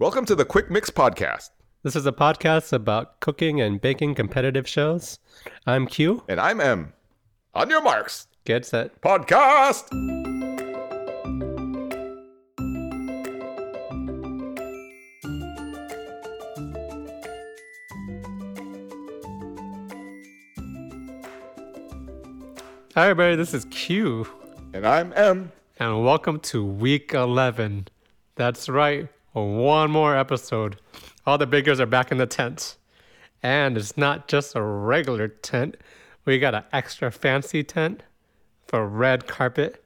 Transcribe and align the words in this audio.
Welcome 0.00 0.24
to 0.24 0.34
the 0.34 0.46
Quick 0.46 0.70
Mix 0.70 0.88
Podcast. 0.88 1.50
This 1.82 1.94
is 1.94 2.06
a 2.06 2.10
podcast 2.10 2.72
about 2.72 3.20
cooking 3.20 3.60
and 3.60 3.78
baking 3.82 4.14
competitive 4.14 4.66
shows. 4.66 5.18
I'm 5.66 5.86
Q. 5.86 6.24
And 6.26 6.40
I'm 6.40 6.58
M. 6.58 6.94
On 7.52 7.68
your 7.68 7.82
marks. 7.82 8.26
Get 8.46 8.64
set. 8.64 9.02
Podcast. 9.02 9.90
Hi, 22.94 23.10
everybody. 23.10 23.36
This 23.36 23.52
is 23.52 23.66
Q. 23.66 24.26
And 24.72 24.86
I'm 24.86 25.12
M. 25.14 25.52
And 25.78 26.02
welcome 26.02 26.40
to 26.40 26.64
week 26.64 27.12
11. 27.12 27.88
That's 28.36 28.70
right. 28.70 29.10
One 29.32 29.90
more 29.90 30.16
episode. 30.16 30.80
All 31.24 31.38
the 31.38 31.46
biggers 31.46 31.78
are 31.78 31.86
back 31.86 32.10
in 32.10 32.18
the 32.18 32.26
tent. 32.26 32.76
And 33.42 33.76
it's 33.76 33.96
not 33.96 34.28
just 34.28 34.56
a 34.56 34.62
regular 34.62 35.28
tent, 35.28 35.76
we 36.24 36.38
got 36.38 36.54
an 36.54 36.64
extra 36.72 37.10
fancy 37.10 37.62
tent 37.62 38.02
for 38.66 38.86
red 38.86 39.26
carpet. 39.26 39.82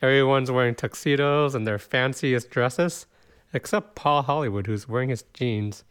Everyone's 0.00 0.50
wearing 0.50 0.74
tuxedos 0.74 1.54
and 1.54 1.66
their 1.66 1.78
fanciest 1.78 2.50
dresses, 2.50 3.06
except 3.52 3.94
Paul 3.94 4.22
Hollywood, 4.22 4.66
who's 4.66 4.88
wearing 4.88 5.08
his 5.08 5.24
jeans. 5.34 5.84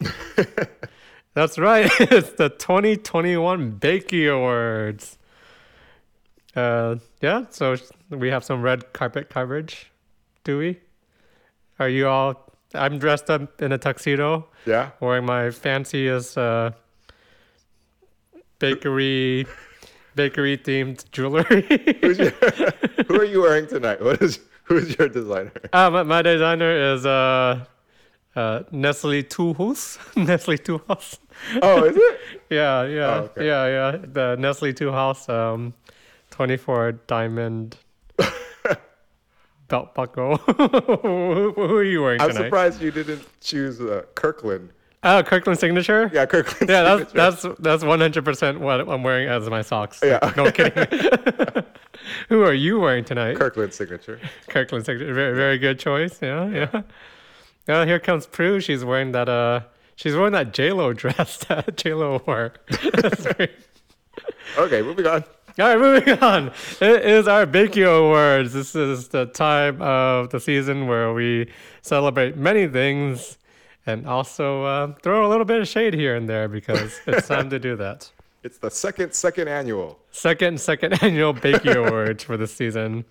That's 1.34 1.58
right. 1.58 1.90
It's 2.00 2.32
the 2.32 2.50
2021 2.50 3.78
Bakey 3.78 4.32
Awards. 4.32 5.18
Uh, 6.54 6.96
yeah, 7.20 7.46
so 7.50 7.76
we 8.10 8.28
have 8.28 8.44
some 8.44 8.62
red 8.62 8.92
carpet 8.92 9.30
coverage. 9.30 9.90
Do 10.44 10.58
we? 10.58 10.80
Are 11.78 11.88
you 11.88 12.08
all? 12.08 12.52
I'm 12.74 12.98
dressed 12.98 13.30
up 13.30 13.60
in 13.62 13.72
a 13.72 13.78
tuxedo, 13.78 14.48
Yeah. 14.66 14.90
wearing 15.00 15.24
my 15.26 15.50
fanciest 15.50 16.36
uh, 16.36 16.72
bakery 18.58 19.46
bakery 20.14 20.56
themed 20.58 21.10
jewelry. 21.10 21.62
Who's 22.00 22.18
your, 22.18 22.30
who 23.08 23.20
are 23.20 23.24
you 23.24 23.42
wearing 23.42 23.66
tonight? 23.66 24.00
What 24.02 24.22
is 24.22 24.40
who's 24.64 24.96
your 24.98 25.08
designer? 25.08 25.52
uh, 25.72 25.90
my, 25.90 26.02
my 26.02 26.22
designer 26.22 26.94
is 26.94 27.04
uh, 27.06 27.64
uh, 28.36 28.62
Nestle 28.72 29.22
Toll 29.22 29.54
House. 29.54 29.98
Nestle 30.16 30.58
Toll 30.58 30.82
House. 30.88 31.18
Oh, 31.62 31.84
is 31.84 31.96
it? 31.96 32.20
Yeah, 32.50 32.84
yeah, 32.84 33.06
Oh, 33.06 33.18
okay. 33.24 33.46
yeah, 33.46 33.66
yeah. 33.66 33.96
The 34.12 34.36
Nestle 34.38 34.72
Toll 34.72 34.92
House 34.92 35.28
um, 35.28 35.74
24 36.30 36.92
diamond 37.08 37.76
belt 39.68 39.94
buckle. 39.94 40.36
who, 40.36 41.52
are 41.56 41.84
you 41.84 42.02
wearing 42.02 42.20
I'm 42.20 42.28
tonight? 42.30 42.44
surprised 42.44 42.82
you 42.82 42.90
didn't 42.90 43.22
choose 43.40 43.80
uh, 43.80 44.02
Kirkland. 44.14 44.70
Oh, 45.02 45.22
Kirkland 45.22 45.58
signature. 45.58 46.10
Yeah, 46.14 46.24
Kirkland. 46.24 46.70
Yeah, 46.70 46.82
that's 46.82 47.10
signature. 47.10 47.48
that's 47.48 47.60
that's 47.60 47.84
one 47.84 48.00
hundred 48.00 48.24
percent 48.24 48.60
what 48.60 48.88
I'm 48.88 49.02
wearing 49.02 49.28
as 49.28 49.48
my 49.50 49.60
socks. 49.62 50.00
Yeah. 50.02 50.32
no 50.36 50.50
kidding. 50.50 50.86
Who 52.28 52.42
are 52.42 52.54
you 52.54 52.80
wearing 52.80 53.04
tonight? 53.04 53.36
Kirkland 53.36 53.74
signature. 53.74 54.18
Kirkland 54.48 54.86
signature. 54.86 55.12
Very 55.12 55.34
very 55.34 55.58
good 55.58 55.78
choice. 55.78 56.20
Yeah, 56.22 56.48
yeah. 56.48 56.82
Oh, 57.68 57.84
here 57.84 57.98
comes 57.98 58.26
Prue. 58.26 58.60
She's 58.60 58.84
wearing 58.84 59.12
that. 59.12 59.28
Uh, 59.28 59.60
she's 59.96 60.14
wearing 60.14 60.32
that 60.32 60.54
J 60.54 60.72
Lo 60.72 60.92
dress 60.94 61.38
that 61.48 61.76
J 61.82 61.94
Lo 61.94 62.22
wore. 62.26 62.54
Okay, 64.56 64.82
moving 64.82 65.06
on. 65.06 65.24
All 65.56 65.68
right, 65.68 65.78
moving 66.06 66.18
on. 66.18 66.48
It 66.80 67.04
is 67.04 67.28
our 67.28 67.46
Bakey 67.46 67.86
Awards. 67.86 68.52
This 68.52 68.74
is 68.74 69.08
the 69.08 69.26
time 69.26 69.80
of 69.80 70.30
the 70.30 70.40
season 70.40 70.88
where 70.88 71.12
we 71.12 71.48
celebrate 71.80 72.36
many 72.36 72.66
things 72.66 73.38
and 73.86 74.04
also 74.04 74.64
uh, 74.64 74.94
throw 75.02 75.24
a 75.24 75.28
little 75.28 75.44
bit 75.44 75.60
of 75.60 75.68
shade 75.68 75.94
here 75.94 76.16
and 76.16 76.28
there 76.28 76.48
because 76.48 77.00
it's 77.06 77.28
time 77.28 77.50
to 77.50 77.60
do 77.60 77.76
that. 77.76 78.10
It's 78.42 78.58
the 78.58 78.70
second 78.70 79.14
second 79.14 79.46
annual. 79.46 80.00
Second, 80.10 80.60
second 80.60 80.94
annual 81.02 81.32
Bakey 81.32 81.76
Awards 81.76 82.24
for 82.24 82.36
this 82.36 82.52
season. 82.52 83.04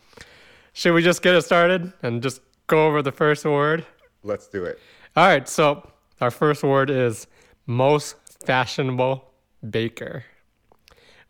Should 0.73 0.95
we 0.95 1.01
just 1.01 1.21
get 1.21 1.35
it 1.35 1.43
started 1.43 1.93
and 2.01 2.21
just 2.21 2.41
go 2.67 2.87
over 2.87 3.01
the 3.01 3.13
first 3.13 3.45
award? 3.45 3.85
Let's 4.21 4.47
do 4.47 4.65
it. 4.65 4.79
All 5.15 5.25
right, 5.25 5.47
so 5.47 5.89
our 6.19 6.31
first 6.31 6.61
award 6.63 6.89
is 6.89 7.25
Most 7.67 8.17
Fashionable 8.45 9.23
Baker. 9.69 10.25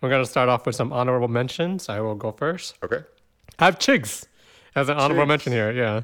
We're 0.03 0.09
going 0.09 0.21
to 0.21 0.29
start 0.29 0.49
off 0.49 0.65
with 0.65 0.75
some 0.75 0.91
honorable 0.91 1.29
mentions. 1.29 1.87
I 1.87 2.01
will 2.01 2.15
go 2.15 2.33
first. 2.33 2.75
Okay. 2.83 3.05
I 3.57 3.63
have 3.63 3.79
Chigs 3.79 4.25
as 4.75 4.89
an 4.89 4.97
honorable 4.97 5.23
Chigs. 5.23 5.27
mention 5.29 5.53
here. 5.53 5.71
Yeah. 5.71 6.01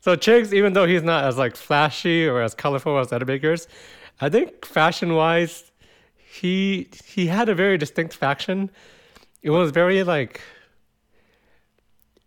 So 0.00 0.14
Chigs, 0.14 0.52
even 0.52 0.72
though 0.72 0.86
he's 0.86 1.02
not 1.02 1.24
as 1.24 1.36
like 1.36 1.56
flashy 1.56 2.28
or 2.28 2.42
as 2.42 2.54
colorful 2.54 2.96
as 3.00 3.12
other 3.12 3.24
bakers, 3.24 3.66
I 4.20 4.28
think 4.28 4.64
fashion 4.64 5.14
wise, 5.14 5.72
he 6.14 6.90
he 7.04 7.26
had 7.26 7.48
a 7.48 7.54
very 7.56 7.76
distinct 7.76 8.14
fashion. 8.14 8.70
It 9.42 9.50
was 9.50 9.72
very 9.72 10.04
like 10.04 10.40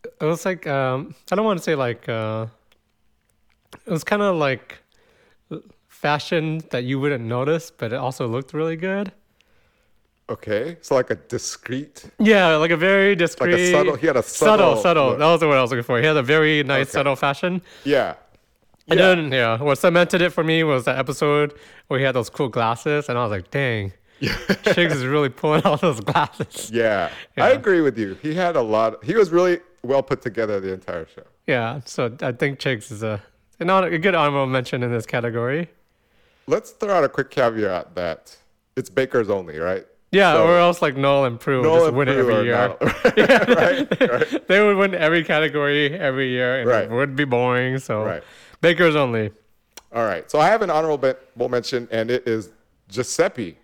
it 0.04 0.26
was 0.26 0.44
like 0.44 0.68
um 0.68 1.16
I 1.32 1.36
don't 1.36 1.46
want 1.46 1.58
to 1.60 1.64
say 1.64 1.76
like 1.76 2.10
uh 2.10 2.48
it 3.86 3.92
was 3.92 4.04
kind 4.04 4.22
of 4.22 4.36
like 4.36 4.80
fashion 5.88 6.64
that 6.72 6.84
you 6.84 7.00
wouldn't 7.00 7.24
notice, 7.24 7.72
but 7.72 7.94
it 7.94 7.98
also 7.98 8.28
looked 8.28 8.54
really 8.54 8.76
good. 8.76 9.14
Okay. 10.30 10.78
So 10.82 10.96
like 10.96 11.10
a 11.10 11.16
discreet, 11.16 12.06
Yeah, 12.18 12.56
like 12.56 12.72
a 12.72 12.78
very 12.78 13.16
discreet. 13.16 13.52
like 13.52 13.60
a 13.62 13.72
subtle. 13.72 13.96
He 13.96 14.08
had 14.08 14.16
a 14.18 14.24
subtle, 14.24 14.58
subtle. 14.78 14.82
subtle. 14.82 15.08
look. 15.10 15.20
That 15.20 15.26
was 15.26 15.40
the 15.42 15.48
word 15.48 15.58
I 15.58 15.62
was 15.62 15.72
looking 15.72 15.84
for. 15.84 16.00
He 16.00 16.06
had 16.06 16.16
a 16.18 16.24
very 16.24 16.64
nice, 16.64 16.84
Okay. 16.88 16.92
subtle 16.92 17.16
fashion. 17.16 17.62
Yeah. 17.84 18.16
And 18.88 19.00
Yeah. 19.00 19.16
then, 19.16 19.32
yeah, 19.32 19.62
what 19.62 19.78
cemented 19.78 20.22
it 20.22 20.32
for 20.32 20.44
me 20.44 20.64
was 20.64 20.86
that 20.86 20.98
episode 20.98 21.54
where 21.88 22.00
he 22.00 22.06
had 22.06 22.16
those 22.16 22.30
cool 22.30 22.50
glasses, 22.50 23.10
and 23.10 23.18
I 23.18 23.24
was 23.24 23.32
like, 23.32 23.52
dang, 23.52 23.94
Chigs 24.22 24.92
is 24.92 25.06
really 25.06 25.30
pulling 25.30 25.64
out 25.66 25.82
those 25.82 26.00
glasses. 26.00 26.72
Yeah, 26.74 27.10
I 27.38 27.50
agree 27.52 27.82
with 27.82 27.98
you. 27.98 28.16
He 28.22 28.34
had 28.34 28.56
a 28.56 28.62
lot. 28.62 29.04
He 29.04 29.16
was 29.16 29.30
really 29.32 29.60
well 29.84 30.02
put 30.04 30.22
together 30.22 30.60
the 30.62 30.74
entire 30.74 31.06
show. 31.14 31.24
Yeah, 31.48 31.82
so 31.86 32.16
I 32.22 32.32
think 32.32 32.60
Chigs 32.60 32.92
is 32.92 33.04
a, 33.04 33.22
an 33.60 33.68
hon- 33.70 33.84
a 33.94 33.98
good 33.98 34.16
honorable 34.16 34.48
mention 34.48 34.84
in 34.84 34.92
this 34.92 35.06
category. 35.06 35.70
Let's 36.48 36.72
throw 36.72 36.94
out 36.94 37.04
a 37.04 37.10
quick 37.10 37.30
caveat 37.30 37.96
that 37.96 38.38
it's 38.78 38.90
bakers 38.90 39.30
only, 39.30 39.60
right? 39.60 39.86
Yeah, 40.14 40.34
So- 40.34 40.48
or 40.48 40.58
else 40.58 40.82
like 40.82 40.96
Noel 40.96 41.26
and 41.26 41.40
Prue 41.40 41.62
would 41.62 41.68
Noel 41.68 41.80
just 41.86 41.94
win 41.96 42.08
it 42.08 42.18
every 42.18 42.44
year. 42.46 42.76
right, 42.82 44.00
right, 44.10 44.48
they 44.48 44.64
would 44.66 44.78
win 44.78 44.94
every 44.94 45.24
category 45.24 45.94
every 45.98 46.30
year, 46.30 46.60
and 46.62 46.70
Right. 46.70 46.84
it 46.86 46.92
would 46.92 47.16
be 47.16 47.26
boring. 47.26 47.80
So 47.80 48.04
right. 48.06 48.24
Bakers 48.62 48.96
only. 48.96 49.32
All 49.92 50.06
right. 50.06 50.30
So 50.30 50.40
I 50.40 50.48
have 50.48 50.62
an 50.62 50.70
honorable 50.70 51.50
mention, 51.50 51.88
and 51.92 52.10
it 52.12 52.28
is 52.28 52.52
Giuseppe. 52.90 53.58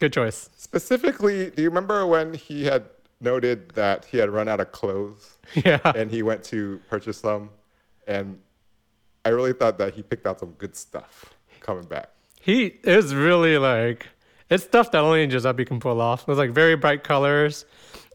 Good 0.00 0.12
choice. 0.12 0.50
Specifically, 0.56 1.50
do 1.50 1.62
you 1.62 1.68
remember 1.68 2.06
when 2.06 2.34
he 2.34 2.64
had 2.64 2.84
noted 3.20 3.70
that 3.70 4.04
he 4.04 4.18
had 4.18 4.30
run 4.30 4.48
out 4.48 4.58
of 4.60 4.72
clothes 4.72 5.38
Yeah. 5.54 5.78
and 5.94 6.10
he 6.10 6.22
went 6.22 6.42
to 6.44 6.80
purchase 6.90 7.18
some? 7.18 7.50
And 8.08 8.40
I 9.24 9.28
really 9.28 9.52
thought 9.52 9.78
that 9.78 9.94
he 9.94 10.02
picked 10.02 10.26
out 10.26 10.40
some 10.40 10.50
good 10.58 10.74
stuff 10.74 11.34
coming 11.60 11.84
back. 11.84 12.08
He 12.40 12.78
is 12.82 13.14
really 13.14 13.58
like 13.58 14.08
it's 14.52 14.64
stuff 14.64 14.90
that 14.92 14.98
only 14.98 15.26
Giuseppe 15.26 15.64
can 15.64 15.80
pull 15.80 16.00
off. 16.00 16.22
It 16.22 16.28
was 16.28 16.38
like 16.38 16.50
very 16.50 16.76
bright 16.76 17.02
colors, 17.04 17.64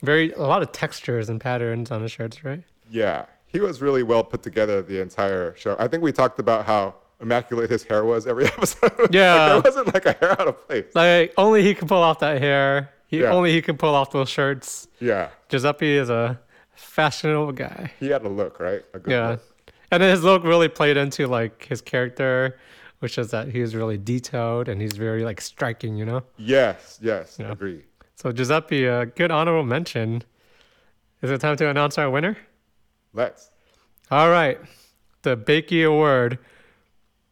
very 0.04 0.32
a 0.34 0.42
lot 0.42 0.62
of 0.62 0.72
textures 0.72 1.30
and 1.30 1.40
patterns 1.42 1.92
on 1.92 2.02
the 2.02 2.10
shirts, 2.10 2.44
right? 2.44 2.64
Yeah, 2.90 3.26
he 3.48 3.60
was 3.60 3.82
really 3.82 4.04
well 4.04 4.24
put 4.24 4.44
together 4.44 4.82
the 4.82 5.02
entire 5.02 5.56
show. 5.56 5.76
I 5.80 5.88
think 5.88 6.04
we 6.04 6.12
talked 6.12 6.40
about 6.40 6.66
how 6.66 6.96
immaculate 7.20 7.70
his 7.70 7.84
hair 7.84 8.06
was 8.06 8.28
every 8.28 8.46
episode. 8.56 8.92
Yeah. 9.12 9.54
like, 9.56 9.64
there 9.64 9.72
wasn't 9.72 9.94
like 9.94 10.06
a 10.06 10.14
hair 10.14 10.32
out 10.40 10.48
of 10.48 10.68
place. 10.68 10.86
Like 10.94 11.34
only 11.38 11.64
he 11.64 11.74
can 11.74 11.88
pull 11.88 12.02
off 12.04 12.20
that 12.20 12.40
hair. 12.42 12.92
He 13.08 13.22
Yeah. 13.22 13.32
only 13.32 13.52
he 13.52 13.62
can 13.62 13.78
pull 13.78 13.96
off 13.96 14.12
those 14.12 14.30
shirts. 14.30 14.88
Yeah, 15.00 15.30
Giuseppe 15.50 15.98
is 15.98 16.10
a 16.10 16.40
fashionable 16.76 17.54
guy. 17.54 17.92
he 18.00 18.08
had 18.10 18.24
a 18.24 18.30
look, 18.30 18.60
right? 18.60 18.84
A 18.94 19.00
good 19.00 19.12
Yeah. 19.12 19.30
look. 19.30 19.42
And 19.92 20.04
then 20.04 20.12
his 20.12 20.24
look 20.24 20.44
really 20.44 20.68
played 20.68 20.98
into 20.98 21.26
like 21.28 21.66
his 21.66 21.82
character, 21.82 22.60
which 23.00 23.18
is 23.18 23.32
that 23.32 23.50
he's 23.50 23.76
really 23.76 23.98
detailed 23.98 24.68
and 24.70 24.82
he's 24.82 24.98
very 24.98 25.24
like 25.24 25.40
striking, 25.42 25.96
you 25.98 26.06
know? 26.06 26.24
Yes, 26.38 27.00
yes, 27.02 27.38
Yeah. 27.40 27.52
agree. 27.52 27.84
So 28.16 28.32
Giuseppe, 28.32 28.86
a 28.86 29.06
good 29.06 29.30
honorable 29.32 29.64
mention. 29.66 30.24
Is 31.22 31.30
it 31.32 31.40
time 31.42 31.56
to 31.58 31.70
announce 31.70 31.98
our 31.98 32.10
winner? 32.10 32.38
Let's. 33.14 33.52
All 34.10 34.30
right. 34.30 34.60
The 35.24 35.36
Bakey 35.38 35.86
Award. 35.88 36.40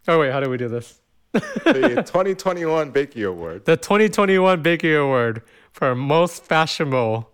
Oh, 0.08 0.20
wait, 0.20 0.32
how 0.32 0.40
do 0.40 0.50
we 0.50 0.58
do 0.58 0.68
this? 0.68 1.02
The 1.32 1.40
2021 2.06 2.92
Bakey 2.94 3.28
Award. 3.28 3.66
The 3.66 3.78
2021 3.78 4.62
Bakey 4.64 5.00
Award 5.02 5.42
for 5.72 5.96
Most 5.96 6.44
Fashionable 6.46 7.30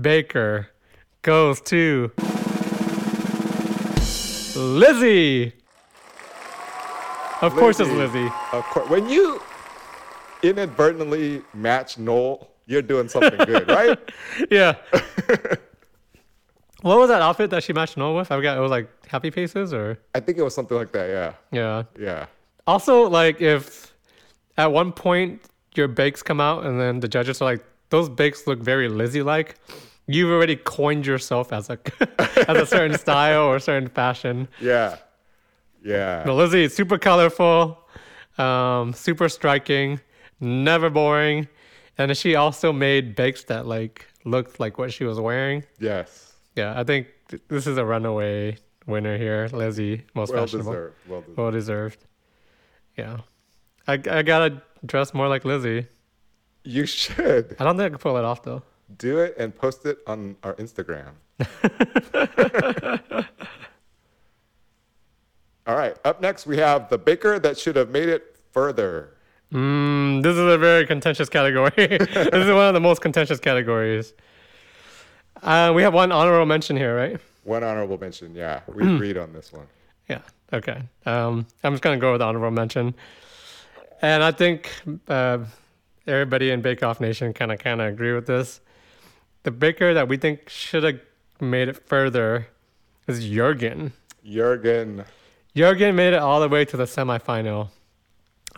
Baker 0.00 0.68
goes 1.22 1.60
to 1.62 2.12
Lizzie. 4.56 5.52
Of 7.42 7.54
course, 7.54 7.80
it's 7.80 7.90
Lizzie. 7.90 8.28
Of 8.52 8.64
course, 8.64 8.88
when 8.90 9.08
you 9.08 9.40
inadvertently 10.42 11.42
match 11.54 11.98
Noel, 11.98 12.50
you're 12.66 12.82
doing 12.82 13.08
something 13.08 13.38
good, 13.46 13.68
right? 13.80 13.98
Yeah. 14.50 14.74
What 16.82 16.98
was 16.98 17.08
that 17.08 17.20
outfit 17.20 17.50
that 17.50 17.62
she 17.62 17.72
matched 17.72 17.96
Noel 17.96 18.16
with? 18.16 18.32
I 18.32 18.36
forgot. 18.36 18.56
It 18.56 18.60
was 18.60 18.70
like 18.70 18.88
Happy 19.06 19.30
Faces 19.30 19.74
or 19.74 19.98
I 20.14 20.20
think 20.20 20.38
it 20.38 20.42
was 20.42 20.54
something 20.54 20.76
like 20.76 20.92
that. 20.92 21.10
Yeah. 21.10 21.32
yeah. 21.52 21.82
Yeah. 21.98 22.26
Also, 22.66 23.08
like 23.08 23.40
if 23.40 23.94
at 24.56 24.72
one 24.72 24.92
point 24.92 25.42
your 25.74 25.88
bakes 25.88 26.22
come 26.22 26.40
out 26.40 26.64
and 26.64 26.80
then 26.80 27.00
the 27.00 27.08
judges 27.08 27.42
are 27.42 27.44
like, 27.44 27.64
those 27.90 28.08
bakes 28.08 28.46
look 28.46 28.60
very 28.60 28.88
Lizzie 28.88 29.22
like, 29.22 29.56
you've 30.06 30.30
already 30.30 30.56
coined 30.56 31.06
yourself 31.06 31.52
as 31.52 31.68
a 31.68 31.78
as 32.48 32.56
a 32.56 32.66
certain 32.66 32.96
style 32.96 33.44
or 33.44 33.58
certain 33.58 33.88
fashion. 33.88 34.48
Yeah. 34.60 34.96
Yeah. 35.82 36.22
But 36.24 36.34
Lizzie 36.34 36.64
is 36.64 36.74
super 36.74 36.98
colorful, 36.98 37.78
um, 38.38 38.92
super 38.92 39.28
striking, 39.28 40.00
never 40.40 40.90
boring, 40.90 41.48
and 41.98 42.16
she 42.16 42.34
also 42.34 42.72
made 42.72 43.14
bakes 43.16 43.44
that 43.44 43.66
like 43.66 44.06
looked 44.24 44.60
like 44.60 44.78
what 44.78 44.92
she 44.92 45.04
was 45.04 45.18
wearing. 45.20 45.64
Yes. 45.78 46.34
Yeah, 46.56 46.78
I 46.78 46.84
think 46.84 47.06
th- 47.28 47.42
this 47.48 47.66
is 47.66 47.78
a 47.78 47.84
runaway 47.84 48.58
winner 48.86 49.16
here, 49.16 49.48
Lizzie, 49.52 50.04
most 50.14 50.32
Well 50.32 50.42
fashionable. 50.42 50.72
deserved. 50.72 50.94
Well 51.08 51.20
deserved. 51.20 51.38
Well 51.38 51.50
deserved. 51.50 52.06
Yeah. 52.96 53.16
I, 53.86 53.94
I 53.94 54.22
gotta 54.22 54.62
dress 54.84 55.14
more 55.14 55.28
like 55.28 55.44
Lizzie. 55.44 55.86
You 56.64 56.84
should 56.86 57.56
I 57.58 57.64
don't 57.64 57.76
think 57.78 57.86
I 57.86 57.88
can 57.90 57.98
pull 57.98 58.16
it 58.18 58.24
off 58.24 58.42
though. 58.42 58.62
do 58.98 59.18
it 59.18 59.34
and 59.38 59.54
post 59.54 59.86
it 59.86 59.98
on 60.06 60.36
our 60.42 60.54
Instagram. 60.56 61.12
All 65.70 65.76
right. 65.76 65.96
Up 66.04 66.20
next, 66.20 66.48
we 66.48 66.56
have 66.56 66.88
the 66.88 66.98
baker 66.98 67.38
that 67.38 67.56
should 67.56 67.76
have 67.76 67.90
made 67.90 68.08
it 68.08 68.36
further. 68.50 69.14
Mm, 69.52 70.20
this 70.20 70.32
is 70.32 70.52
a 70.52 70.58
very 70.58 70.84
contentious 70.84 71.28
category. 71.28 71.70
this 71.76 72.08
is 72.10 72.48
one 72.48 72.66
of 72.66 72.74
the 72.74 72.80
most 72.80 73.00
contentious 73.00 73.38
categories. 73.38 74.12
Uh, 75.40 75.70
we 75.72 75.82
have 75.82 75.94
one 75.94 76.10
honorable 76.10 76.44
mention 76.44 76.76
here, 76.76 76.96
right? 76.96 77.20
One 77.44 77.62
honorable 77.62 77.98
mention. 77.98 78.34
Yeah, 78.34 78.62
we 78.66 78.82
agreed 78.82 79.16
on 79.16 79.32
this 79.32 79.52
one. 79.52 79.68
Yeah. 80.08 80.22
Okay. 80.52 80.82
Um, 81.06 81.46
I'm 81.62 81.74
just 81.74 81.84
gonna 81.84 81.98
go 81.98 82.10
with 82.10 82.18
the 82.18 82.24
honorable 82.24 82.50
mention, 82.50 82.92
and 84.02 84.24
I 84.24 84.32
think 84.32 84.72
uh, 85.06 85.38
everybody 86.08 86.50
in 86.50 86.62
Bake 86.62 86.82
Off 86.82 87.00
Nation 87.00 87.32
kind 87.32 87.52
of 87.52 87.60
kind 87.60 87.80
of 87.80 87.86
agree 87.86 88.12
with 88.12 88.26
this. 88.26 88.60
The 89.44 89.52
baker 89.52 89.94
that 89.94 90.08
we 90.08 90.16
think 90.16 90.48
should 90.48 90.82
have 90.82 90.98
made 91.40 91.68
it 91.68 91.76
further 91.86 92.48
is 93.06 93.24
Jurgen. 93.24 93.92
Jurgen. 94.24 95.04
Jurgen 95.54 95.96
made 95.96 96.12
it 96.12 96.20
all 96.20 96.40
the 96.40 96.48
way 96.48 96.64
to 96.64 96.76
the 96.76 96.84
semifinal. 96.84 97.68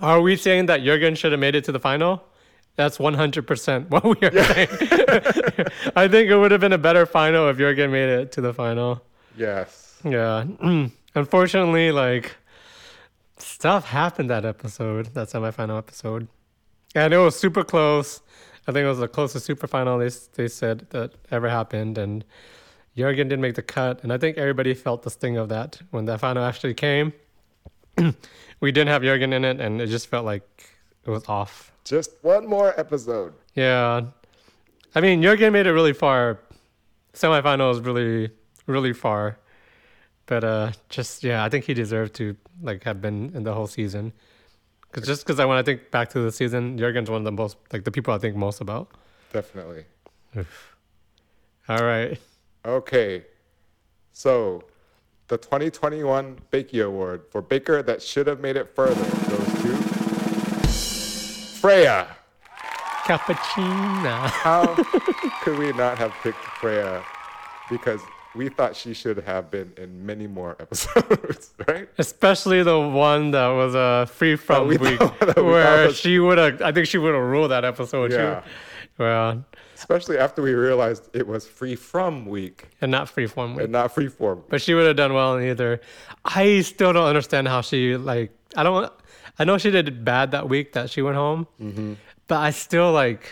Are 0.01 0.21
we 0.21 0.37
saying 0.37 0.67
that 0.67 0.83
Jurgen 0.83 1.15
should 1.15 1.33
have 1.33 1.41
made 1.41 1.55
it 1.55 1.65
to 1.65 1.73
the 1.73 1.81
final? 1.81 2.25
That's 2.77 2.99
100% 2.99 3.91
what 3.91 4.05
we 4.05 4.27
are 4.27 4.45
saying. 4.45 4.69
I 5.97 6.09
think 6.09 6.31
it 6.31 6.37
would 6.37 6.51
have 6.51 6.61
been 6.61 6.73
a 6.73 6.79
better 6.79 7.05
final 7.07 7.49
if 7.49 7.59
Jurgen 7.59 7.91
made 7.91 8.09
it 8.09 8.33
to 8.33 8.41
the 8.41 8.55
final. 8.55 9.03
Yes. 9.37 10.01
Yeah. 10.05 10.45
Mm. 10.63 10.93
Unfortunately, 11.15 11.93
like, 11.93 12.37
stuff 13.37 13.87
happened 13.87 14.31
that 14.31 14.45
episode, 14.45 15.07
that 15.15 15.29
semifinal 15.29 15.77
episode. 15.77 16.29
And 16.95 17.13
it 17.13 17.19
was 17.19 17.39
super 17.39 17.65
close. 17.65 18.21
I 18.67 18.73
think 18.73 18.85
it 18.85 18.89
was 18.89 18.99
the 18.99 19.09
closest 19.09 19.45
super 19.45 19.67
final 19.67 19.99
they, 19.99 20.11
they 20.35 20.49
said 20.49 20.87
that 20.91 21.13
ever 21.31 21.49
happened. 21.49 21.99
And 21.99 22.25
Jurgen 22.97 23.29
didn't 23.29 23.43
make 23.43 23.55
the 23.55 23.63
cut. 23.63 24.03
And 24.03 24.13
I 24.13 24.19
think 24.19 24.39
everybody 24.39 24.75
felt 24.75 25.03
the 25.03 25.11
sting 25.11 25.37
of 25.37 25.49
that 25.49 25.81
when 25.91 26.05
that 26.07 26.21
final 26.21 26.45
actually 26.45 26.75
came. 26.75 27.13
we 28.61 28.73
didn't 28.73 28.89
have 28.89 29.03
Jurgen 29.03 29.33
in 29.33 29.45
it, 29.45 29.61
and 29.61 29.81
it 29.81 29.87
just 29.89 30.09
felt 30.09 30.25
like 30.25 30.43
it 31.05 31.11
was 31.11 31.29
off. 31.29 31.73
Just 31.85 32.13
one 32.23 32.47
more 32.47 32.79
episode. 32.79 33.35
Yeah. 33.55 34.03
I 34.95 35.01
mean, 35.01 35.23
Jurgen 35.23 35.53
made 35.53 35.67
it 35.67 35.73
really 35.73 35.93
far. 35.93 36.41
Semifinal 37.15 37.73
is 37.73 37.81
really, 37.81 38.31
really 38.67 38.93
far. 38.93 39.39
But 40.27 40.45
uh, 40.45 40.73
just 40.89 41.25
yeah, 41.25 41.45
I 41.45 41.49
think 41.49 41.65
he 41.65 41.75
deserved 41.75 42.15
to 42.15 42.37
like 42.63 42.85
have 42.85 43.01
been 43.01 43.33
in 43.35 43.43
the 43.43 43.53
whole 43.53 43.67
season. 43.67 44.13
Cause 44.93 45.07
just 45.07 45.25
because 45.27 45.41
I 45.41 45.47
when 45.47 45.57
I 45.57 45.63
think 45.63 45.91
back 45.91 46.11
to 46.11 46.21
the 46.21 46.31
season, 46.31 46.79
Jurgen's 46.79 47.11
one 47.11 47.19
of 47.19 47.25
the 47.25 47.33
most 47.33 47.57
like 47.73 47.85
the 47.85 47.91
people 47.91 48.13
I 48.15 48.19
think 48.19 48.37
most 48.37 48.61
about. 48.61 48.91
Definitely. 49.33 49.85
All 51.69 51.83
right, 51.83 52.19
Okay. 52.65 53.25
So, 54.13 54.65
the 55.29 55.39
2021 55.39 56.39
Bakey 56.53 56.85
Award 56.85 57.23
for 57.31 57.41
baker 57.43 57.83
that 57.83 58.03
should 58.03 58.27
have 58.27 58.41
made 58.41 58.57
it 58.57 58.75
further 58.75 58.95
goes 58.95 59.63
to 59.63 59.77
Freya. 61.61 62.09
cappuccino. 63.05 64.27
How 64.29 64.75
could 65.43 65.59
we 65.59 65.73
not 65.73 65.99
have 65.99 66.13
picked 66.23 66.39
Freya? 66.61 67.03
Because 67.71 68.01
we 68.35 68.49
thought 68.49 68.75
she 68.77 68.93
should 68.95 69.19
have 69.19 69.51
been 69.51 69.73
in 69.77 70.05
many 70.05 70.27
more 70.27 70.57
episodes, 70.61 71.53
right? 71.69 71.89
Especially 71.99 72.63
the 72.63 72.79
one 72.79 73.31
that 73.33 73.49
was 73.49 73.75
a 73.75 74.07
free 74.13 74.37
from 74.37 74.69
we 74.69 74.77
week, 74.77 75.01
we 75.37 75.43
where 75.43 75.87
was- 75.87 75.97
she 75.97 76.19
would 76.19 76.39
have. 76.39 76.61
I 76.63 76.73
think 76.73 76.87
she 76.87 76.99
would 76.99 77.15
have 77.15 77.23
ruled 77.23 77.51
that 77.51 77.65
episode. 77.65 78.11
She- 78.11 78.17
Yeah. 78.19 78.43
well, 78.99 79.45
Especially 79.83 80.17
after 80.19 80.41
we 80.43 80.53
realized 80.55 81.09
it 81.13 81.27
was 81.27 81.47
free 81.47 81.75
from 81.77 82.25
week 82.27 82.69
and 82.81 82.91
not 82.91 83.09
free 83.09 83.27
form 83.27 83.55
week. 83.57 83.65
and 83.65 83.73
not 83.73 83.93
free 83.93 84.09
form. 84.09 84.43
But 84.49 84.63
she 84.63 84.75
would 84.75 84.87
have 84.87 84.97
done 84.97 85.13
well 85.13 85.37
in 85.37 85.49
either. 85.49 85.81
I 86.25 86.61
still 86.63 86.93
don't 86.93 87.07
understand 87.07 87.49
how 87.49 87.61
she 87.63 87.97
like. 87.97 88.31
I 88.57 88.63
don't. 88.63 88.93
I 89.39 89.45
know 89.45 89.59
she 89.59 89.71
did 89.71 90.05
bad 90.05 90.31
that 90.33 90.49
week 90.49 90.73
that 90.75 90.89
she 90.91 91.03
went 91.03 91.17
home, 91.17 91.47
Mm-hmm. 91.61 91.95
but 92.29 92.37
I 92.39 92.51
still 92.51 92.93
like. 92.93 93.31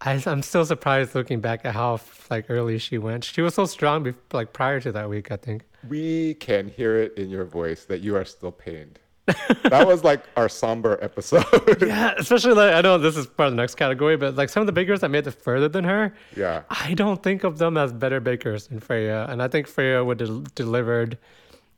I, 0.00 0.22
I'm 0.26 0.42
still 0.42 0.64
surprised 0.66 1.14
looking 1.14 1.40
back 1.40 1.64
at 1.64 1.74
how 1.74 2.00
like 2.30 2.46
early 2.48 2.78
she 2.78 2.98
went. 2.98 3.24
She 3.24 3.40
was 3.42 3.54
so 3.54 3.64
strong, 3.66 4.14
like 4.32 4.52
prior 4.52 4.80
to 4.80 4.92
that 4.92 5.08
week. 5.08 5.30
I 5.32 5.36
think. 5.36 5.64
We 5.88 6.34
can 6.34 6.68
hear 6.68 6.96
it 6.96 7.18
in 7.18 7.28
your 7.30 7.44
voice 7.44 7.84
that 7.86 8.00
you 8.00 8.16
are 8.16 8.24
still 8.24 8.52
pained. 8.52 8.98
That 9.26 9.86
was 9.86 10.04
like 10.04 10.24
our 10.36 10.48
somber 10.48 10.98
episode. 11.02 11.44
Yeah, 11.80 12.14
especially 12.18 12.54
like 12.54 12.74
I 12.74 12.80
know 12.80 12.98
this 12.98 13.16
is 13.16 13.26
part 13.26 13.48
of 13.48 13.52
the 13.52 13.62
next 13.62 13.76
category, 13.76 14.16
but 14.16 14.34
like 14.34 14.48
some 14.48 14.60
of 14.60 14.66
the 14.66 14.72
bakers 14.72 15.00
that 15.00 15.10
made 15.10 15.26
it 15.26 15.32
further 15.32 15.68
than 15.68 15.84
her, 15.84 16.14
yeah. 16.36 16.62
I 16.70 16.94
don't 16.94 17.22
think 17.22 17.44
of 17.44 17.58
them 17.58 17.76
as 17.76 17.92
better 17.92 18.20
bakers 18.20 18.66
than 18.68 18.80
Freya, 18.80 19.26
and 19.28 19.42
I 19.42 19.48
think 19.48 19.66
Freya 19.66 20.04
would 20.04 20.20
have 20.20 20.54
delivered 20.54 21.18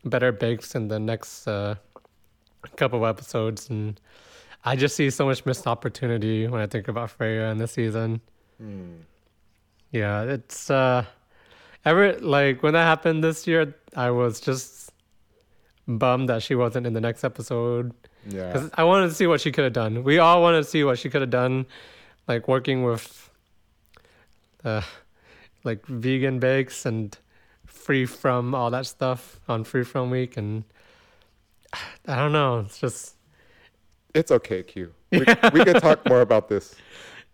better 0.05 0.33
bakes 0.33 0.75
in 0.75 0.89
the 0.89 0.99
next 0.99 1.47
uh, 1.47 1.77
couple 2.77 3.05
of 3.05 3.09
episodes, 3.09 3.71
and 3.71 4.01
I 4.65 4.75
just 4.77 4.97
see 4.97 5.11
so 5.11 5.27
much 5.27 5.47
missed 5.47 5.67
opportunity 5.67 6.49
when 6.49 6.61
I 6.61 6.67
think 6.67 6.89
about 6.89 7.11
Freya 7.11 7.51
in 7.51 7.59
this 7.59 7.73
season. 7.73 8.21
Yeah, 9.93 10.23
it's 10.23 10.71
uh, 10.71 11.05
ever 11.85 12.19
like 12.19 12.63
when 12.63 12.73
that 12.73 12.85
happened 12.85 13.23
this 13.23 13.47
year, 13.47 13.75
I 13.95 14.11
was 14.11 14.41
just 14.41 14.76
bummed 15.87 16.29
that 16.29 16.43
she 16.43 16.55
wasn't 16.55 16.87
in 16.87 16.93
the 16.93 17.01
next 17.01 17.25
episode. 17.25 17.93
Yeah. 18.29 18.53
Because 18.53 18.71
I 18.75 18.85
wanted 18.85 19.09
to 19.09 19.15
see 19.15 19.27
what 19.27 19.41
she 19.41 19.53
could 19.53 19.65
have 19.65 19.73
done. 19.73 20.05
We 20.05 20.19
all 20.19 20.43
wanted 20.43 20.59
to 20.59 20.65
see 20.65 20.85
what 20.85 20.99
she 20.99 21.09
could 21.09 21.21
have 21.21 21.31
done, 21.31 21.67
like 22.27 22.49
working 22.49 22.83
with, 22.83 23.31
uh, 24.65 24.83
like 25.65 25.87
vegan 25.87 26.39
bakes 26.39 26.87
and 26.87 27.17
free 27.65 28.07
from 28.07 28.55
all 28.55 28.71
that 28.71 28.87
stuff 28.87 29.39
on 29.49 29.63
free 29.65 29.85
from 29.85 30.11
week, 30.11 30.37
and 30.37 30.65
I 32.07 32.17
don't 32.17 32.33
know. 32.33 32.61
It's 32.61 32.79
just 32.79 33.15
It's 34.15 34.31
okay, 34.31 34.63
Q. 34.63 34.93
We, 35.13 35.19
we 35.53 35.65
can 35.65 35.81
talk 35.81 36.05
more 36.09 36.21
about 36.21 36.49
this 36.49 36.75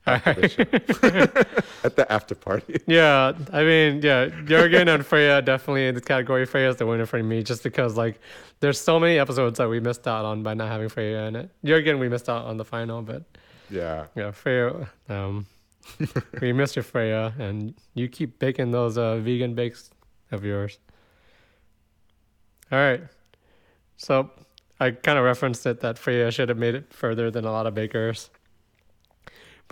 the 0.05 0.49
show. 0.49 0.63
at 1.85 1.97
the 1.97 2.11
after 2.11 2.35
party. 2.35 2.81
yeah. 2.87 3.33
I 3.53 3.63
mean, 3.63 4.03
yeah, 4.03 4.27
Jurgen 4.45 4.89
and 4.89 5.05
Freya 5.05 5.43
definitely 5.43 5.87
in 5.87 5.95
this 5.95 6.05
category. 6.05 6.47
Freya 6.47 6.71
is 6.71 6.77
the 6.77 6.87
winner 6.87 7.07
for 7.07 7.23
me, 7.23 7.43
just 7.43 7.63
because 7.63 7.97
like 7.97 8.21
there's 8.61 8.81
so 8.81 8.99
many 8.99 9.19
episodes 9.19 9.59
that 9.59 9.69
we 9.69 9.81
missed 9.81 10.07
out 10.07 10.25
on 10.25 10.43
by 10.43 10.55
not 10.55 10.69
having 10.69 10.89
Freya 10.89 11.23
in 11.27 11.37
it. 11.37 11.51
Jurgen, 11.65 11.99
we 11.99 12.09
missed 12.09 12.29
out 12.29 12.45
on 12.47 12.57
the 12.57 12.65
final, 12.65 13.03
but. 13.03 13.25
Yeah. 13.71 14.07
Yeah, 14.15 14.33
Freya. 14.33 14.91
Um, 15.09 15.47
we 16.41 16.53
missed 16.53 16.77
you, 16.77 16.83
Freya, 16.83 17.33
and 17.39 17.75
you 17.95 18.09
keep 18.09 18.39
baking 18.39 18.71
those 18.71 18.99
uh, 18.99 19.17
vegan 19.17 19.55
bakes 19.55 19.91
of 20.31 20.45
yours. 20.45 20.79
All 22.71 22.79
right. 22.79 23.03
So 23.97 24.31
I 24.81 24.91
kind 24.91 25.19
of 25.19 25.25
referenced 25.25 25.67
it 25.67 25.81
that 25.81 25.99
Freya 25.99 26.31
should 26.31 26.49
have 26.49 26.59
made 26.59 26.75
it 26.75 26.93
further 26.93 27.31
than 27.31 27.45
a 27.45 27.53
lot 27.53 27.67
of 27.67 27.75
bakers. 27.75 28.31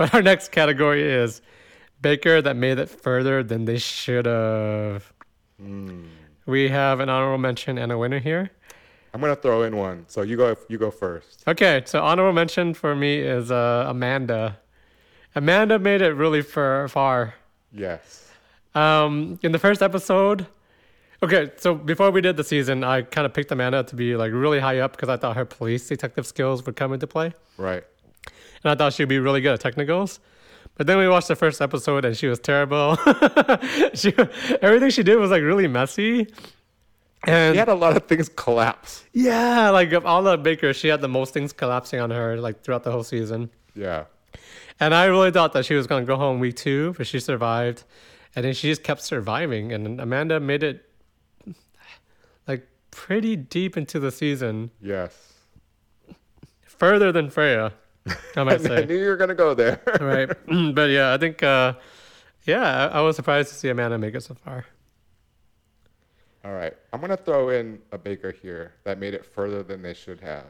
But 0.00 0.14
our 0.14 0.22
next 0.22 0.50
category 0.50 1.02
is 1.02 1.42
baker 2.00 2.40
that 2.40 2.56
made 2.56 2.78
it 2.78 2.88
further 2.88 3.42
than 3.42 3.66
they 3.66 3.76
should 3.76 4.24
have. 4.24 5.12
We 6.46 6.70
have 6.70 7.00
an 7.00 7.10
honorable 7.10 7.36
mention 7.36 7.76
and 7.76 7.92
a 7.92 7.98
winner 7.98 8.18
here. 8.18 8.50
I'm 9.12 9.20
gonna 9.20 9.36
throw 9.36 9.62
in 9.64 9.76
one. 9.76 10.06
So 10.08 10.22
you 10.22 10.38
go. 10.38 10.56
You 10.70 10.78
go 10.78 10.90
first. 10.90 11.44
Okay, 11.46 11.82
so 11.84 12.02
honorable 12.02 12.32
mention 12.32 12.72
for 12.72 12.96
me 12.96 13.18
is 13.18 13.50
uh, 13.50 13.84
Amanda. 13.88 14.58
Amanda 15.34 15.78
made 15.78 16.00
it 16.00 16.14
really 16.14 16.40
far. 16.40 16.88
far. 16.88 17.34
Yes. 17.70 18.32
Um, 18.74 19.38
in 19.42 19.52
the 19.52 19.58
first 19.58 19.82
episode, 19.82 20.46
okay, 21.22 21.50
so 21.58 21.74
before 21.74 22.10
we 22.10 22.22
did 22.22 22.38
the 22.38 22.44
season, 22.44 22.84
I 22.84 23.02
kind 23.02 23.26
of 23.26 23.34
picked 23.34 23.52
Amanda 23.52 23.82
to 23.84 23.94
be 23.94 24.16
like 24.16 24.32
really 24.32 24.60
high 24.60 24.78
up 24.78 24.92
because 24.92 25.10
I 25.10 25.18
thought 25.18 25.36
her 25.36 25.44
police 25.44 25.86
detective 25.88 26.26
skills 26.26 26.64
would 26.64 26.76
come 26.76 26.94
into 26.94 27.06
play, 27.06 27.34
Right. 27.58 27.84
And 28.62 28.70
I 28.70 28.74
thought 28.74 28.92
she'd 28.92 29.08
be 29.08 29.18
really 29.18 29.40
good 29.40 29.54
at 29.54 29.60
technicals. 29.60 30.20
But 30.76 30.86
then 30.86 30.98
we 30.98 31.08
watched 31.08 31.28
the 31.28 31.36
first 31.36 31.60
episode 31.60 32.04
and 32.04 32.16
she 32.16 32.26
was 32.26 32.38
terrible. 32.38 32.96
she, 33.94 34.14
everything 34.62 34.90
she 34.90 35.02
did 35.02 35.16
was 35.16 35.30
like 35.30 35.42
really 35.42 35.66
messy. 35.68 36.26
And 37.24 37.54
He 37.54 37.58
had 37.58 37.68
a 37.68 37.74
lot 37.74 37.96
of 37.96 38.04
things 38.06 38.30
collapse. 38.30 39.04
yeah, 39.12 39.68
like 39.70 39.92
of 39.92 40.06
all 40.06 40.22
the 40.22 40.38
bakers, 40.38 40.76
she 40.76 40.88
had 40.88 41.02
the 41.02 41.08
most 41.08 41.34
things 41.34 41.52
collapsing 41.52 42.00
on 42.00 42.10
her 42.10 42.38
like 42.40 42.62
throughout 42.62 42.82
the 42.84 42.90
whole 42.92 43.04
season. 43.04 43.50
Yeah. 43.74 44.04
And 44.78 44.94
I 44.94 45.04
really 45.06 45.30
thought 45.30 45.52
that 45.52 45.66
she 45.66 45.74
was 45.74 45.86
going 45.86 46.04
to 46.04 46.06
go 46.06 46.16
home 46.16 46.40
week 46.40 46.56
two, 46.56 46.94
but 46.96 47.06
she 47.06 47.20
survived. 47.20 47.84
And 48.34 48.44
then 48.44 48.54
she 48.54 48.68
just 48.68 48.82
kept 48.82 49.02
surviving. 49.02 49.72
And 49.72 50.00
Amanda 50.00 50.40
made 50.40 50.62
it 50.62 50.88
like 52.48 52.66
pretty 52.90 53.36
deep 53.36 53.76
into 53.76 54.00
the 54.00 54.10
season, 54.10 54.70
Yes. 54.80 55.34
further 56.64 57.12
than 57.12 57.28
Freya, 57.28 57.72
I 58.36 58.44
might 58.44 58.60
say. 58.60 58.82
I 58.82 58.84
knew 58.84 58.96
you 58.96 59.08
were 59.08 59.16
gonna 59.16 59.34
go 59.34 59.54
there. 59.54 59.80
right. 60.00 60.28
but 60.74 60.90
yeah, 60.90 61.12
I 61.12 61.18
think, 61.18 61.42
uh, 61.42 61.74
yeah, 62.44 62.88
I, 62.92 62.98
I 62.98 63.00
was 63.00 63.16
surprised 63.16 63.48
to 63.50 63.54
see 63.54 63.68
Amanda 63.68 63.98
make 63.98 64.14
it 64.14 64.22
so 64.22 64.34
far. 64.34 64.66
All 66.44 66.52
right. 66.52 66.74
I'm 66.92 67.00
gonna 67.00 67.16
throw 67.16 67.50
in 67.50 67.80
a 67.92 67.98
baker 67.98 68.32
here 68.32 68.74
that 68.84 68.98
made 68.98 69.14
it 69.14 69.24
further 69.24 69.62
than 69.62 69.82
they 69.82 69.94
should 69.94 70.20
have. 70.20 70.46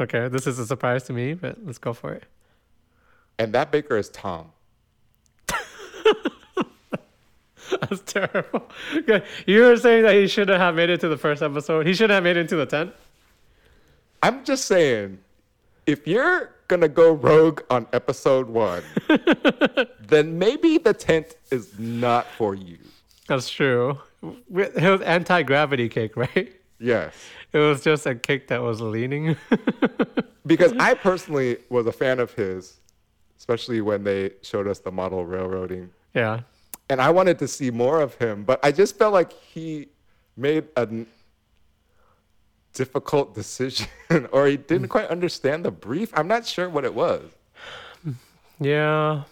Okay, 0.00 0.28
this 0.28 0.46
is 0.46 0.58
a 0.58 0.66
surprise 0.66 1.04
to 1.04 1.12
me, 1.12 1.34
but 1.34 1.58
let's 1.64 1.78
go 1.78 1.92
for 1.92 2.12
it. 2.12 2.24
And 3.38 3.52
that 3.54 3.70
baker 3.70 3.96
is 3.96 4.08
Tom. 4.08 4.52
That's 7.80 8.00
terrible. 8.06 8.68
Okay, 8.96 9.24
you 9.46 9.62
were 9.62 9.76
saying 9.76 10.02
that 10.04 10.14
he 10.14 10.26
shouldn't 10.28 10.60
have 10.60 10.74
made 10.74 10.90
it 10.90 11.00
to 11.00 11.08
the 11.08 11.16
first 11.16 11.42
episode. 11.42 11.86
He 11.86 11.94
shouldn't 11.94 12.12
have 12.12 12.24
made 12.24 12.36
it 12.36 12.40
into 12.40 12.56
the 12.56 12.66
tent. 12.66 12.92
I'm 14.22 14.44
just 14.44 14.66
saying, 14.66 15.18
if 15.86 16.06
you're 16.06 16.50
gonna 16.68 16.88
go 16.88 17.12
rogue 17.12 17.60
on 17.70 17.86
episode 17.92 18.48
one, 18.48 18.82
then 20.00 20.38
maybe 20.38 20.78
the 20.78 20.94
tent 20.94 21.34
is 21.50 21.78
not 21.78 22.26
for 22.36 22.54
you. 22.54 22.78
That's 23.28 23.48
true. 23.50 23.98
It 24.22 24.74
was 24.82 25.00
anti 25.02 25.42
gravity 25.42 25.88
cake, 25.88 26.16
right? 26.16 26.52
Yes. 26.78 27.14
It 27.52 27.58
was 27.58 27.82
just 27.82 28.06
a 28.06 28.14
cake 28.14 28.48
that 28.48 28.62
was 28.62 28.80
leaning. 28.80 29.36
Because 30.44 30.72
I 30.80 30.94
personally 30.94 31.58
was 31.70 31.86
a 31.86 31.92
fan 31.92 32.18
of 32.18 32.32
his, 32.34 32.80
especially 33.38 33.80
when 33.80 34.02
they 34.02 34.32
showed 34.42 34.66
us 34.66 34.80
the 34.80 34.90
model 34.90 35.24
railroading. 35.24 35.90
yeah. 36.14 36.40
And 36.90 37.00
I 37.00 37.10
wanted 37.10 37.38
to 37.38 37.46
see 37.48 37.70
more 37.70 38.00
of 38.00 38.16
him, 38.16 38.42
but 38.42 38.58
I 38.64 38.72
just 38.72 38.98
felt 38.98 39.12
like 39.12 39.32
he 39.32 39.88
made 40.36 40.64
a 40.76 40.80
n- 40.80 41.06
difficult 42.72 43.34
decision 43.34 43.88
or 44.32 44.46
he 44.46 44.56
didn't 44.56 44.88
quite 44.88 45.08
understand 45.08 45.64
the 45.64 45.70
brief. 45.70 46.10
I'm 46.14 46.28
not 46.28 46.46
sure 46.46 46.68
what 46.68 46.84
it 46.84 46.94
was. 46.94 47.22
Yeah. 48.60 49.24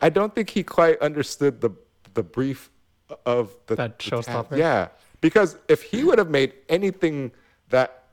I 0.00 0.08
don't 0.10 0.34
think 0.34 0.50
he 0.50 0.62
quite 0.62 0.98
understood 1.00 1.60
the 1.60 1.70
the 2.14 2.22
brief 2.22 2.70
of 3.26 3.54
the 3.66 3.74
That 3.76 3.98
the 3.98 4.10
showstopper? 4.10 4.56
Yeah, 4.56 4.88
because 5.20 5.56
if 5.68 5.82
he 5.82 6.04
would 6.04 6.18
have 6.18 6.30
made 6.30 6.52
anything 6.68 7.32
that 7.70 8.04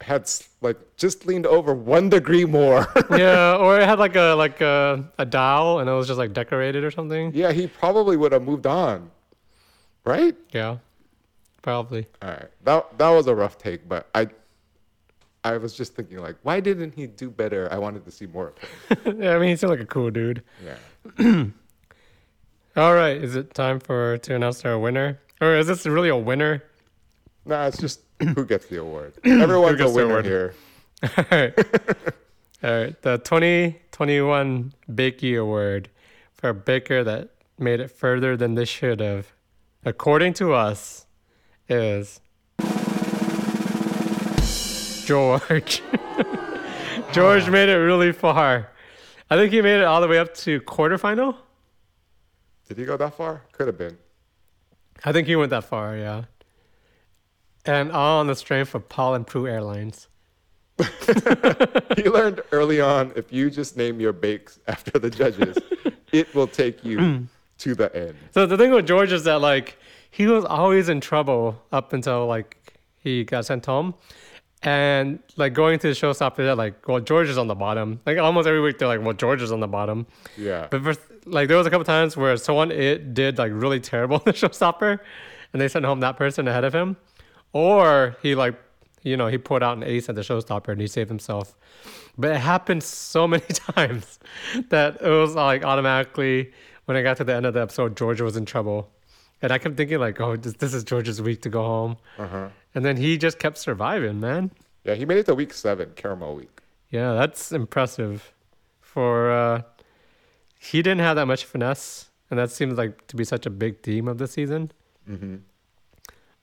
had 0.00 0.28
like 0.60 0.78
just 0.96 1.26
leaned 1.26 1.46
over 1.46 1.72
one 1.74 2.08
degree 2.08 2.44
more, 2.44 2.86
Yeah. 3.10 3.56
Or 3.56 3.78
it 3.80 3.86
had 3.86 3.98
like 3.98 4.16
a 4.16 4.34
like 4.34 4.60
a, 4.60 5.04
a 5.18 5.24
dial 5.24 5.78
and 5.80 5.88
it 5.88 5.92
was 5.92 6.06
just 6.06 6.18
like 6.18 6.32
decorated 6.32 6.82
or 6.84 6.90
something. 6.90 7.32
yeah, 7.34 7.52
he 7.52 7.66
probably 7.66 8.16
would 8.16 8.32
have 8.32 8.42
moved 8.42 8.66
on, 8.66 9.10
right? 10.04 10.36
Yeah. 10.52 10.78
Probably. 11.66 12.06
All 12.22 12.28
right, 12.30 12.48
that 12.62 12.96
that 12.96 13.10
was 13.10 13.26
a 13.26 13.34
rough 13.34 13.58
take, 13.58 13.88
but 13.88 14.08
I 14.14 14.28
I 15.42 15.56
was 15.56 15.74
just 15.74 15.96
thinking 15.96 16.18
like, 16.18 16.36
why 16.44 16.60
didn't 16.60 16.94
he 16.94 17.08
do 17.08 17.28
better? 17.28 17.68
I 17.72 17.78
wanted 17.78 18.04
to 18.04 18.12
see 18.12 18.26
more 18.26 18.52
of 18.52 18.58
him. 19.04 19.20
yeah, 19.20 19.34
I 19.34 19.40
mean 19.40 19.48
he 19.48 19.56
seemed 19.56 19.70
like 19.70 19.80
a 19.80 19.84
cool 19.84 20.12
dude. 20.12 20.44
Yeah. 20.64 20.76
All 22.76 22.94
right, 22.94 23.16
is 23.16 23.34
it 23.34 23.52
time 23.52 23.80
for 23.80 24.16
to 24.16 24.34
announce 24.36 24.64
our 24.64 24.78
winner? 24.78 25.18
Or 25.40 25.56
is 25.56 25.66
this 25.66 25.84
really 25.86 26.08
a 26.08 26.16
winner? 26.16 26.62
No, 27.44 27.60
it's 27.66 27.78
just 27.78 28.02
who 28.20 28.46
gets 28.46 28.66
the 28.66 28.76
award. 28.76 29.14
Everyone's 29.24 29.74
a 29.74 29.78
gets 29.78 29.90
the 29.90 29.96
winner 29.96 30.20
award? 30.20 30.24
here. 30.24 30.54
All 31.02 31.24
right. 31.32 31.58
All 32.62 32.70
right. 32.70 33.02
The 33.02 33.18
2021 33.18 34.72
Bakey 34.88 35.40
Award 35.40 35.88
for 36.32 36.50
a 36.50 36.54
baker 36.54 37.02
that 37.02 37.30
made 37.58 37.80
it 37.80 37.90
further 37.90 38.36
than 38.36 38.54
they 38.54 38.66
should 38.66 39.00
have, 39.00 39.32
according 39.84 40.34
to 40.34 40.52
us, 40.52 41.05
is 41.68 42.20
George. 45.06 45.82
George 47.12 47.48
made 47.48 47.68
it 47.68 47.76
really 47.76 48.12
far. 48.12 48.70
I 49.30 49.36
think 49.36 49.52
he 49.52 49.62
made 49.62 49.80
it 49.80 49.84
all 49.84 50.00
the 50.00 50.08
way 50.08 50.18
up 50.18 50.34
to 50.34 50.60
quarterfinal. 50.62 51.36
Did 52.68 52.78
he 52.78 52.84
go 52.84 52.96
that 52.96 53.14
far? 53.14 53.42
Could 53.52 53.68
have 53.68 53.78
been. 53.78 53.96
I 55.04 55.12
think 55.12 55.26
he 55.28 55.36
went 55.36 55.50
that 55.50 55.64
far, 55.64 55.96
yeah. 55.96 56.24
And 57.64 57.92
all 57.92 58.20
on 58.20 58.26
the 58.26 58.36
strength 58.36 58.74
of 58.74 58.88
Paul 58.88 59.14
and 59.14 59.26
Prue 59.26 59.46
Airlines. 59.46 60.08
he 61.96 62.08
learned 62.08 62.42
early 62.52 62.80
on 62.80 63.12
if 63.16 63.32
you 63.32 63.50
just 63.50 63.76
name 63.76 64.00
your 64.00 64.12
bakes 64.12 64.58
after 64.68 64.98
the 64.98 65.08
judges, 65.08 65.56
it 66.12 66.32
will 66.34 66.46
take 66.46 66.84
you 66.84 67.26
to 67.58 67.74
the 67.74 67.94
end. 67.96 68.16
So 68.32 68.46
the 68.46 68.56
thing 68.56 68.72
with 68.72 68.86
George 68.86 69.12
is 69.12 69.24
that 69.24 69.40
like 69.40 69.78
he 70.16 70.26
was 70.26 70.46
always 70.46 70.88
in 70.88 70.98
trouble 70.98 71.62
up 71.72 71.92
until 71.92 72.26
like 72.26 72.56
he 73.00 73.22
got 73.22 73.44
sent 73.44 73.66
home. 73.66 73.92
And 74.62 75.18
like 75.36 75.52
going 75.52 75.78
to 75.80 75.88
the 75.88 75.92
showstopper, 75.92 76.36
they're 76.36 76.54
like, 76.54 76.88
well, 76.88 77.00
George 77.00 77.28
is 77.28 77.36
on 77.36 77.48
the 77.48 77.54
bottom. 77.54 78.00
Like 78.06 78.16
almost 78.16 78.48
every 78.48 78.62
week, 78.62 78.78
they're 78.78 78.88
like, 78.88 79.02
well, 79.02 79.12
George 79.12 79.42
is 79.42 79.52
on 79.52 79.60
the 79.60 79.68
bottom. 79.68 80.06
Yeah. 80.38 80.68
But 80.70 80.82
for, 80.82 80.94
like 81.26 81.48
there 81.48 81.58
was 81.58 81.66
a 81.66 81.70
couple 81.70 81.84
times 81.84 82.16
where 82.16 82.34
someone 82.38 82.70
it 82.70 83.12
did 83.12 83.36
like 83.36 83.52
really 83.54 83.78
terrible 83.78 84.16
in 84.20 84.22
the 84.24 84.32
showstopper, 84.32 84.98
and 85.52 85.60
they 85.60 85.68
sent 85.68 85.84
home 85.84 86.00
that 86.00 86.16
person 86.16 86.48
ahead 86.48 86.64
of 86.64 86.74
him, 86.74 86.96
or 87.52 88.16
he 88.22 88.34
like 88.34 88.54
you 89.02 89.18
know 89.18 89.26
he 89.26 89.36
put 89.36 89.62
out 89.62 89.76
an 89.76 89.82
ace 89.82 90.08
at 90.08 90.14
the 90.14 90.22
showstopper 90.22 90.68
and 90.68 90.80
he 90.80 90.86
saved 90.86 91.10
himself. 91.10 91.54
But 92.16 92.30
it 92.30 92.38
happened 92.38 92.82
so 92.82 93.28
many 93.34 93.44
times 93.44 94.18
that 94.70 95.02
it 95.02 95.10
was 95.10 95.34
like 95.34 95.62
automatically 95.62 96.52
when 96.86 96.96
I 96.96 97.02
got 97.02 97.18
to 97.18 97.24
the 97.24 97.34
end 97.34 97.44
of 97.44 97.52
the 97.52 97.60
episode, 97.60 97.98
George 97.98 98.22
was 98.22 98.36
in 98.36 98.46
trouble, 98.46 98.90
and 99.46 99.52
I 99.52 99.58
kept 99.58 99.76
thinking 99.76 100.00
like, 100.00 100.20
oh, 100.20 100.34
this, 100.36 100.54
this 100.54 100.74
is 100.74 100.82
George's 100.82 101.22
week 101.22 101.40
to 101.42 101.48
go 101.48 101.62
home, 101.62 101.96
Uh-huh. 102.18 102.48
and 102.74 102.84
then 102.84 102.96
he 102.96 103.16
just 103.16 103.38
kept 103.38 103.56
surviving, 103.58 104.18
man. 104.18 104.50
Yeah, 104.84 104.94
he 104.94 105.04
made 105.06 105.18
it 105.18 105.26
to 105.26 105.34
week 105.36 105.52
seven, 105.54 105.92
caramel 105.94 106.34
week. 106.34 106.60
Yeah, 106.90 107.14
that's 107.14 107.52
impressive. 107.52 108.32
For 108.80 109.30
uh 109.30 109.62
he 110.58 110.82
didn't 110.82 111.00
have 111.08 111.14
that 111.16 111.26
much 111.26 111.44
finesse, 111.44 112.10
and 112.30 112.38
that 112.40 112.50
seems 112.50 112.74
like 112.78 113.06
to 113.06 113.14
be 113.16 113.24
such 113.24 113.46
a 113.46 113.50
big 113.50 113.82
theme 113.82 114.08
of 114.08 114.18
the 114.18 114.26
season. 114.26 114.72
Mm-hmm. 115.08 115.36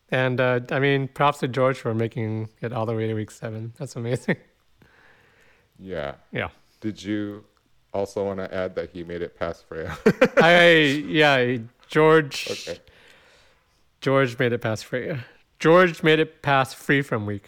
And 0.09 0.39
uh, 0.39 0.59
I 0.71 0.79
mean, 0.79 1.07
props 1.09 1.39
to 1.39 1.47
George 1.47 1.77
for 1.79 1.93
making 1.93 2.49
it 2.61 2.71
all 2.71 2.85
the 2.85 2.93
way 2.95 3.07
to 3.07 3.13
week 3.15 3.31
seven. 3.31 3.73
That's 3.77 3.95
amazing. 3.95 4.37
Yeah. 5.79 6.15
yeah, 6.31 6.49
Did 6.81 7.03
you 7.03 7.43
also 7.93 8.23
want 8.25 8.39
to 8.39 8.53
add 8.53 8.75
that 8.75 8.91
he 8.91 9.03
made 9.03 9.21
it 9.21 9.37
past 9.37 9.65
Freya? 9.67 9.97
I 10.37 11.03
yeah 11.07 11.57
George 11.87 12.47
okay. 12.51 12.79
George 14.03 14.37
made 14.37 14.51
it 14.51 14.59
past 14.59 14.83
Freya. 14.83 15.23
George 15.59 16.03
made 16.03 16.19
it 16.19 16.41
past 16.41 16.75
free 16.75 17.01
from 17.01 17.25
week. 17.25 17.47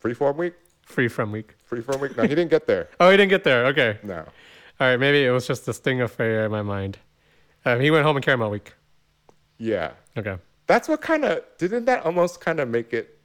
Freeform 0.00 0.36
week? 0.36 0.54
Free 0.82 1.08
from 1.08 1.32
week. 1.32 1.56
Freeform 1.68 1.98
week? 2.00 2.16
No, 2.16 2.22
he 2.22 2.28
didn't 2.28 2.50
get 2.50 2.68
there. 2.68 2.88
Oh, 3.00 3.10
he 3.10 3.16
didn't 3.16 3.30
get 3.30 3.42
there. 3.42 3.66
Okay, 3.66 3.98
No. 4.04 4.18
all 4.18 4.24
right. 4.78 4.96
Maybe 5.00 5.24
it 5.24 5.30
was 5.32 5.48
just 5.48 5.66
the 5.66 5.74
sting 5.74 6.00
of 6.00 6.12
Freya 6.12 6.44
in 6.44 6.52
my 6.52 6.62
mind. 6.62 6.98
Um, 7.64 7.80
he 7.80 7.90
went 7.90 8.04
home 8.04 8.16
in 8.16 8.22
caramel 8.22 8.50
week. 8.50 8.72
Yeah. 9.58 9.94
Okay. 10.16 10.36
That's 10.68 10.86
what 10.88 11.00
kind 11.00 11.24
of 11.24 11.42
didn't 11.58 11.86
that 11.86 12.06
almost 12.06 12.40
kind 12.40 12.60
of 12.60 12.68
make 12.68 12.92
it 12.92 13.18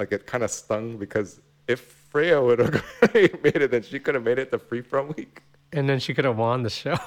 like 0.00 0.10
it 0.10 0.26
kind 0.26 0.42
of 0.42 0.50
stung 0.50 0.96
because 0.96 1.40
if 1.68 1.80
Freya 2.10 2.42
would 2.42 2.58
have 2.58 2.74
made 3.14 3.54
it, 3.62 3.70
then 3.70 3.82
she 3.82 4.00
could 4.00 4.16
have 4.16 4.24
made 4.24 4.40
it 4.40 4.50
to 4.50 4.58
from 4.82 5.14
week. 5.16 5.42
And 5.72 5.88
then 5.88 5.98
she 5.98 6.14
could 6.14 6.24
have 6.24 6.36
won 6.38 6.62
the 6.62 6.70
show. 6.70 6.96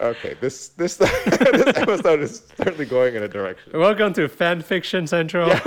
Okay, 0.00 0.36
this 0.40 0.68
this 0.68 0.94
this 0.96 1.76
episode 1.76 2.20
is 2.20 2.44
certainly 2.56 2.86
going 2.86 3.16
in 3.16 3.24
a 3.24 3.26
direction. 3.28 3.72
Welcome 3.76 4.12
to 4.12 4.28
Fan 4.28 4.62
Fiction 4.62 5.08
Central. 5.08 5.50
All 5.52 5.58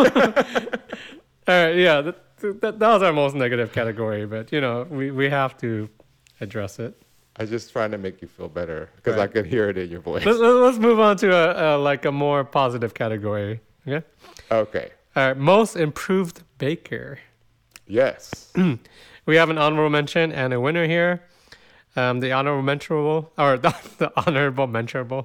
right, 1.48 1.76
yeah, 1.76 2.00
that, 2.00 2.62
that, 2.62 2.80
that 2.80 2.94
was 2.94 3.04
our 3.04 3.12
most 3.12 3.36
negative 3.36 3.74
category, 3.74 4.26
but 4.26 4.50
you 4.54 4.62
know, 4.62 4.88
we, 4.90 5.12
we 5.12 5.30
have 5.30 5.58
to 5.58 5.90
address 6.40 6.80
it. 6.80 6.96
I'm 7.36 7.48
just 7.50 7.74
trying 7.74 7.92
to 7.92 7.98
make 7.98 8.22
you 8.22 8.30
feel 8.30 8.48
better 8.48 8.90
because 8.96 9.16
I 9.18 9.22
Right. 9.26 9.34
could 9.34 9.48
hear 9.48 9.68
it 9.70 9.78
in 9.78 9.90
your 9.92 10.00
voice. 10.00 10.24
Let's, 10.26 10.40
let's 10.40 10.78
move 10.78 11.02
on 11.02 11.18
to 11.18 11.34
a, 11.36 11.76
a 11.76 11.78
like 11.78 12.06
a 12.06 12.12
more 12.14 12.46
positive 12.46 12.94
category. 12.94 13.60
Okay. 13.86 14.06
Okay. 14.50 14.92
All 15.18 15.28
right, 15.28 15.36
most 15.38 15.76
improved 15.76 16.42
baker. 16.58 17.20
Yes. 17.86 18.54
We 19.28 19.36
have 19.36 19.50
an 19.52 19.58
honorable 19.60 19.90
mention 19.92 20.32
and 20.32 20.52
a 20.54 20.60
winner 20.60 20.88
here. 20.88 21.22
Um, 21.96 22.20
the 22.22 22.32
honorable 22.32 22.62
mentionable 22.64 23.32
or 23.38 23.58
the, 23.58 23.76
the 23.98 24.12
honorable 24.26 24.68
mentionable. 24.68 25.24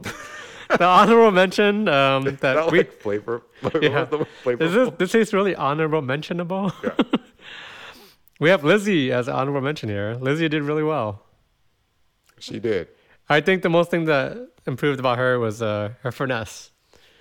the 0.68 0.84
honorable 0.84 1.30
mention 1.30 1.88
um, 1.88 2.24
Not 2.24 2.40
that 2.40 2.70
we 2.72 2.78
like 2.78 2.92
flavor. 3.00 3.42
Yeah. 3.80 4.06
word 4.44 4.60
Is 4.62 4.72
this 4.72 4.90
this 4.98 5.14
is 5.14 5.32
really 5.32 5.54
honorable 5.54 6.02
mentionable? 6.02 6.72
Yeah. 6.82 6.90
We 8.38 8.50
have 8.50 8.64
Lizzie 8.64 9.12
as 9.12 9.28
honorable 9.30 9.62
mention 9.62 9.88
here. 9.88 10.18
Lizzie 10.20 10.48
did 10.50 10.62
really 10.62 10.82
well. 10.82 11.22
She 12.38 12.58
did. 12.58 12.88
I 13.30 13.40
think 13.40 13.62
the 13.62 13.70
most 13.70 13.90
thing 13.90 14.04
that 14.06 14.36
improved 14.66 15.00
about 15.00 15.16
her 15.16 15.38
was 15.38 15.62
uh, 15.62 15.92
her 16.02 16.12
finesse. 16.12 16.70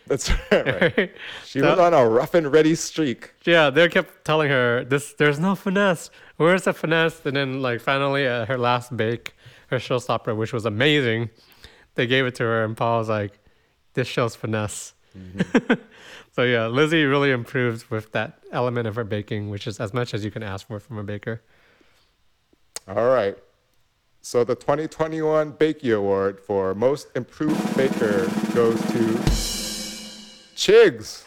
That's 0.07 0.29
right. 0.51 0.97
right. 0.97 1.11
She 1.45 1.59
So- 1.61 1.69
was 1.69 1.79
on 1.79 1.93
a 1.93 2.05
rough 2.07 2.33
and 2.33 2.51
ready 2.51 2.75
streak. 2.75 3.31
Yeah, 3.45 3.69
they 3.69 3.87
kept 3.87 4.25
telling 4.25 4.49
her 4.49 4.83
this. 4.83 5.13
There's 5.13 5.39
no 5.39 5.55
finesse. 5.55 6.09
Where's 6.37 6.63
the 6.63 6.73
finesse? 6.73 7.25
And 7.25 7.35
then, 7.35 7.61
like, 7.61 7.79
finally, 7.79 8.25
at 8.25 8.47
her 8.47 8.57
last 8.57 8.95
bake, 8.95 9.35
her 9.67 9.77
showstopper, 9.77 10.35
which 10.35 10.53
was 10.53 10.65
amazing, 10.65 11.29
they 11.95 12.07
gave 12.07 12.25
it 12.25 12.35
to 12.35 12.43
her, 12.43 12.63
and 12.63 12.75
Paul 12.75 12.99
was 12.99 13.09
like, 13.09 13.39
"This 13.93 14.07
shows 14.07 14.35
finesse." 14.35 14.93
Mm-hmm. 15.17 15.73
so 16.33 16.43
yeah, 16.43 16.67
Lizzie 16.67 17.05
really 17.05 17.31
improved 17.31 17.89
with 17.89 18.11
that 18.11 18.39
element 18.51 18.87
of 18.87 18.95
her 18.95 19.03
baking, 19.03 19.49
which 19.49 19.65
is 19.65 19.79
as 19.79 19.93
much 19.93 20.13
as 20.13 20.25
you 20.25 20.31
can 20.31 20.43
ask 20.43 20.67
for 20.67 20.79
from 20.79 20.97
a 20.97 21.03
baker. 21.03 21.41
All 22.87 23.07
right. 23.07 23.37
So 24.21 24.43
the 24.43 24.55
2021 24.55 25.53
Bakey 25.53 25.95
Award 25.95 26.39
for 26.39 26.73
Most 26.73 27.07
Improved 27.15 27.77
Baker 27.77 28.25
goes 28.55 28.79
to 28.81 29.19
Chigs. 30.55 31.23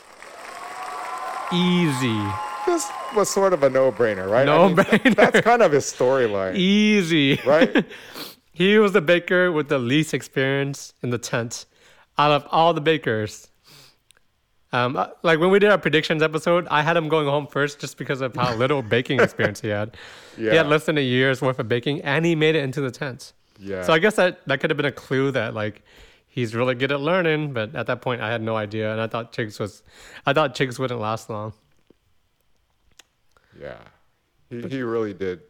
Easy, 1.53 2.21
This 2.69 2.87
was 3.17 3.31
sort 3.31 3.55
of 3.55 3.63
a 3.63 3.71
no-brainer, 3.71 4.31
right? 4.31 4.45
No-brainer. 4.45 5.17
that's 5.17 5.41
kind 5.41 5.63
of 5.63 5.73
his 5.73 5.87
storyline, 5.87 6.55
easy. 6.55 7.41
right? 7.47 7.87
he 8.53 8.79
was 8.79 8.93
the 8.93 9.01
baker 9.01 9.51
with 9.51 9.71
the 9.71 9.79
least 9.79 10.13
experience 10.13 10.93
in 11.03 11.09
the 11.09 11.17
tent 11.17 11.65
out 12.19 12.31
of 12.31 12.47
all 12.51 12.75
the 12.75 12.83
bakers. 12.83 13.49
Um, 14.71 14.97
uh, 14.99 15.07
like 15.23 15.39
when 15.39 15.51
we 15.51 15.59
did 15.59 15.71
our 15.71 15.79
predictions 15.79 16.23
episode, 16.23 16.69
I 16.71 16.83
had 16.83 16.95
him 16.95 17.09
going 17.09 17.27
home 17.27 17.47
first 17.47 17.81
just 17.81 17.97
because 17.97 18.21
of 18.21 18.37
how 18.37 18.55
little 18.55 18.83
baking 18.97 19.21
experience 19.21 19.63
he 19.63 19.69
had. 19.69 19.97
Yeah. 20.37 20.51
He 20.51 20.57
had 20.59 20.67
less 20.67 20.85
than 20.85 20.99
a 20.99 21.03
year's 21.03 21.41
worth 21.41 21.59
of 21.59 21.69
baking, 21.69 22.03
and 22.03 22.27
he 22.27 22.35
made 22.35 22.55
it 22.55 22.63
into 22.63 22.83
the 22.83 22.91
tent. 22.91 23.33
Yeah. 23.59 23.83
So 23.83 23.95
I 23.95 23.99
guess 23.99 24.17
that 24.17 24.47
that 24.47 24.61
could 24.61 24.69
have 24.69 24.77
been 24.77 24.85
a 24.85 24.93
clue 24.93 25.31
that 25.31 25.55
like 25.55 25.83
he's 26.27 26.55
really 26.55 26.75
good 26.75 26.93
at 26.93 27.01
learning. 27.01 27.55
But 27.55 27.75
at 27.75 27.87
that 27.87 28.03
point, 28.03 28.21
I 28.21 28.31
had 28.31 28.43
no 28.43 28.57
idea, 28.57 28.93
and 28.93 29.01
I 29.01 29.07
thought 29.07 29.33
Chigs 29.33 29.59
was, 29.59 29.83
I 30.27 30.35
thought 30.35 30.55
Chigs 30.55 30.79
wouldn't 30.79 31.01
last 31.01 31.31
long. 31.31 31.55
Yeah. 33.69 33.79
He, 34.51 34.67
he 34.69 34.83
really 34.83 35.13
did 35.15 35.41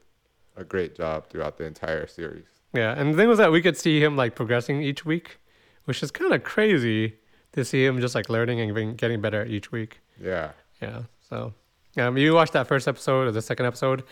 a 0.57 0.65
great 0.65 0.97
job 0.97 1.29
throughout 1.29 1.57
the 1.57 1.65
entire 1.65 2.07
series. 2.07 2.47
Yeah, 2.75 2.95
and 2.99 3.13
the 3.15 3.17
thing 3.17 3.29
was 3.29 3.39
that 3.39 3.53
we 3.53 3.63
could 3.63 3.77
see 3.77 4.03
him 4.03 4.17
like 4.17 4.35
progressing 4.35 4.83
each 4.83 5.05
week, 5.05 5.39
which 5.85 6.03
is 6.03 6.11
kind 6.11 6.33
of 6.35 6.43
crazy 6.43 7.15
to 7.53 7.65
see 7.65 7.85
him 7.85 8.01
just 8.01 8.15
like 8.15 8.29
learning 8.29 8.61
and 8.61 8.99
getting- 8.99 9.21
better 9.21 9.45
each 9.45 9.73
week. 9.73 10.01
Yeah. 10.21 10.51
Yeah, 10.83 11.03
so 11.29 11.55
um, 11.97 12.17
you 12.19 12.35
watch 12.35 12.51
that 12.53 12.67
first 12.67 12.87
episode 12.87 13.29
or 13.29 13.33
the 13.33 13.43
second 13.43 13.67
episode 13.67 14.05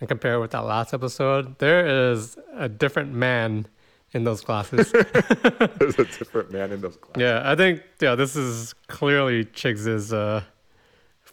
and 0.00 0.08
compare 0.08 0.34
it 0.34 0.40
with 0.40 0.52
that 0.52 0.64
last 0.64 0.94
episode. 0.94 1.58
There 1.58 2.12
is 2.12 2.36
a 2.54 2.68
different 2.68 3.12
man 3.12 3.66
in 4.12 4.24
those 4.24 4.40
classes. 4.40 4.90
There's 5.78 5.98
a 5.98 6.04
different 6.04 6.50
man 6.52 6.72
in 6.72 6.80
those 6.80 6.96
classes. 6.96 7.20
yeah, 7.20 7.42
I 7.44 7.56
think 7.56 7.82
yeah, 8.00 8.14
this 8.14 8.36
is 8.36 8.74
clearly 8.88 9.44
Chigs's 9.44 10.12
uh, 10.12 10.42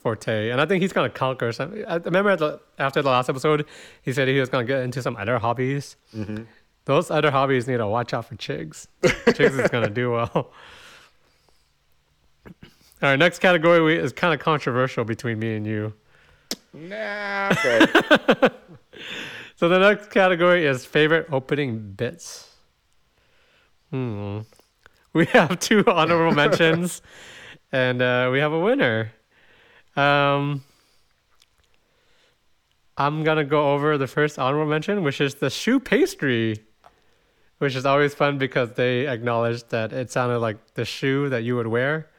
forte, 0.01 0.49
and 0.49 0.59
I 0.59 0.65
think 0.65 0.81
he's 0.81 0.93
gonna 0.93 1.09
conquer 1.09 1.51
some. 1.51 1.83
I 1.87 1.95
remember 1.97 2.31
at 2.31 2.39
the, 2.39 2.59
after 2.79 3.01
the 3.01 3.09
last 3.09 3.29
episode, 3.29 3.65
he 4.01 4.13
said 4.13 4.27
he 4.27 4.39
was 4.39 4.49
gonna 4.49 4.65
get 4.65 4.81
into 4.81 5.01
some 5.01 5.15
other 5.15 5.39
hobbies. 5.39 5.95
Those 6.85 7.11
other 7.11 7.31
hobbies 7.31 7.67
need 7.67 7.77
to 7.77 7.87
watch 7.87 8.13
out 8.13 8.25
for 8.25 8.35
Chigs. 8.35 8.87
Chigs 9.03 9.59
is 9.63 9.69
gonna 9.69 9.89
do 9.89 10.11
well. 10.11 10.31
All 13.03 13.09
right, 13.09 13.15
next 13.17 13.39
category 13.39 13.81
we, 13.81 13.95
is 13.97 14.11
kind 14.13 14.33
of 14.33 14.39
controversial 14.39 15.03
between 15.03 15.39
me 15.39 15.55
and 15.55 15.65
you. 15.65 15.93
Nah, 16.73 17.49
okay. 17.51 18.49
So 19.61 19.69
the 19.69 19.77
next 19.77 20.09
category 20.09 20.65
is 20.65 20.85
favorite 20.85 21.27
opening 21.31 21.91
bits. 21.91 22.49
Hmm. 23.91 24.39
We 25.13 25.27
have 25.27 25.59
two 25.59 25.83
honorable 25.85 26.33
mentions, 26.33 27.03
and 27.71 28.01
uh, 28.01 28.29
we 28.31 28.39
have 28.39 28.53
a 28.53 28.59
winner. 28.59 29.11
Um, 29.95 30.63
I'm 32.97 33.23
gonna 33.23 33.43
go 33.45 33.73
over 33.73 33.97
the 33.97 34.07
first 34.07 34.37
honorable 34.39 34.69
mention, 34.69 35.03
which 35.03 35.21
is 35.21 35.35
the 35.35 35.49
choux 35.49 35.79
pastry, 35.79 36.63
which 37.57 37.75
is 37.75 37.85
always 37.85 38.13
fun 38.13 38.37
because 38.37 38.73
they 38.73 39.07
acknowledged 39.07 39.69
that 39.69 39.91
it 39.93 40.11
sounded 40.11 40.39
like 40.39 40.57
the 40.75 40.85
shoe 40.85 41.29
that 41.29 41.43
you 41.43 41.55
would 41.55 41.67
wear, 41.67 42.09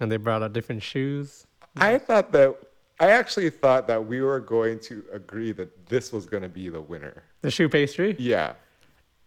and 0.00 0.10
they 0.10 0.16
brought 0.16 0.42
out 0.42 0.52
different 0.52 0.82
shoes. 0.82 1.46
I 1.76 1.98
thought 1.98 2.32
that 2.32 2.56
I 3.00 3.10
actually 3.10 3.50
thought 3.50 3.86
that 3.88 4.04
we 4.06 4.20
were 4.20 4.40
going 4.40 4.78
to 4.80 5.04
agree 5.12 5.52
that 5.52 5.86
this 5.88 6.12
was 6.12 6.26
going 6.26 6.42
to 6.44 6.48
be 6.48 6.68
the 6.68 6.80
winner. 6.80 7.24
The 7.42 7.50
choux 7.50 7.68
pastry. 7.68 8.14
Yeah. 8.18 8.54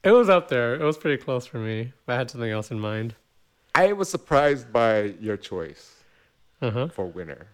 It 0.04 0.12
was 0.12 0.30
up 0.30 0.48
there. 0.48 0.76
It 0.76 0.84
was 0.84 0.98
pretty 0.98 1.22
close 1.22 1.46
for 1.46 1.58
me. 1.58 1.92
I 2.08 2.16
had 2.16 2.32
something 2.32 2.50
else 2.50 2.72
in 2.72 2.80
mind. 2.80 3.16
I 3.76 3.92
was 3.92 4.10
surprised 4.10 4.72
by 4.72 5.14
your 5.20 5.36
choice 5.36 5.96
Uh 6.62 6.72
huh. 6.72 6.88
for 6.88 7.08
winner. 7.08 7.48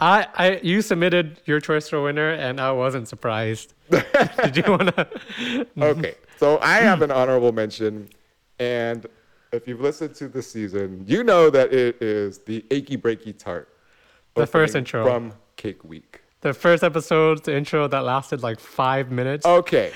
I, 0.00 0.26
I, 0.34 0.60
you 0.62 0.82
submitted 0.82 1.40
your 1.44 1.60
choice 1.60 1.88
for 1.88 2.02
winner, 2.02 2.30
and 2.30 2.60
I 2.60 2.72
wasn't 2.72 3.08
surprised. 3.08 3.74
Did 3.90 4.56
you 4.56 4.64
wanna? 4.66 5.08
Okay, 5.80 6.14
so 6.36 6.58
I 6.60 6.76
have 6.76 7.02
an 7.02 7.10
honorable 7.10 7.52
mention, 7.52 8.08
and 8.58 9.06
if 9.52 9.66
you've 9.66 9.80
listened 9.80 10.14
to 10.16 10.28
the 10.28 10.42
season, 10.42 11.04
you 11.06 11.24
know 11.24 11.50
that 11.50 11.72
it 11.72 12.00
is 12.02 12.38
the 12.38 12.64
Achy 12.70 12.96
Breaky 12.96 13.36
Tart. 13.36 13.68
The 14.34 14.46
first 14.46 14.76
intro. 14.76 15.04
from 15.04 15.32
Cake 15.56 15.82
Week. 15.84 16.20
The 16.42 16.54
first 16.54 16.84
episode, 16.84 17.42
the 17.42 17.56
intro 17.56 17.88
that 17.88 18.04
lasted 18.04 18.44
like 18.44 18.60
five 18.60 19.10
minutes. 19.10 19.44
Okay, 19.44 19.92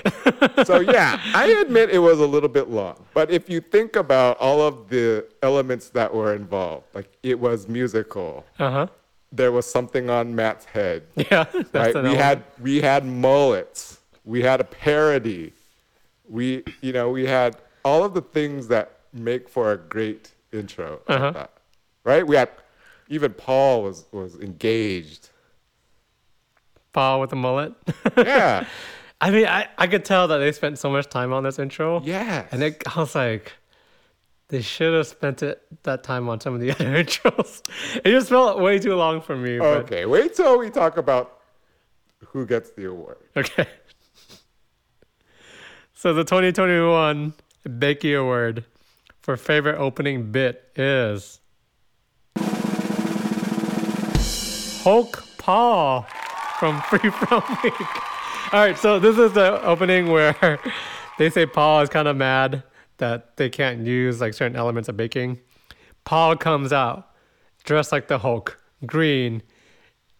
so 0.65 0.79
yeah, 0.81 1.21
I 1.33 1.47
admit 1.65 1.89
it 1.91 1.99
was 1.99 2.19
a 2.19 2.25
little 2.25 2.49
bit 2.49 2.69
long, 2.69 3.05
but 3.13 3.31
if 3.31 3.49
you 3.49 3.61
think 3.61 3.95
about 3.95 4.37
all 4.39 4.61
of 4.61 4.89
the 4.89 5.25
elements 5.41 5.87
that 5.91 6.13
were 6.13 6.35
involved, 6.35 6.87
like 6.93 7.09
it 7.23 7.39
was 7.39 7.69
musical, 7.69 8.45
Uh 8.59 8.71
huh. 8.71 8.87
There 9.33 9.51
was 9.51 9.69
something 9.69 10.09
on 10.09 10.35
Matt's 10.35 10.65
head, 10.65 11.03
Yeah. 11.15 11.45
That's 11.71 11.95
right? 11.95 12.03
We 12.03 12.15
had 12.15 12.43
we 12.61 12.81
had 12.81 13.05
mullets. 13.05 13.99
We 14.23 14.43
had 14.43 14.61
a 14.61 14.63
parody. 14.63 15.53
We 16.29 16.63
you 16.81 16.93
know 16.93 17.09
we 17.09 17.25
had 17.25 17.57
all 17.83 18.03
of 18.03 18.13
the 18.13 18.21
things 18.21 18.67
that 18.67 18.99
make 19.11 19.49
for 19.49 19.71
a 19.71 19.77
great 19.77 20.31
intro. 20.53 21.01
Uh-huh. 21.07 21.33
thought. 21.33 21.51
Right? 22.03 22.25
We 22.25 22.35
had 22.35 22.49
even 23.09 23.33
Paul 23.33 23.83
was 23.83 24.05
was 24.11 24.35
engaged. 24.39 25.29
Paul 26.93 27.19
with 27.21 27.31
the 27.31 27.35
mullet. 27.35 27.73
Yeah. 28.17 28.67
I 29.19 29.31
mean, 29.31 29.47
I, 29.47 29.69
I 29.77 29.87
could 29.87 30.03
tell 30.03 30.27
that 30.27 30.39
they 30.39 30.51
spent 30.51 30.77
so 30.77 30.89
much 30.89 31.07
time 31.07 31.31
on 31.31 31.43
this 31.43 31.57
intro. 31.57 32.01
Yeah. 32.03 32.45
And 32.51 32.61
it, 32.61 32.83
I 32.85 32.99
was 32.99 33.15
like, 33.15 33.53
they 34.49 34.61
should 34.61 34.93
have 34.93 35.07
spent 35.07 35.41
it 35.43 35.61
that 35.83 36.03
time 36.03 36.29
on 36.29 36.39
some 36.39 36.53
of 36.53 36.61
the 36.61 36.71
other 36.75 37.03
intros. 37.03 37.61
It 38.03 38.11
just 38.11 38.29
felt 38.29 38.59
way 38.59 38.79
too 38.79 38.95
long 38.95 39.21
for 39.21 39.35
me. 39.35 39.57
But, 39.57 39.77
okay. 39.85 40.05
Wait 40.05 40.35
till 40.35 40.59
we 40.59 40.69
talk 40.69 40.97
about 40.97 41.39
who 42.27 42.45
gets 42.45 42.71
the 42.71 42.85
award. 42.85 43.17
Okay. 43.35 43.67
So 45.93 46.13
the 46.13 46.23
2021 46.23 47.33
Bakey 47.65 48.19
Award 48.19 48.65
for 49.21 49.37
favorite 49.37 49.77
opening 49.77 50.31
bit 50.31 50.69
is 50.75 51.39
Hulk 54.83 55.23
Paul 55.37 56.05
from 56.59 56.81
Free 56.81 57.09
From 57.09 57.41
Week. 57.63 57.73
All 58.51 58.59
right, 58.59 58.77
so 58.77 58.99
this 58.99 59.17
is 59.17 59.31
the 59.31 59.63
opening 59.63 60.11
where 60.11 60.59
they 61.17 61.29
say 61.29 61.45
Paul 61.45 61.81
is 61.81 61.89
kind 61.89 62.07
of 62.09 62.17
mad 62.17 62.63
that 63.03 63.35
they 63.35 63.49
can't 63.49 63.85
use 63.85 64.21
like 64.21 64.33
certain 64.33 64.55
elements 64.55 64.87
of 64.87 64.95
baking. 64.95 65.41
Paul 66.05 66.37
comes 66.37 66.71
out 66.71 67.09
dressed 67.65 67.91
like 67.91 68.07
the 68.07 68.17
Hulk, 68.17 68.57
green, 68.85 69.43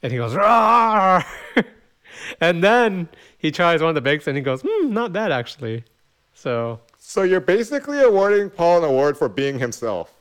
and 0.02 0.12
he 0.12 0.18
goes, 0.18 0.34
Rawr! 0.34 1.26
and 2.42 2.62
then 2.62 3.08
he 3.38 3.52
tries 3.52 3.80
one 3.80 3.88
of 3.88 3.96
the 3.96 4.02
bakes 4.02 4.28
and 4.28 4.36
he 4.36 4.44
goes, 4.44 4.62
hmm, 4.68 4.94
not 4.94 5.14
bad 5.14 5.32
actually. 5.32 5.86
So 6.34 6.82
So 6.98 7.24
you're 7.24 7.40
basically 7.40 8.02
awarding 8.02 8.50
Paul 8.50 8.80
an 8.80 8.90
award 8.90 9.18
for 9.18 9.30
being 9.30 9.60
himself. 9.60 10.14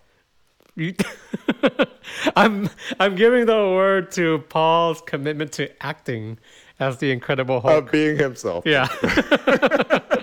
you, 0.77 0.95
I'm 2.37 2.71
I'm 3.01 3.17
giving 3.17 3.47
the 3.47 3.57
award 3.57 4.13
to 4.13 4.39
Paul's 4.49 5.03
commitment 5.03 5.51
to 5.55 5.69
acting 5.85 6.39
as 6.79 6.99
the 6.99 7.11
Incredible 7.11 7.61
Hulk. 7.61 7.87
Of 7.87 7.91
being 7.91 8.17
himself. 8.17 8.65
yeah. 8.65 8.87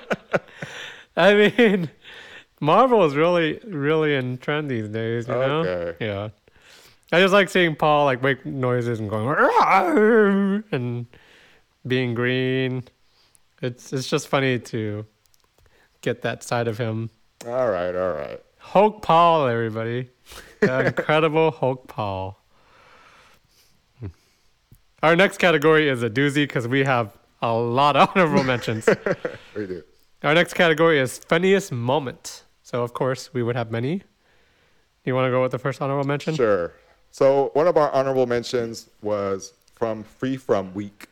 I 1.17 1.34
mean, 1.34 1.89
Marvel 2.60 3.06
is 3.06 3.15
really 3.15 3.60
really 3.65 4.15
in 4.15 4.38
trend 4.38 4.69
these 4.69 4.89
days. 4.89 5.28
You 5.28 5.34
know. 5.34 5.60
Okay. 5.62 6.06
Yeah. 6.06 6.30
I 7.12 7.19
just 7.22 7.34
like 7.34 7.50
seeing 7.50 7.76
Paul 7.76 8.06
like 8.06 8.22
make 8.22 8.45
noises 8.45 9.00
and 9.00 9.10
going 9.10 10.63
and 10.72 11.06
being 11.88 12.13
green. 12.13 12.84
It's 13.62 13.91
it's 13.93 14.10
just 14.10 14.28
funny 14.28 14.60
to 14.60 15.06
get 16.02 16.22
that 16.22 16.43
side 16.43 16.67
of 16.67 16.78
him. 16.78 17.10
All 17.45 17.69
right, 17.69 17.95
all 17.95 18.13
right. 18.13 18.41
Hulk 18.58 19.02
Paul, 19.02 19.48
everybody. 19.48 20.10
The 20.60 20.88
incredible 20.88 21.52
Hulk 21.52 21.88
Paul. 21.88 22.38
Hmm. 24.02 24.08
Our 25.02 25.15
next 25.15 25.38
category 25.38 25.88
is 25.88 26.04
a 26.04 26.10
doozy 26.10 26.43
because 26.43 26.67
we 26.67 26.84
have 26.84 27.17
a 27.41 27.54
lot 27.54 27.95
of 27.95 28.10
honorable 28.10 28.43
mentions. 28.43 28.88
We 29.56 29.67
do. 29.67 29.84
Our 30.22 30.34
next 30.36 30.54
category 30.56 31.00
is 31.00 31.17
funniest 31.19 31.72
moment. 31.72 32.43
So, 32.69 32.84
of 32.84 32.93
course, 32.93 33.34
we 33.34 33.41
would 33.41 33.55
have 33.55 33.71
many. 33.71 34.03
You 35.03 35.15
want 35.15 35.25
to 35.25 35.32
go 35.32 35.41
with 35.41 35.51
the 35.51 35.58
first 35.58 35.82
honorable 35.82 36.03
mention? 36.08 36.36
Sure. 36.36 36.71
So 37.10 37.49
one 37.53 37.65
of 37.65 37.77
our 37.77 37.89
honorable 37.91 38.27
mentions 38.27 38.91
was 39.01 39.53
from 39.73 40.03
Free 40.03 40.38
From 40.38 40.71
Week. 40.75 41.08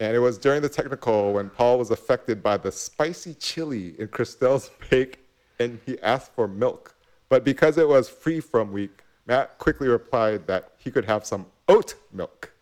And 0.00 0.14
it 0.14 0.18
was 0.18 0.36
during 0.36 0.60
the 0.60 0.68
technical 0.68 1.32
when 1.32 1.48
Paul 1.48 1.78
was 1.78 1.90
affected 1.90 2.42
by 2.42 2.58
the 2.58 2.70
spicy 2.70 3.32
chili 3.32 3.94
in 3.98 4.08
Crystelle's 4.08 4.70
bake 4.90 5.20
and 5.58 5.78
he 5.86 5.98
asked 6.02 6.34
for 6.34 6.46
milk. 6.46 6.94
But 7.30 7.42
because 7.42 7.78
it 7.78 7.88
was 7.88 8.10
Free 8.10 8.40
From 8.40 8.70
Week, 8.70 9.02
Matt 9.26 9.56
quickly 9.56 9.88
replied 9.88 10.46
that 10.46 10.72
he 10.76 10.90
could 10.90 11.06
have 11.06 11.24
some 11.24 11.46
oat 11.70 11.94
milk. 12.12 12.52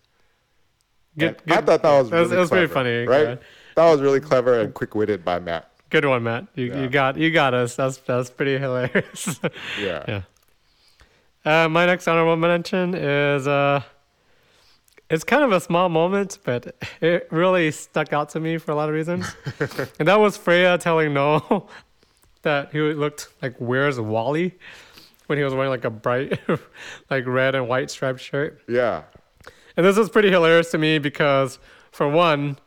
Good, 1.19 1.43
And 1.49 1.53
I 1.53 1.61
thought 1.63 1.83
that 1.83 1.99
was 1.99 2.11
that 2.11 2.21
was- 2.21 2.31
really 2.31 2.31
that 2.37 2.41
was 2.43 2.51
pretty 2.51 2.67
funny, 2.73 3.07
right? 3.07 3.29
yeah. 3.31 3.37
That 3.75 3.91
was 3.91 4.01
really 4.01 4.21
clever 4.21 4.61
and 4.61 4.73
quick-witted 4.73 5.25
by 5.25 5.41
Matt. 5.41 5.69
Good 5.91 6.05
one, 6.05 6.23
Matt. 6.23 6.47
You, 6.55 6.67
Yeah. 6.67 6.83
you 6.83 6.89
got 6.89 7.17
you 7.17 7.31
got 7.31 7.55
us. 7.55 7.77
That's 7.77 7.97
that's 7.99 8.31
pretty 8.31 8.59
hilarious. 8.59 9.41
Yeah. 9.81 10.05
yeah. 10.09 10.23
Uh, 11.45 11.69
my 11.69 11.87
next 11.87 12.07
honorable 12.07 12.37
mention 12.37 12.95
is 12.95 13.47
uh, 13.49 13.81
it's 15.09 15.25
kind 15.25 15.43
of 15.45 15.53
a 15.53 15.61
small 15.61 15.89
moment, 15.89 16.39
but 16.45 16.75
it 17.01 17.29
really 17.31 17.71
stuck 17.71 18.13
out 18.13 18.29
to 18.31 18.41
me 18.41 18.59
for 18.59 18.73
a 18.73 18.75
lot 18.75 18.89
of 18.91 18.95
reasons. 18.95 19.35
and 19.99 20.09
that 20.09 20.21
was 20.21 20.37
Freya 20.37 20.77
telling 20.77 21.15
Noel 21.15 21.71
that 22.43 22.71
he 22.73 22.81
looked 22.81 23.29
like 23.41 23.55
"Where's 23.59 23.99
Wally?" 23.99 24.59
when 25.27 25.39
he 25.39 25.45
was 25.45 25.55
wearing 25.55 25.71
like 25.71 25.85
a 25.85 25.91
bright, 25.91 26.39
like 27.11 27.27
red 27.27 27.55
and 27.55 27.69
white 27.69 27.91
striped 27.91 28.21
shirt. 28.21 28.61
Yeah. 28.69 29.05
And 29.77 29.87
this 29.87 29.97
was 29.97 30.09
pretty 30.11 30.31
hilarious 30.31 30.71
to 30.73 30.79
me 30.79 30.99
because, 30.99 31.59
for 31.93 32.09
one, 32.09 32.59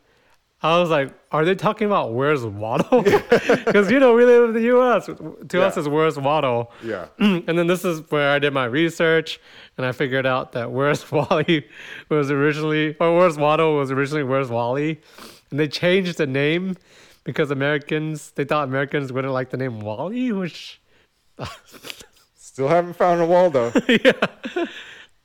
I 0.62 0.78
was 0.78 0.90
like, 0.90 1.12
"Are 1.32 1.44
they 1.44 1.54
talking 1.56 1.86
about 1.86 2.12
where's 2.12 2.44
Waldo?" 2.44 3.02
Because 3.02 3.90
you 3.90 3.98
know 3.98 4.14
we 4.14 4.24
live 4.24 4.44
in 4.50 4.54
the 4.54 4.62
U.S. 4.62 5.06
To 5.06 5.12
us, 5.62 5.76
Yeah. 5.76 5.80
is 5.80 5.88
where's 5.88 6.18
Waldo. 6.18 6.70
Yeah. 6.84 7.06
and 7.18 7.46
then 7.58 7.66
this 7.66 7.84
is 7.84 8.02
where 8.10 8.30
I 8.30 8.38
did 8.38 8.52
my 8.52 8.66
research, 8.66 9.40
and 9.76 9.84
I 9.84 9.92
figured 9.92 10.24
out 10.26 10.52
that 10.52 10.70
where's 10.70 11.10
Wally 11.12 11.66
was 12.08 12.30
originally, 12.30 12.96
or 13.00 13.16
where's 13.16 13.36
Waldo 13.36 13.76
was 13.78 13.90
originally 13.90 14.22
where's 14.22 14.50
Wally, 14.50 15.00
and 15.50 15.58
they 15.58 15.66
changed 15.68 16.18
the 16.18 16.26
name 16.28 16.76
because 17.24 17.50
Americans 17.50 18.30
they 18.36 18.44
thought 18.44 18.68
Americans 18.68 19.12
wouldn't 19.12 19.32
like 19.32 19.50
the 19.50 19.56
name 19.56 19.80
Wally, 19.80 20.30
which 20.32 20.80
Still 22.36 22.68
haven't 22.68 22.94
found 22.94 23.20
a 23.20 23.26
Waldo. 23.26 23.72
yeah. 23.88 24.12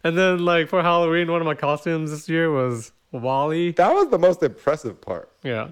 And 0.04 0.18
then 0.18 0.40
like 0.46 0.70
for 0.70 0.82
Halloween, 0.82 1.30
one 1.32 1.42
of 1.42 1.46
my 1.46 1.56
costumes 1.56 2.12
this 2.12 2.30
year 2.30 2.50
was 2.52 2.92
Wally. 3.12 3.72
that 3.72 3.94
was 3.94 4.10
the 4.10 4.20
most 4.20 4.44
impressive 4.44 5.00
part. 5.02 5.32
Yeah. 5.44 5.70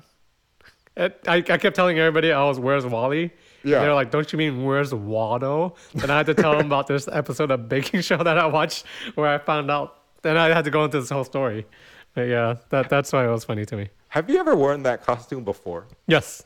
It, 0.98 1.20
I, 1.28 1.38
I 1.38 1.58
kept 1.58 1.76
telling 1.76 2.00
everybody 2.00 2.32
I 2.32 2.44
was 2.46 2.58
where's 2.60 2.86
Wally. 2.86 3.34
Yeah. 3.64 3.80
They're 3.80 3.94
like, 3.94 4.12
don't 4.12 4.32
you 4.32 4.38
mean 4.38 4.64
where's 4.64 4.94
Waldo? 4.94 5.76
And 6.02 6.10
I 6.12 6.18
had 6.18 6.28
to 6.28 6.34
tell 6.34 6.56
them 6.56 6.68
about 6.68 6.88
this 6.88 7.08
episode 7.12 7.52
of 7.52 7.68
Baking 7.68 8.02
Show 8.02 8.18
that 8.18 8.38
I 8.38 8.46
watched 8.46 8.86
where 9.16 9.28
I 9.28 9.38
found 9.40 9.70
out. 9.70 10.02
Then 10.22 10.38
I 10.38 10.48
had 10.50 10.66
to 10.66 10.72
go 10.72 10.86
into 10.86 11.00
this 11.00 11.10
whole 11.10 11.24
story. 11.24 11.66
But 12.14 12.30
yeah, 12.30 12.56
that 12.70 12.90
that's 12.90 13.12
why 13.12 13.28
it 13.28 13.30
was 13.32 13.44
funny 13.44 13.66
to 13.66 13.76
me. 13.76 13.90
Have 14.10 14.30
you 14.30 14.40
ever 14.40 14.56
worn 14.56 14.84
that 14.84 15.04
costume 15.06 15.44
before? 15.44 15.88
Yes. 16.08 16.44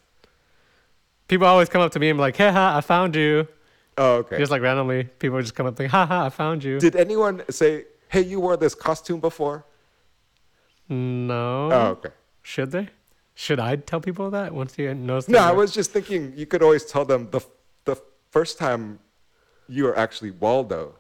People 1.28 1.46
always 1.46 1.70
come 1.70 1.82
up 1.82 1.92
to 1.92 2.00
me 2.00 2.10
and 2.10 2.18
be 2.18 2.22
like, 2.22 2.36
hey, 2.36 2.52
ha, 2.52 2.76
I 2.76 2.82
found 2.82 3.16
you. 3.16 3.48
Oh, 3.98 4.16
okay. 4.16 4.38
Just 4.38 4.50
like 4.50 4.62
randomly, 4.64 5.04
people 5.04 5.40
just 5.42 5.54
come 5.54 5.68
up 5.68 5.72
and 5.72 5.78
think, 5.78 5.92
ha 5.92 6.06
ha, 6.06 6.26
I 6.26 6.30
found 6.30 6.64
you. 6.64 6.80
Did 6.80 6.96
anyone 6.96 7.44
say, 7.50 7.86
"Hey, 8.08 8.22
you 8.22 8.40
wore 8.40 8.56
this 8.58 8.74
costume 8.74 9.20
before"? 9.20 9.66
No. 10.90 11.70
Oh, 11.72 11.88
okay. 11.92 12.10
Should 12.42 12.72
they? 12.72 12.90
Should 13.36 13.60
I 13.60 13.78
tell 13.78 14.02
people 14.02 14.32
that 14.32 14.54
once 14.54 14.78
you 14.78 14.94
notice? 14.94 15.30
No, 15.30 15.40
I 15.40 15.52
was 15.52 15.74
just 15.74 15.92
thinking 15.92 16.34
you 16.36 16.46
could 16.46 16.62
always 16.62 16.86
tell 16.86 17.06
them 17.06 17.30
the 17.32 17.42
the 17.86 17.96
first 18.32 18.58
time 18.58 19.00
you 19.68 19.88
are 19.88 19.98
actually 19.98 20.32
Waldo, 20.32 20.96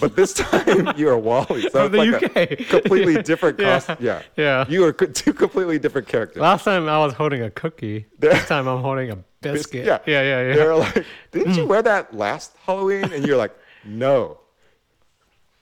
but 0.00 0.16
this 0.16 0.32
time 0.32 0.94
you 0.96 1.08
are 1.08 1.18
Wally. 1.18 1.62
So 1.62 1.88
From 1.88 1.92
the 1.92 1.98
like 1.98 2.36
UK. 2.36 2.68
completely 2.68 3.22
different 3.30 3.58
Yeah. 3.58 3.80
costume. 3.80 3.96
Yeah. 4.00 4.22
Yeah. 4.36 4.64
You 4.68 4.84
are 4.84 4.92
two 5.22 5.32
completely 5.32 5.78
different 5.78 6.08
characters. 6.08 6.40
Last 6.40 6.64
time 6.64 6.88
I 6.88 6.98
was 6.98 7.12
holding 7.14 7.42
a 7.42 7.50
cookie. 7.50 8.06
This 8.18 8.46
time 8.46 8.66
I'm 8.68 8.80
holding 8.80 9.10
a 9.10 9.18
biscuit. 9.40 9.84
Yeah. 9.84 9.98
yeah, 10.06 10.22
yeah. 10.22 10.48
yeah. 10.48 10.54
They're 10.54 10.76
like, 10.76 11.04
didn't 11.32 11.54
you 11.56 11.64
mm. 11.64 11.68
wear 11.68 11.82
that 11.82 12.14
last 12.14 12.52
Halloween? 12.64 13.12
And 13.12 13.26
you're 13.26 13.36
like, 13.36 13.54
no. 13.84 14.38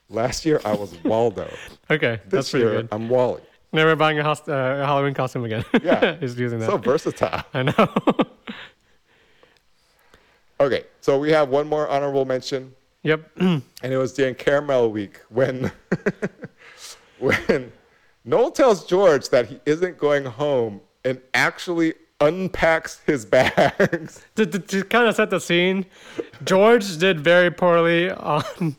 Last 0.08 0.44
year 0.46 0.60
I 0.64 0.74
was 0.74 0.94
Waldo. 1.04 1.48
Okay, 1.90 2.18
that's 2.24 2.30
This 2.30 2.50
pretty 2.50 2.64
year 2.66 2.74
good. 2.82 2.88
I'm 2.90 3.08
Wally. 3.08 3.42
Never 3.72 3.94
buying 3.94 4.18
a, 4.18 4.24
host- 4.24 4.48
uh, 4.48 4.52
a 4.82 4.84
Halloween 4.86 5.14
costume 5.14 5.44
again. 5.44 5.64
Yeah. 5.82 6.16
Just 6.20 6.36
using 6.38 6.58
that. 6.60 6.66
So 6.66 6.78
versatile. 6.78 7.44
I 7.54 7.62
know. 7.62 7.88
Okay, 10.58 10.84
so 11.00 11.18
we 11.18 11.30
have 11.32 11.48
one 11.48 11.68
more 11.68 11.86
honorable 11.88 12.24
mention. 12.24 12.74
yep. 13.02 13.30
and 13.36 13.62
it 13.82 13.96
was 13.98 14.12
during 14.14 14.34
caramel 14.34 14.90
week 14.90 15.20
when 15.28 15.70
when 17.18 17.72
Noel 18.24 18.50
tells 18.50 18.84
George 18.86 19.28
that 19.28 19.46
he 19.46 19.60
isn't 19.66 19.98
going 19.98 20.24
home 20.24 20.80
and 21.04 21.20
actually 21.34 21.94
unpacks 22.20 23.00
his 23.06 23.24
bags. 23.26 24.24
to, 24.34 24.46
to, 24.46 24.58
to 24.58 24.82
kind 24.84 25.06
of 25.08 25.14
set 25.14 25.28
the 25.30 25.38
scene, 25.40 25.84
George 26.44 26.96
did 26.96 27.20
very 27.20 27.50
poorly 27.50 28.10
on 28.10 28.76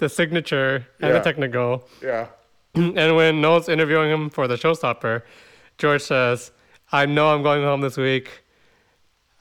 the 0.00 0.08
signature 0.08 0.86
and 1.00 1.10
Yeah. 1.10 1.18
the 1.18 1.20
technical. 1.20 1.88
Yeah. 2.02 2.26
And 2.74 3.16
when 3.16 3.40
Noel's 3.40 3.68
interviewing 3.68 4.10
him 4.10 4.30
for 4.30 4.46
the 4.48 4.54
showstopper, 4.56 5.22
George 5.78 6.02
says, 6.02 6.52
I 6.92 7.06
know 7.06 7.32
I'm 7.34 7.42
going 7.42 7.62
home 7.62 7.80
this 7.80 7.96
week. 7.96 8.42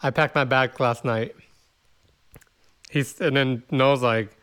I 0.02 0.10
packed 0.12 0.34
my 0.36 0.46
bag 0.46 0.80
last 0.80 1.04
night. 1.04 1.36
He's 2.90 3.20
and 3.22 3.36
then 3.36 3.64
Noel's 3.72 4.02
like, 4.02 4.36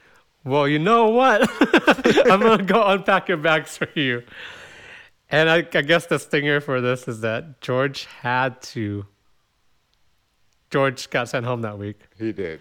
Well, 0.44 0.68
you 0.68 0.78
know 0.78 1.08
what? 1.08 1.48
I'm 2.30 2.40
gonna 2.40 2.62
go 2.62 2.86
unpack 2.86 3.28
your 3.28 3.38
bags 3.38 3.76
for 3.76 3.88
you. 3.94 4.22
And 5.30 5.50
I, 5.50 5.56
I 5.74 5.82
guess 5.82 6.06
the 6.06 6.18
stinger 6.20 6.60
for 6.60 6.80
this 6.80 7.08
is 7.08 7.20
that 7.22 7.60
George 7.60 8.04
had 8.22 8.62
to 8.74 9.06
George 10.70 11.10
got 11.10 11.28
sent 11.28 11.46
home 11.46 11.62
that 11.62 11.78
week. 11.78 11.98
He 12.18 12.32
did. 12.32 12.60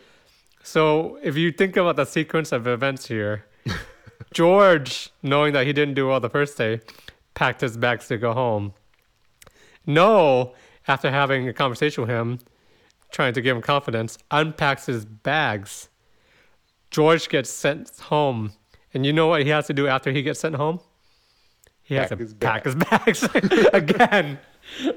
So 0.65 1.19
if 1.21 1.37
you 1.37 1.51
think 1.51 1.77
about 1.77 1.95
the 1.95 2.05
sequence 2.05 2.51
of 2.51 2.65
events 2.65 3.07
here, 3.07 3.45
George, 4.33 5.11
knowing 5.21 5.53
that 5.53 5.67
he 5.67 5.73
didn't 5.73 5.93
do 5.93 6.07
well 6.07 6.19
the 6.19 6.29
first 6.29 6.57
day, 6.57 6.81
packed 7.35 7.61
his 7.61 7.77
bags 7.77 8.07
to 8.07 8.17
go 8.17 8.33
home. 8.33 8.73
Noel, 9.85 10.55
after 10.87 11.11
having 11.11 11.47
a 11.47 11.53
conversation 11.53 12.01
with 12.01 12.09
him, 12.09 12.39
trying 13.11 13.33
to 13.33 13.41
give 13.41 13.55
him 13.55 13.61
confidence, 13.61 14.17
unpacks 14.31 14.87
his 14.87 15.05
bags. 15.05 15.89
George 16.89 17.29
gets 17.29 17.51
sent 17.51 17.91
home. 17.99 18.53
And 18.91 19.05
you 19.05 19.13
know 19.13 19.27
what 19.27 19.43
he 19.43 19.49
has 19.49 19.67
to 19.67 19.73
do 19.73 19.87
after 19.87 20.11
he 20.11 20.23
gets 20.23 20.39
sent 20.39 20.55
home? 20.55 20.79
He 21.83 21.93
has 21.93 22.09
Pack 22.09 22.17
to 22.17 22.23
his 22.23 22.33
pack 22.33 22.65
his 22.65 22.75
bags 22.75 23.29
again. 23.73 24.39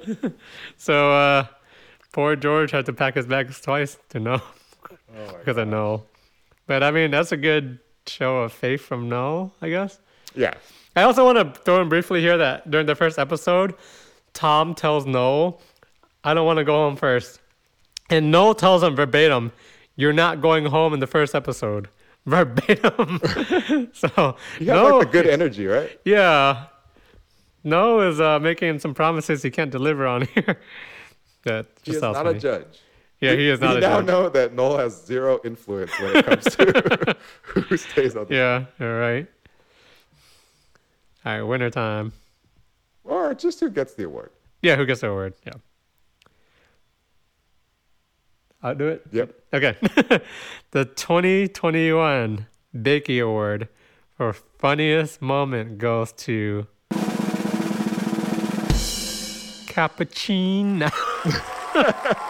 so 0.79 1.13
uh, 1.13 1.47
poor 2.11 2.37
George 2.37 2.71
had 2.71 2.87
to 2.87 2.95
pack 2.95 3.17
his 3.17 3.27
bags 3.27 3.61
twice 3.61 3.99
to 4.09 4.19
know 4.19 4.41
because 5.39 5.57
of 5.57 5.69
Noel. 5.69 6.05
But 6.67 6.83
I 6.83 6.91
mean, 6.91 7.11
that's 7.11 7.33
a 7.33 7.37
good 7.37 7.79
show 8.07 8.39
of 8.39 8.53
faith 8.53 8.81
from 8.83 9.09
Noel, 9.09 9.53
I 9.63 9.69
guess. 9.71 9.99
Yeah. 10.35 10.55
I 10.97 11.03
also 11.03 11.25
want 11.25 11.55
to 11.55 11.61
throw 11.63 11.81
in 11.81 11.89
briefly 11.89 12.21
here 12.21 12.37
that 12.39 12.71
during 12.71 12.87
the 12.87 12.95
first 12.95 13.19
episode, 13.19 13.75
Tom 14.35 14.75
tells 14.75 15.07
Noel, 15.07 15.61
I 16.25 16.35
don't 16.35 16.47
want 16.47 16.59
to 16.59 16.65
go 16.65 16.75
home 16.75 16.97
first. 16.97 17.41
And 18.11 18.31
Noel 18.31 18.55
tells 18.55 18.83
him 18.83 18.97
verbatim, 18.97 19.53
You're 19.97 20.13
not 20.13 20.41
going 20.41 20.65
home 20.67 20.93
in 20.95 21.01
the 21.01 21.07
first 21.07 21.35
episode. 21.35 21.89
Verbatim. 22.29 23.21
so, 23.95 24.37
You 24.61 24.67
have 24.67 24.77
Noel, 24.77 24.99
like 24.99 25.07
the 25.07 25.13
good 25.13 25.27
energy, 25.27 25.67
right? 25.67 25.99
yeah. 26.05 26.67
Noel 27.65 28.03
is 28.11 28.21
uh, 28.21 28.39
making 28.39 28.79
some 28.81 28.93
promises 28.95 29.43
he 29.43 29.51
can't 29.51 29.71
deliver 29.71 30.07
on 30.07 30.23
here. 30.35 30.59
that 31.45 31.67
He 31.83 31.93
just 31.93 31.97
is 31.97 32.01
sounds 32.01 32.17
not 32.17 32.27
funny. 32.27 32.39
a 32.39 32.41
judge. 32.41 32.81
Yeah, 33.21 33.35
he 33.35 33.49
is 33.49 33.61
not 33.61 33.73
we 33.73 33.79
a 33.79 33.81
now 33.81 33.97
judge. 33.99 34.07
know 34.07 34.29
that 34.29 34.55
Noel 34.55 34.79
has 34.79 35.05
zero 35.05 35.41
influence 35.45 35.91
when 35.99 36.17
it 36.17 36.25
comes 36.25 36.45
to 36.57 37.17
who 37.43 37.77
stays 37.77 38.15
on 38.15 38.27
the 38.29 38.35
Yeah, 38.35 38.65
all 38.81 38.95
right. 38.95 39.27
All 41.25 41.33
right, 41.33 41.43
winter 41.43 41.69
time. 41.71 42.13
or 43.05 43.35
just 43.35 43.59
who 43.61 43.71
gets 43.71 43.95
the 43.95 44.05
award. 44.05 44.31
Yeah, 44.63 44.77
who 44.77 44.87
gets 44.87 45.01
the 45.01 45.09
award? 45.09 45.35
Yeah. 45.45 45.55
I'll 48.63 48.75
do 48.75 48.89
it. 48.89 49.03
Yep. 49.13 49.35
Okay. 49.53 49.77
the 50.73 50.85
2021 50.85 52.47
Bakey 52.75 53.23
Award 53.23 53.69
for 54.17 54.33
funniest 54.33 55.23
moment 55.23 55.79
goes 55.79 56.13
to 56.13 56.67
Cappuccino. 59.67 60.91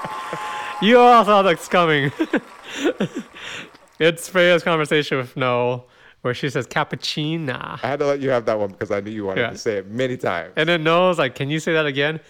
you 0.84 0.98
all 0.98 1.24
saw 1.24 1.42
this 1.42 1.66
coming. 1.68 2.12
it's 3.98 4.28
Freya's 4.28 4.62
conversation 4.62 5.18
with 5.18 5.36
Noel 5.36 5.86
where 6.22 6.34
she 6.34 6.48
says 6.48 6.66
cappuccina. 6.66 7.78
I 7.82 7.86
had 7.88 7.98
to 7.98 8.06
let 8.06 8.20
you 8.20 8.30
have 8.30 8.46
that 8.46 8.58
one 8.58 8.70
because 8.70 8.90
I 8.90 9.00
knew 9.00 9.10
you 9.10 9.26
wanted 9.26 9.42
Yeah. 9.42 9.50
to 9.50 9.58
say 9.58 9.76
it 9.78 9.88
many 9.90 10.16
times. 10.16 10.52
And 10.56 10.68
then 10.68 10.82
Noel's 10.82 11.18
like, 11.18 11.34
Can 11.34 11.50
you 11.50 11.60
say 11.60 11.72
that 11.74 11.86
again? 11.86 12.20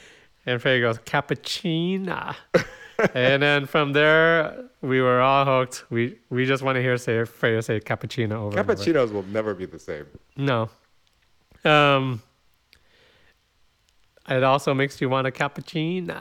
And 0.46 0.60
Freya 0.60 0.80
goes, 0.80 0.98
Cappuccina. 0.98 2.34
and 3.14 3.42
then 3.42 3.66
from 3.66 3.92
there, 3.92 4.64
we 4.82 5.00
were 5.00 5.20
all 5.20 5.44
hooked. 5.44 5.84
We 5.90 6.18
we 6.28 6.44
just 6.44 6.62
want 6.62 6.76
to 6.76 6.82
hear 6.82 6.96
say 6.98 7.24
Freya 7.24 7.62
say 7.62 7.80
cappuccino 7.80 8.32
over. 8.32 8.58
and 8.58 8.70
over. 8.70 8.74
Cappuccinos 8.74 9.12
will 9.12 9.22
never 9.24 9.54
be 9.54 9.64
the 9.66 9.78
same. 9.78 10.06
No. 10.36 10.68
Um. 11.64 12.22
It 14.28 14.42
also 14.42 14.72
makes 14.74 15.00
you 15.00 15.08
want 15.08 15.26
a 15.26 15.30
cappuccino. 15.30 16.16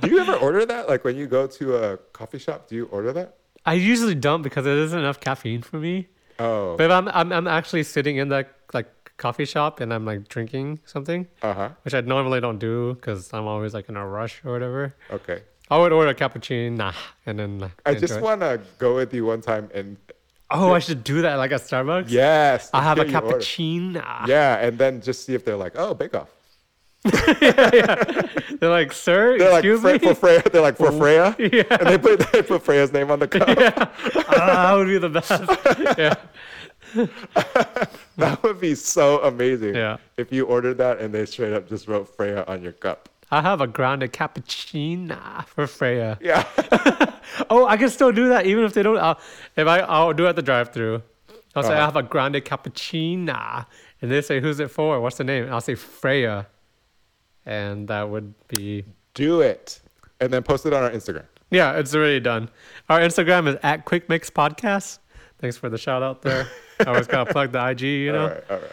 Do 0.00 0.08
you 0.10 0.18
ever 0.20 0.34
order 0.34 0.66
that? 0.66 0.88
Like 0.88 1.04
when 1.04 1.16
you 1.16 1.26
go 1.26 1.46
to 1.46 1.76
a 1.76 1.96
coffee 2.12 2.38
shop, 2.38 2.68
do 2.68 2.74
you 2.76 2.86
order 2.86 3.12
that? 3.14 3.36
I 3.64 3.74
usually 3.74 4.14
don't 4.14 4.42
because 4.42 4.66
it 4.66 4.76
isn't 4.76 4.98
enough 4.98 5.20
caffeine 5.20 5.62
for 5.62 5.78
me. 5.78 6.08
Oh, 6.38 6.76
But 6.76 6.84
if 6.84 6.90
I'm, 6.90 7.08
I'm 7.08 7.32
I'm 7.32 7.46
actually 7.46 7.82
sitting 7.82 8.16
in 8.16 8.28
that 8.30 8.48
like 8.72 8.88
coffee 9.18 9.44
shop 9.44 9.80
and 9.80 9.92
I'm 9.92 10.04
like 10.06 10.28
drinking 10.28 10.80
something, 10.86 11.28
uh 11.42 11.52
huh. 11.54 11.68
which 11.82 11.92
I 11.94 12.00
normally 12.00 12.40
don't 12.40 12.58
do 12.58 12.94
because 12.94 13.32
I'm 13.34 13.46
always 13.46 13.74
like 13.74 13.88
in 13.88 13.96
a 13.96 14.06
rush 14.06 14.42
or 14.44 14.52
whatever. 14.52 14.94
Okay. 15.10 15.42
I 15.70 15.78
would 15.78 15.92
order 15.92 16.10
a 16.10 16.14
cappuccino 16.14 16.92
and 17.26 17.38
then 17.38 17.70
I 17.86 17.94
just 17.94 18.20
want 18.20 18.40
to 18.40 18.60
go 18.78 18.96
with 18.96 19.14
you 19.14 19.24
one 19.26 19.40
time 19.40 19.70
and 19.74 19.96
Oh, 20.52 20.72
I 20.72 20.80
should 20.80 21.04
do 21.04 21.22
that 21.22 21.36
like 21.36 21.52
at 21.52 21.60
Starbucks. 21.60 22.06
yes, 22.08 22.70
I 22.74 22.82
have 22.82 22.98
a 22.98 23.06
you 23.08 23.14
order. 23.14 23.36
cappuccino. 23.38 24.26
Yeah, 24.26 24.56
and 24.56 24.76
then 24.78 25.00
just 25.00 25.24
see 25.24 25.34
if 25.34 25.44
they're 25.44 25.56
like, 25.56 25.74
oh, 25.76 25.94
bake 25.94 26.14
off. 26.14 26.28
They're 27.04 28.68
like, 28.70 28.92
sir, 28.92 29.38
They're 29.38 29.50
like 29.50 29.64
excuse 29.64 29.80
Fre- 29.80 29.92
me. 29.92 29.98
for 29.98 30.14
Freya. 30.14 30.42
They're 30.52 30.60
like 30.62 30.76
for 30.76 30.92
Freya, 30.92 31.34
yeah, 31.38 31.62
and 31.70 31.88
they 31.88 31.98
put 31.98 32.30
they 32.32 32.42
put 32.42 32.62
Freya's 32.62 32.92
name 32.92 33.10
on 33.10 33.18
the 33.20 33.28
cup. 33.28 33.48
Ah, 33.48 34.66
that 34.66 34.74
would 34.74 34.86
be 34.86 34.98
the 34.98 35.08
best. 35.08 35.30
yeah, 35.98 36.14
That 38.16 38.42
would 38.42 38.60
be 38.60 38.74
so 38.74 39.22
amazing. 39.22 39.74
Yeah. 39.74 39.96
If 40.16 40.32
you 40.32 40.44
ordered 40.46 40.76
that 40.78 40.98
and 40.98 41.14
they 41.14 41.24
straight 41.26 41.52
up 41.52 41.68
just 41.68 41.88
wrote 41.88 42.14
Freya 42.16 42.44
on 42.46 42.62
your 42.62 42.72
cup. 42.72 43.08
I 43.30 43.40
have 43.42 43.60
a 43.60 43.66
grande 43.66 44.02
cappuccino 44.12 45.46
for 45.46 45.66
Freya. 45.68 46.18
Yeah. 46.20 46.44
Oh, 47.48 47.64
I 47.66 47.76
can 47.76 47.88
still 47.88 48.10
do 48.12 48.28
that 48.28 48.44
even 48.44 48.64
if 48.64 48.74
they 48.74 48.82
don't. 48.82 48.98
I'll, 48.98 49.18
if 49.56 49.66
I, 49.68 49.78
I'll 49.80 50.12
do 50.12 50.26
it 50.26 50.30
at 50.30 50.36
the 50.36 50.42
drive-through. 50.42 51.00
I'll 51.54 51.62
say 51.62 51.70
I 51.70 51.72
Uh-huh. 51.76 51.84
have 51.86 51.96
a 51.96 52.02
grande 52.02 52.34
cappuccino, 52.44 53.66
and 54.02 54.10
they 54.10 54.20
say, 54.20 54.40
"Who's 54.40 54.58
it 54.60 54.70
for? 54.70 55.00
What's 55.00 55.16
the 55.16 55.24
name?" 55.24 55.44
And 55.44 55.52
I'll 55.54 55.60
say 55.60 55.74
Freya, 55.76 56.46
and 57.50 57.88
that 57.88 58.08
would 58.08 58.32
be 58.48 58.84
Do 59.14 59.40
it, 59.40 59.80
and 60.20 60.32
then 60.32 60.42
post 60.42 60.64
it 60.66 60.72
on 60.72 60.82
our 60.84 60.90
Instagram. 60.90 61.24
yeah. 61.50 61.72
It's 61.78 61.94
already 61.94 62.20
done. 62.20 62.48
Our 62.88 63.00
Instagram 63.00 63.48
is 63.48 63.56
at 63.62 63.84
Quick 63.84 64.08
Mix 64.08 64.30
Podcast. 64.30 64.98
Thanks 65.40 65.56
for 65.56 65.68
the 65.68 65.78
shout 65.78 66.02
out 66.02 66.22
there. 66.22 66.46
I 66.80 66.84
always 66.84 67.06
gotta 67.08 67.30
plug 67.32 67.50
the 67.52 67.68
IG, 67.70 67.80
you 67.82 68.12
know. 68.12 68.22
All 68.22 68.28
right. 68.28 68.44
All 68.50 68.56
right. 68.58 68.70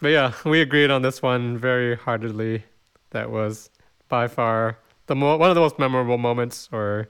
But 0.00 0.08
yeah, 0.08 0.32
we 0.44 0.60
agreed 0.60 0.90
on 0.90 1.02
this 1.02 1.20
one 1.22 1.58
very 1.58 1.96
heartedly. 1.96 2.62
That 3.10 3.30
was 3.30 3.70
by 4.08 4.28
far 4.28 4.78
the 5.06 5.16
mo- 5.16 5.36
one 5.36 5.48
of 5.50 5.54
the 5.56 5.60
most 5.60 5.78
memorable 5.78 6.18
moments 6.18 6.68
or 6.70 7.08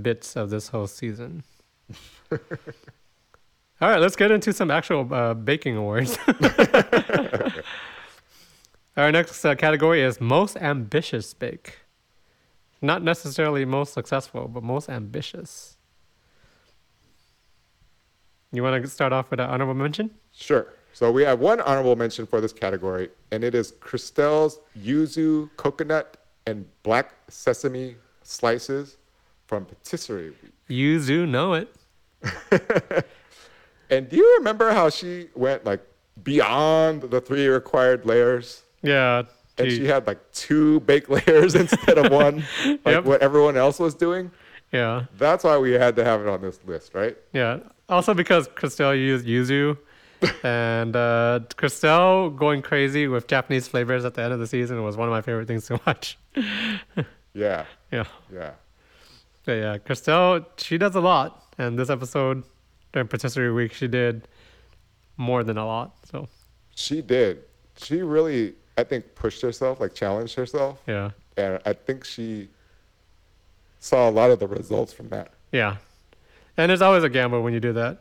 bits 0.00 0.36
of 0.36 0.50
this 0.50 0.68
whole 0.68 0.86
season. 0.86 1.42
All 2.32 3.88
right, 3.88 3.98
let's 4.00 4.14
get 4.14 4.30
into 4.30 4.52
some 4.52 4.70
actual 4.70 5.12
uh, 5.12 5.32
baking 5.34 5.76
awards. 5.76 6.18
Our 9.00 9.10
next 9.10 9.42
uh, 9.46 9.54
category 9.54 10.02
is 10.02 10.20
most 10.20 10.58
ambitious 10.58 11.32
bake. 11.32 11.78
Not 12.82 13.02
necessarily 13.02 13.64
most 13.64 13.94
successful, 13.94 14.46
but 14.46 14.62
most 14.62 14.90
ambitious. 14.90 15.78
You 18.52 18.62
want 18.62 18.82
to 18.82 18.90
start 18.90 19.14
off 19.14 19.30
with 19.30 19.40
an 19.40 19.48
honorable 19.48 19.72
mention? 19.72 20.10
Sure. 20.32 20.66
So 20.92 21.10
we 21.10 21.22
have 21.22 21.40
one 21.40 21.62
honorable 21.62 21.96
mention 21.96 22.26
for 22.26 22.42
this 22.42 22.52
category, 22.52 23.08
and 23.30 23.42
it 23.42 23.54
is 23.54 23.72
Crystelle's 23.80 24.58
yuzu 24.78 25.48
coconut 25.56 26.18
and 26.46 26.66
black 26.82 27.14
sesame 27.28 27.96
slices 28.22 28.98
from 29.46 29.64
Patisserie 29.64 30.34
Week. 30.42 30.52
You 30.68 31.26
know 31.26 31.54
it. 31.54 31.74
And 33.90 34.08
do 34.08 34.16
you 34.16 34.36
remember 34.38 34.70
how 34.70 34.88
she 34.88 35.30
went 35.34 35.64
like 35.64 35.80
beyond 36.22 37.02
the 37.02 37.20
three 37.20 37.48
required 37.48 38.06
layers? 38.06 38.62
Yeah. 38.82 39.22
And 39.58 39.70
she 39.70 39.86
had 39.86 40.06
like 40.06 40.18
two 40.32 40.80
bake 40.80 41.08
layers 41.08 41.54
instead 41.64 41.98
of 41.98 42.10
one, 42.12 42.44
like 42.66 42.80
Yep. 42.86 43.04
what 43.04 43.20
everyone 43.22 43.56
else 43.56 43.78
was 43.78 43.94
doing. 43.94 44.30
yeah. 44.72 45.04
That's 45.18 45.44
why 45.44 45.58
we 45.58 45.72
had 45.72 45.96
to 45.96 46.04
have 46.04 46.20
it 46.22 46.28
on 46.28 46.40
this 46.40 46.58
list, 46.64 46.94
right? 46.94 47.16
Yeah. 47.32 47.58
Also 47.88 48.14
because 48.14 48.48
Crystelle 48.48 48.96
used 48.98 49.26
yuzu. 49.26 49.76
and 50.44 50.94
uh, 50.96 51.40
Crystelle 51.56 52.36
going 52.36 52.60
crazy 52.62 53.08
with 53.08 53.26
Japanese 53.26 53.66
flavors 53.68 54.04
at 54.04 54.12
the 54.14 54.22
end 54.22 54.32
of 54.34 54.38
the 54.38 54.46
season 54.46 54.82
was 54.82 54.96
one 54.96 55.08
of 55.08 55.12
my 55.12 55.22
favorite 55.22 55.46
things 55.48 55.66
to 55.66 55.80
watch. 55.86 56.18
Yeah, 57.34 57.64
Yeah. 57.90 58.04
yeah. 58.32 58.50
But 59.46 59.52
yeah, 59.52 59.78
Crystelle, 59.78 60.44
she 60.58 60.76
does 60.78 60.94
a 60.94 61.00
lot. 61.00 61.42
And 61.58 61.78
this 61.78 61.88
episode 61.90 62.44
during 62.92 63.08
Patisserie 63.08 63.52
Week, 63.52 63.72
she 63.72 63.88
did 63.88 64.28
more 65.16 65.42
than 65.42 65.56
a 65.56 65.66
lot. 65.66 65.94
So 66.10 66.28
She 66.74 67.00
did. 67.02 67.44
She 67.78 68.02
really, 68.02 68.54
I 68.80 68.84
think, 68.84 69.14
pushed 69.14 69.42
herself, 69.42 69.78
like 69.80 69.94
challenged 69.94 70.34
herself. 70.34 70.78
yeah. 70.86 71.10
And 71.36 71.60
I 71.64 71.72
think 71.74 72.04
she 72.04 72.48
saw 73.78 74.08
a 74.08 74.12
lot 74.12 74.30
of 74.30 74.38
the 74.40 74.46
results 74.48 74.92
from 74.92 75.08
that. 75.10 75.32
Yeah. 75.52 75.76
And 76.56 76.70
it's 76.72 76.82
always 76.82 77.04
a 77.04 77.08
gamble 77.08 77.42
when 77.42 77.52
you 77.54 77.60
do 77.60 77.72
that. 77.74 77.98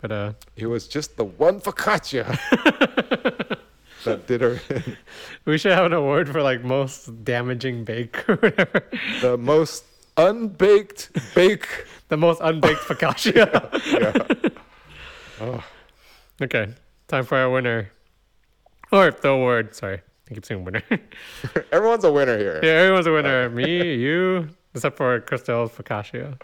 But 0.00 0.12
uh 0.12 0.32
It 0.56 0.66
was 0.66 0.86
just 0.86 1.16
the 1.16 1.24
one 1.24 1.60
focaccia 1.60 2.24
that 4.04 4.26
did 4.26 4.40
her 4.40 4.60
in. 4.70 4.96
we 5.44 5.58
should 5.58 5.72
have 5.72 5.86
an 5.86 5.92
award 5.92 6.28
for 6.30 6.42
like 6.42 6.62
most 6.64 7.24
damaging 7.24 7.84
bake 7.84 8.26
or 8.28 8.36
whatever. 8.36 8.84
the 9.20 9.36
most 9.36 9.84
unbaked 10.16 11.10
bake. 11.34 11.66
The 12.08 12.18
most 12.18 12.40
unbaked 12.42 12.80
focaccia. 12.82 13.48
Yeah. 15.40 15.62
Okay, 16.40 16.68
time 17.08 17.24
for 17.24 17.36
our 17.38 17.50
winner. 17.50 17.90
Or 18.98 19.10
the 19.10 19.30
award, 19.30 19.74
sorry. 19.74 20.02
I 20.30 20.34
keep 20.34 20.44
saying 20.44 20.64
winner. 20.64 20.82
Everyone's 21.72 22.04
a 22.04 22.12
winner 22.12 22.38
here. 22.38 22.60
Yeah, 22.62 22.70
everyone's 22.82 23.08
a 23.08 23.12
winner. 23.12 23.50
Me, 23.58 23.92
you, 23.92 24.48
except 24.72 24.96
for 24.96 25.20
Crystelle's 25.20 25.72
focaccia. 25.72 26.40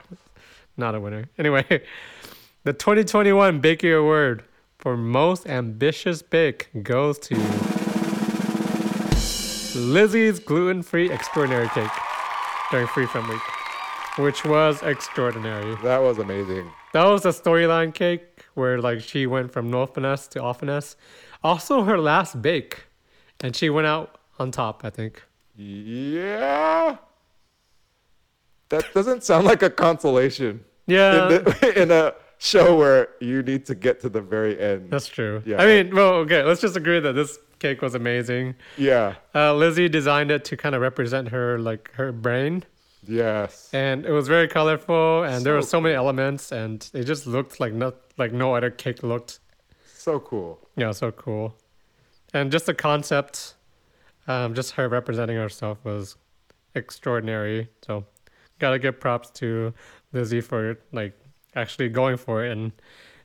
Not 0.77 0.97
a 0.97 1.01
winner. 1.01 1.29
Anyway, 1.39 1.65
the 2.65 2.73
2021 2.73 3.63
Bakey 3.63 3.97
Award 3.97 4.43
for 4.79 4.97
most 4.97 5.47
ambitious 5.47 6.23
bake 6.23 6.71
goes 6.83 7.21
to 7.21 7.37
Lizzie's 9.79 10.41
gluten-free 10.41 11.13
extraordinary 11.13 11.69
cake 11.69 11.91
during 12.73 12.89
Free 12.89 13.07
From 13.07 13.29
Week, 13.29 13.41
which 14.19 14.45
was 14.45 14.83
extraordinary. 14.83 15.77
That 15.85 16.03
was 16.03 16.19
amazing. 16.19 16.69
That 16.95 17.05
was 17.05 17.25
a 17.25 17.29
storyline 17.29 17.95
cake 17.95 18.45
where 18.55 18.81
like 18.81 19.01
she 19.01 19.29
went 19.29 19.53
from 19.53 19.71
no 19.71 19.87
finesse 19.87 20.27
to 20.29 20.43
all 20.43 20.55
finesse. 20.55 20.97
Also 21.43 21.85
her 21.85 21.99
last 21.99 22.41
bake. 22.43 22.85
And 23.43 23.57
she 23.57 23.71
went 23.71 23.87
out 23.87 24.19
on 24.39 24.51
top, 24.51 24.83
I 24.85 24.91
think. 24.91 25.23
Yeah. 25.57 26.97
That 28.69 28.85
doesn't 28.95 29.25
sound 29.25 29.47
like 29.47 29.63
a 29.63 29.71
consolation 29.71 30.65
Yeah. 30.87 31.25
in, 31.25 31.45
the, 31.45 31.73
in 31.83 31.91
a 31.91 32.15
show 32.39 32.77
where 32.77 33.09
you 33.21 33.43
need 33.43 33.67
to 33.67 33.75
get 33.75 34.01
to 34.01 34.09
the 34.09 34.21
very 34.21 34.59
end. 34.61 34.91
that's 34.91 35.09
true. 35.09 35.43
Yeah. 35.45 35.61
I 35.63 35.67
mean, 35.67 35.95
well, 35.95 36.15
okay, 36.25 36.43
let's 36.43 36.61
just 36.61 36.77
agree 36.77 37.01
that 37.01 37.13
this 37.15 37.39
cake 37.59 37.83
was 37.83 37.95
amazing. 37.95 38.55
Yeah. 38.79 39.15
Uh, 39.35 39.55
Lizzie 39.55 39.89
designed 39.89 40.31
it 40.31 40.45
to 40.47 40.57
kind 40.57 40.75
of 40.75 40.81
represent 40.83 41.29
her 41.29 41.59
like 41.59 41.91
her 41.95 42.13
brain. 42.13 42.65
Yes. 43.07 43.71
And 43.73 44.05
it 44.07 44.13
was 44.13 44.29
very 44.29 44.47
colorful 44.49 45.25
and 45.25 45.45
there 45.45 45.55
were 45.55 45.63
so 45.63 45.81
many 45.81 45.95
elements 45.95 46.53
and 46.53 46.89
it 46.95 47.05
just 47.05 47.27
looked 47.27 47.59
like 47.59 47.73
no 47.73 47.93
like 48.19 48.33
no 48.33 48.55
other 48.55 48.71
cake 48.71 49.03
looked. 49.03 49.41
So 50.01 50.19
cool. 50.19 50.59
Yeah, 50.77 50.93
so 50.93 51.13
cool. 51.13 51.55
And 52.33 52.51
just 52.51 52.65
the 52.65 52.73
concept, 52.73 53.55
um, 54.27 54.55
just 54.55 54.73
her 54.73 54.89
representing 54.89 55.37
herself 55.37 55.77
was 55.85 56.17
extraordinary. 56.75 57.69
So, 57.85 58.07
gotta 58.59 58.79
give 58.79 58.99
props 58.99 59.29
to 59.41 59.75
Lizzie 60.15 60.41
for 60.41 60.79
like 60.93 61.13
actually 61.55 61.91
going 61.91 62.17
for 62.17 62.45
it 62.47 62.53
and 62.53 62.73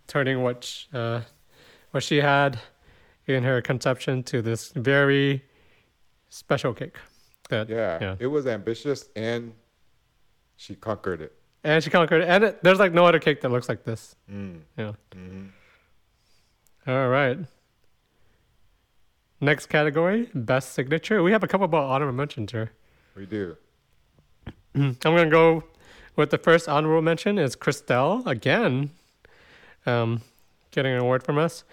turning 0.08 0.44
what 0.44 0.66
sh- 0.66 0.88
uh, 0.94 1.22
what 1.92 2.04
she 2.04 2.18
had 2.18 2.60
in 3.28 3.44
her 3.44 3.62
conception 3.62 4.22
to 4.24 4.42
this 4.42 4.72
very 4.76 5.46
special 6.30 6.74
cake. 6.74 6.98
That 7.50 7.70
Yeah. 7.70 7.98
yeah, 8.02 8.16
It 8.20 8.28
was 8.28 8.48
ambitious 8.48 9.08
and 9.16 9.54
she 10.58 10.76
conquered 10.76 11.22
it. 11.22 11.32
and 11.64 11.82
she 11.84 11.90
conquered 11.90 12.22
it. 12.24 12.28
And 12.28 12.44
it, 12.44 12.64
there's 12.64 12.80
like 12.80 12.92
no 12.92 13.06
other 13.06 13.20
cake 13.20 13.40
that 13.42 13.50
looks 13.50 13.70
like 13.70 13.86
this. 13.86 14.16
Mm. 14.30 14.60
Yeah. 14.78 14.92
hmm 15.14 15.46
All 16.88 17.08
right. 17.08 17.40
Next 19.42 19.68
category, 19.68 20.30
best 20.34 20.74
signature. 20.74 21.24
We 21.24 21.32
have 21.32 21.44
a 21.44 21.48
couple 21.48 21.66
of 21.66 21.74
honorable 21.74 22.14
mentions 22.14 22.52
here. 22.52 22.72
We 23.16 23.26
do. 23.26 23.58
I'm 24.76 24.96
gonna 25.04 25.30
go 25.30 25.64
with 26.16 26.30
the 26.30 26.38
first 26.38 26.70
honorable 26.70 27.02
mention 27.02 27.40
is 27.40 27.56
Crystelle 27.56 28.26
again. 28.28 28.92
Um, 29.86 30.22
getting 30.72 30.94
an 30.94 31.00
award 31.00 31.24
from 31.24 31.38
us 31.38 31.64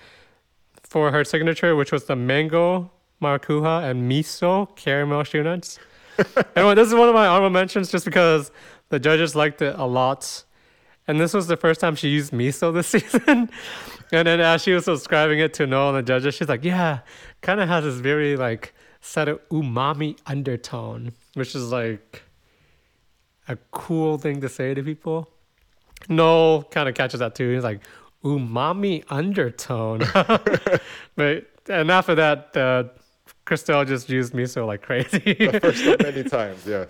for 0.83 1.11
her 1.13 1.25
signature, 1.25 1.77
which 1.77 1.93
was 1.93 2.05
the 2.05 2.17
mango 2.17 2.91
maracuja 3.21 3.91
and 3.91 4.11
miso 4.11 4.75
caramel 4.77 5.25
choux 5.25 5.43
nuts. 5.43 5.79
anyway, 6.57 6.75
this 6.75 6.89
is 6.89 6.95
one 6.95 7.09
of 7.09 7.15
my 7.15 7.27
honorable 7.27 7.51
mentions 7.51 7.91
just 7.91 8.05
because 8.05 8.51
the 8.89 8.99
judges 8.99 9.35
liked 9.35 9.63
it 9.63 9.75
a 9.79 9.85
lot. 9.87 10.45
And 11.09 11.21
this 11.21 11.35
was 11.35 11.47
the 11.47 11.57
first 11.57 11.81
time 11.81 11.97
she 11.97 12.09
used 12.09 12.33
miso 12.33 12.73
this 12.73 12.87
season. 12.95 13.51
and 14.13 14.29
then 14.29 14.41
as 14.41 14.63
she 14.63 14.73
was 14.73 14.85
describing 14.85 15.41
it 15.41 15.55
to 15.55 15.67
Noel 15.67 15.91
and 15.91 15.99
the 15.99 16.03
judges, 16.03 16.35
she's 16.35 16.49
like, 16.49 16.65
yeah, 16.65 17.01
kind 17.41 17.61
of 17.61 17.69
has 17.69 17.85
this 17.85 17.97
very 17.97 18.37
like 18.37 18.75
subtle 19.01 19.41
umami 19.51 20.17
undertone, 20.27 21.13
which 21.35 21.55
is 21.55 21.73
like 21.73 22.23
a 23.49 23.57
cool 23.73 24.19
thing 24.19 24.41
to 24.41 24.49
say 24.49 24.75
to 24.75 24.83
people. 24.83 25.29
Noel 26.09 26.63
kind 26.65 26.89
of 26.89 26.95
catches 26.95 27.21
that 27.21 27.35
too. 27.35 27.53
He's 27.53 27.65
like, 27.65 27.81
umami 28.25 29.05
undertone. 29.11 30.01
but 31.17 31.47
and 31.69 31.91
after 31.91 32.15
that, 32.15 32.57
uh, 32.57 32.85
Crystelle 33.47 33.87
just 33.87 34.09
used 34.09 34.33
miso 34.33 34.67
like 34.67 34.83
crazy. 34.83 35.19
The 35.19 35.61
first 35.61 35.85
of 35.85 36.01
many 36.01 36.25
times, 36.29 36.67
yes. 36.67 36.89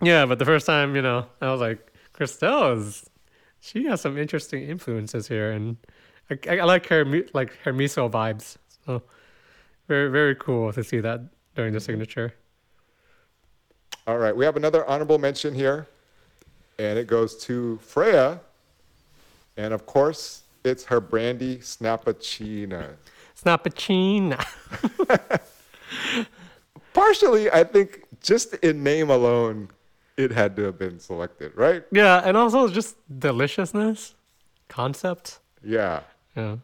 yeah, 0.00 0.26
but 0.26 0.38
the 0.38 0.44
first 0.44 0.66
time, 0.66 0.96
you 0.96 1.02
know, 1.02 1.26
I 1.40 1.50
was 1.50 1.60
like, 1.60 1.92
Crystelle 2.14 2.76
is, 2.78 3.08
she 3.62 3.84
has 3.84 4.00
some 4.00 4.18
interesting 4.18 4.64
influences 4.64 5.28
here, 5.28 5.52
and 5.52 5.76
I, 6.28 6.58
I, 6.58 6.64
like 6.64 6.86
her 6.88 7.04
like 7.32 7.56
her 7.58 7.72
miso 7.72 8.10
vibes. 8.10 8.56
So 8.84 9.02
very 9.86 10.10
very 10.10 10.34
cool 10.34 10.72
to 10.72 10.82
see 10.82 10.98
that 10.98 11.20
during 11.54 11.72
the 11.72 11.78
mm-hmm. 11.78 11.86
signature. 11.86 12.34
All 14.06 14.18
right, 14.18 14.36
we 14.36 14.44
have 14.44 14.56
another 14.56 14.84
honorable 14.86 15.18
mention 15.18 15.54
here, 15.54 15.86
and 16.80 16.98
it 16.98 17.06
goes 17.06 17.36
to 17.44 17.78
Freya. 17.78 18.40
And 19.56 19.72
of 19.72 19.86
course, 19.86 20.42
it's 20.64 20.84
her 20.86 21.00
brandy 21.00 21.58
snappuccino. 21.58 22.88
Snappuccino. 23.40 24.42
Partially, 26.94 27.50
I 27.52 27.62
think 27.62 28.02
just 28.20 28.54
in 28.54 28.82
name 28.82 29.10
alone, 29.10 29.68
it 30.16 30.30
had 30.30 30.56
to 30.56 30.62
have 30.64 30.78
been 30.78 30.98
selected, 30.98 31.52
right? 31.56 31.84
Yeah, 31.92 32.22
and 32.24 32.36
also 32.36 32.68
just 32.68 32.96
deliciousness 33.18 34.14
concept. 34.68 35.38
Yeah, 35.64 36.00
Yeah. 36.36 36.56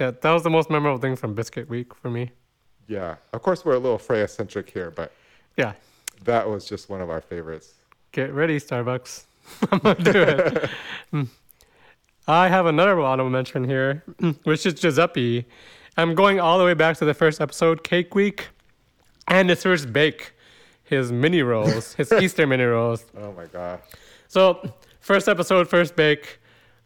Yeah, 0.00 0.12
that 0.12 0.30
was 0.30 0.44
the 0.44 0.50
most 0.50 0.70
memorable 0.70 0.98
thing 1.00 1.16
from 1.16 1.34
Biscuit 1.34 1.68
Week 1.68 1.92
for 1.94 2.08
me. 2.10 2.30
yeah. 2.86 3.16
Of 3.32 3.42
course, 3.42 3.64
we're 3.64 3.74
a 3.74 3.78
little 3.78 3.98
Freya 3.98 4.28
centric 4.28 4.70
here, 4.70 4.90
but 4.90 5.12
Yeah. 5.56 5.72
that 6.24 6.48
was 6.48 6.64
just 6.68 6.88
one 6.88 7.00
of 7.00 7.10
our 7.10 7.20
favorites. 7.20 7.74
Get 8.12 8.32
ready, 8.32 8.58
Starbucks. 8.58 9.24
I'm 9.72 9.78
gonna 9.80 10.02
do 10.12 10.22
it. 10.22 10.70
Mm. 11.12 11.28
I 12.26 12.48
have 12.48 12.66
another 12.66 13.00
honorable 13.00 13.30
mention 13.30 13.64
here, 13.64 14.04
which 14.44 14.66
is 14.66 14.74
Giuseppe. 14.74 15.46
I'm 15.96 16.14
going 16.14 16.38
all 16.38 16.58
the 16.58 16.64
way 16.64 16.74
back 16.74 16.96
to 16.98 17.04
the 17.06 17.14
first 17.14 17.40
episode, 17.40 17.82
Cake 17.82 18.14
Week, 18.14 18.48
and 19.26 19.48
his 19.48 19.62
first 19.62 19.92
bake, 19.92 20.32
his 20.88 21.12
mini 21.12 21.42
rolls, 21.42 21.94
his 22.00 22.12
Easter 22.12 22.46
mini 22.46 22.64
rolls. 22.64 23.04
Oh 23.16 23.32
my 23.32 23.46
gosh. 23.46 23.80
So, 24.28 24.72
first 25.00 25.28
episode, 25.28 25.68
first 25.68 25.96
bake, 25.96 26.40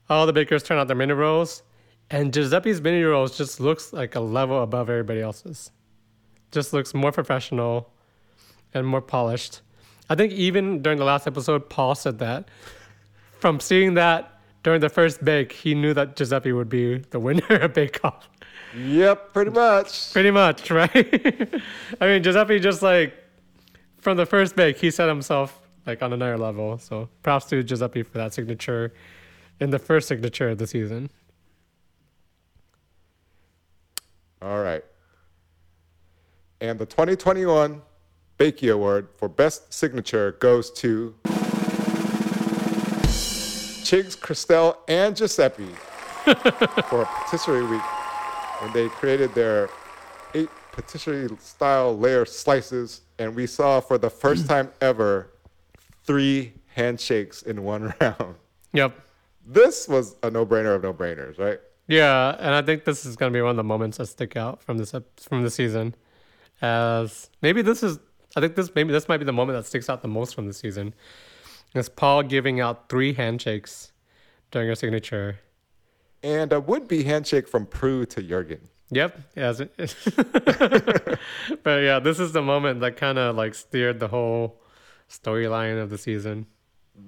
all 0.09 0.27
the 0.27 0.33
bakers 0.33 0.63
turn 0.63 0.79
out 0.79 0.87
their 0.87 0.97
mini 0.97 1.13
rolls, 1.13 1.63
and 2.11 2.33
Giuseppe's 2.33 2.81
mini 2.81 3.03
rolls 3.03 3.37
just 3.37 3.61
looks 3.61 3.93
like 3.93 4.15
a 4.15 4.21
level 4.21 4.63
above 4.63 4.91
everybody 4.91 5.21
else's. 5.21 5.71
Just 6.51 6.73
looks 6.73 6.93
more 6.95 7.13
professional 7.13 7.91
and 8.75 8.87
more 8.87 9.01
polished. 9.01 9.61
I 10.11 10.15
think 10.15 10.33
even 10.33 10.83
during 10.83 10.99
the 10.99 11.05
last 11.05 11.27
episode, 11.27 11.71
Paul 11.71 11.95
said 11.95 12.19
that. 12.19 12.49
From 13.39 13.61
seeing 13.61 13.95
that 13.95 14.41
during 14.63 14.81
the 14.81 14.89
first 14.89 15.25
bake, 15.25 15.53
he 15.53 15.75
knew 15.75 15.95
that 15.95 16.17
Giuseppe 16.17 16.53
would 16.53 16.69
be 16.69 16.99
the 16.99 17.19
winner 17.19 17.57
of 17.57 17.75
Bake 17.75 18.05
Off. 18.05 18.29
Yep, 18.77 19.33
pretty 19.33 19.51
much. 19.51 20.13
Pretty 20.13 20.31
much, 20.31 20.71
right? 20.71 20.93
I 22.01 22.07
mean, 22.07 22.23
Giuseppe 22.23 22.59
just 22.61 22.83
like 22.83 23.15
from 24.03 24.17
the 24.17 24.27
first 24.27 24.55
bake, 24.57 24.77
he 24.77 24.91
set 24.91 25.09
himself 25.09 25.61
like 25.87 26.03
on 26.03 26.13
another 26.13 26.37
level. 26.37 26.77
So 26.77 27.09
props 27.23 27.47
to 27.47 27.63
Giuseppe 27.63 28.03
for 28.03 28.19
that 28.19 28.35
signature 28.35 28.93
in 29.61 29.71
the 29.71 29.79
first 29.79 30.09
signature 30.09 30.51
of 30.51 30.59
the 30.59 30.67
season. 30.67 31.09
All 34.43 34.61
right. 34.61 34.85
And 36.61 36.79
the 36.79 36.87
2021 36.87 37.81
Bakey 38.39 38.73
Award 38.73 39.09
for 39.17 39.29
Best 39.29 39.73
Signature 39.73 40.33
goes 40.33 40.71
to 40.73 41.15
Chigs, 43.85 44.17
Crystelle, 44.19 44.79
and 44.89 45.15
Giuseppe 45.15 45.67
for 46.89 47.05
Patisserie 47.05 47.67
Week 47.67 47.83
when 48.61 48.73
they 48.73 48.89
created 48.89 49.33
their 49.35 49.69
eight 50.35 50.49
patisserie 50.73 51.29
style 51.39 51.97
layer 51.97 52.25
slices. 52.25 53.03
And 53.23 53.37
we 53.37 53.47
saw 53.47 53.79
for 53.79 53.99
the 53.99 54.11
first 54.11 54.49
time 54.49 54.73
ever 54.81 55.31
three 56.03 56.55
handshakes 56.75 57.43
in 57.43 57.63
one 57.63 57.95
round. 58.01 58.35
Yep. 58.73 58.99
This 59.47 59.87
was 59.87 60.17
a 60.25 60.31
no 60.31 60.45
brainer 60.45 60.75
of 60.75 60.83
no 60.83 60.93
brainers, 60.93 61.39
right? 61.39 61.61
Yeah, 61.87 62.37
and 62.41 62.53
I 62.53 62.63
think 62.63 62.85
this 62.85 63.07
is 63.07 63.15
gonna 63.15 63.31
be 63.31 63.41
one 63.41 63.51
of 63.51 63.57
the 63.57 63.63
moments 63.63 63.99
that 63.99 64.07
stick 64.07 64.37
out 64.37 64.61
from 64.61 64.79
this 64.79 64.93
from 65.21 65.45
the 65.45 65.51
season. 65.51 65.95
As 66.61 67.31
maybe 67.43 67.63
this 67.63 67.85
is, 67.85 68.01
I 68.35 68.41
think 68.41 68.57
this 68.57 68.75
maybe 68.75 68.93
this 68.93 69.09
might 69.09 69.19
be 69.19 69.25
the 69.25 69.33
moment 69.33 69.57
that 69.57 69.67
sticks 69.67 69.89
out 69.89 70.03
the 70.03 70.09
most 70.09 70.35
from 70.35 70.49
the 70.49 70.53
season. 70.53 70.93
Is 71.77 71.89
Paul 71.89 72.25
giving 72.25 72.61
out 72.61 72.89
three 72.89 73.13
handshakes 73.13 73.93
during 74.51 74.67
her 74.69 74.75
signature? 74.75 75.39
And 76.25 76.53
a 76.53 76.59
would 76.61 76.89
be 76.89 77.05
handshake 77.05 77.47
from 77.47 77.67
Prue 77.67 78.05
to 78.07 78.21
Jurgen. 78.21 78.69
Yep. 78.93 79.21
As 79.37 79.59
but 81.63 81.79
yeah, 81.83 81.99
this 81.99 82.21
is 82.21 82.33
the 82.33 82.43
moment 82.43 82.81
that 82.81 82.97
kind 82.97 83.19
of 83.19 83.35
like 83.37 83.55
steered 83.55 83.99
the 84.01 84.09
whole 84.09 84.61
storyline 85.09 85.83
of 85.83 85.89
the 85.91 85.99
season, 85.99 86.47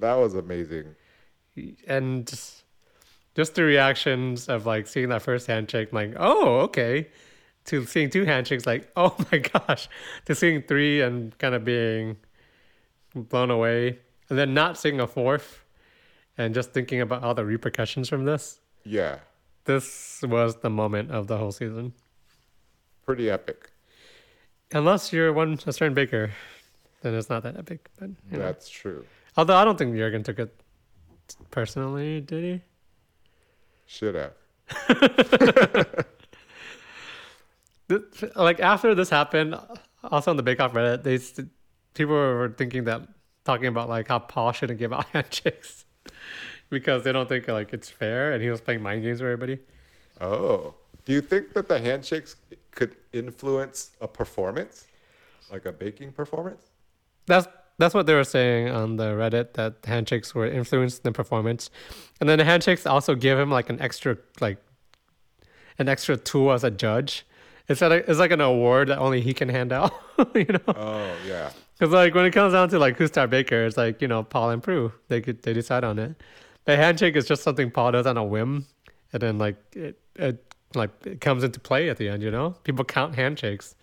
That 0.00 0.14
was 0.14 0.34
amazing. 0.34 0.94
and 1.86 2.26
just, 2.26 2.64
just 3.34 3.54
the 3.54 3.62
reactions 3.62 4.48
of 4.48 4.64
like 4.66 4.86
seeing 4.86 5.10
that 5.10 5.22
first 5.22 5.46
handshake, 5.46 5.92
like, 5.92 6.14
oh, 6.16 6.60
okay, 6.60 7.08
to 7.66 7.84
seeing 7.86 8.08
two 8.10 8.24
handshakes, 8.24 8.66
like, 8.66 8.90
oh 8.96 9.14
my 9.30 9.38
gosh, 9.38 9.88
to 10.24 10.34
seeing 10.34 10.62
three 10.62 11.00
and 11.02 11.36
kind 11.38 11.54
of 11.54 11.64
being 11.64 12.16
blown 13.14 13.50
away, 13.50 13.98
and 14.30 14.38
then 14.38 14.54
not 14.54 14.78
seeing 14.78 15.00
a 15.00 15.06
fourth, 15.06 15.64
and 16.38 16.54
just 16.54 16.72
thinking 16.72 17.00
about 17.02 17.22
all 17.22 17.34
the 17.34 17.44
repercussions 17.44 18.08
from 18.08 18.24
this. 18.24 18.58
Yeah, 18.84 19.18
This 19.64 20.20
was 20.22 20.56
the 20.56 20.70
moment 20.70 21.10
of 21.10 21.26
the 21.26 21.38
whole 21.38 21.52
season. 21.52 21.92
pretty 23.06 23.30
epic. 23.30 23.70
Unless 24.72 25.12
you're 25.12 25.32
one 25.32 25.58
a 25.66 25.72
certain 25.72 25.94
baker, 25.94 26.32
then 27.02 27.14
it's 27.14 27.30
not 27.30 27.42
that 27.44 27.56
epic. 27.56 27.88
But 27.98 28.10
you 28.30 28.38
know. 28.38 28.38
That's 28.38 28.68
true. 28.68 29.04
although 29.36 29.56
I 29.56 29.64
don't 29.64 29.78
think 29.78 29.94
Jurgen 29.96 30.22
took 30.22 30.38
it 30.38 30.54
personally, 31.50 32.20
did 32.20 32.44
he? 32.44 32.60
Should 33.86 34.14
have. 34.14 34.32
Like 38.34 38.60
after 38.60 38.94
this 38.94 39.10
happened, 39.10 39.54
also 40.02 40.30
on 40.30 40.38
the 40.38 40.42
Bake 40.42 40.58
Off 40.58 40.72
Reddit, 40.72 41.02
they 41.02 41.18
people 41.92 42.14
were 42.14 42.54
thinking 42.56 42.84
that 42.84 43.02
talking 43.44 43.66
about 43.66 43.90
like 43.90 44.08
how 44.08 44.18
Paul 44.18 44.52
shouldn't 44.52 44.78
give 44.78 44.90
out 44.92 45.04
handshakes 45.12 45.84
because 46.74 47.04
they 47.04 47.12
don't 47.12 47.28
think 47.28 47.48
like 47.48 47.72
it's 47.72 47.88
fair, 47.88 48.32
and 48.32 48.42
he 48.42 48.50
was 48.50 48.60
playing 48.60 48.82
mind 48.82 49.02
games 49.02 49.22
with 49.22 49.30
everybody. 49.32 49.58
Oh, 50.20 50.74
do 51.04 51.12
you 51.12 51.20
think 51.20 51.54
that 51.54 51.68
the 51.68 51.78
handshakes 51.78 52.36
could 52.70 52.96
influence 53.12 53.90
a 54.00 54.08
performance, 54.08 54.86
like 55.50 55.64
a 55.64 55.72
baking 55.72 56.12
performance? 56.12 56.62
That's 57.26 57.48
that's 57.78 57.94
what 57.94 58.06
they 58.06 58.14
were 58.14 58.24
saying 58.24 58.68
on 58.68 58.96
the 58.96 59.06
Reddit 59.06 59.54
that 59.54 59.76
handshakes 59.84 60.34
were 60.34 60.46
influenced 60.46 61.02
the 61.02 61.12
performance, 61.12 61.70
and 62.20 62.28
then 62.28 62.38
the 62.38 62.44
handshakes 62.44 62.86
also 62.86 63.14
give 63.14 63.38
him 63.38 63.50
like 63.50 63.70
an 63.70 63.80
extra 63.80 64.16
like 64.40 64.58
an 65.78 65.88
extra 65.88 66.16
tool 66.16 66.52
as 66.52 66.64
a 66.64 66.70
judge. 66.70 67.26
It's 67.68 67.80
like 67.80 68.04
it's 68.06 68.18
like 68.18 68.30
an 68.30 68.40
award 68.40 68.88
that 68.88 68.98
only 68.98 69.20
he 69.20 69.32
can 69.32 69.48
hand 69.48 69.72
out, 69.72 69.92
you 70.34 70.44
know. 70.44 70.60
Oh 70.68 71.16
yeah, 71.26 71.50
Because 71.78 71.92
like 71.92 72.14
when 72.14 72.26
it 72.26 72.32
comes 72.32 72.52
down 72.52 72.68
to 72.68 72.78
like 72.78 72.96
who's 72.96 73.08
star 73.08 73.26
baker, 73.26 73.64
it's 73.64 73.76
like 73.76 74.02
you 74.02 74.08
know 74.08 74.22
Paul 74.22 74.50
and 74.50 74.62
Prue. 74.62 74.92
They 75.08 75.20
could 75.20 75.42
they 75.42 75.52
decide 75.52 75.82
on 75.82 75.98
it. 75.98 76.14
But 76.64 76.78
handshake 76.78 77.16
is 77.16 77.26
just 77.26 77.42
something 77.42 77.70
Paul 77.70 77.92
does 77.92 78.06
on 78.06 78.16
a 78.16 78.24
whim, 78.24 78.66
and 79.12 79.22
then 79.22 79.38
like 79.38 79.56
it, 79.76 79.98
it 80.16 80.54
like 80.74 80.90
it 81.06 81.20
comes 81.20 81.44
into 81.44 81.60
play 81.60 81.88
at 81.90 81.96
the 81.98 82.08
end. 82.08 82.22
You 82.22 82.30
know, 82.30 82.50
people 82.64 82.84
count 82.84 83.14
handshakes. 83.16 83.74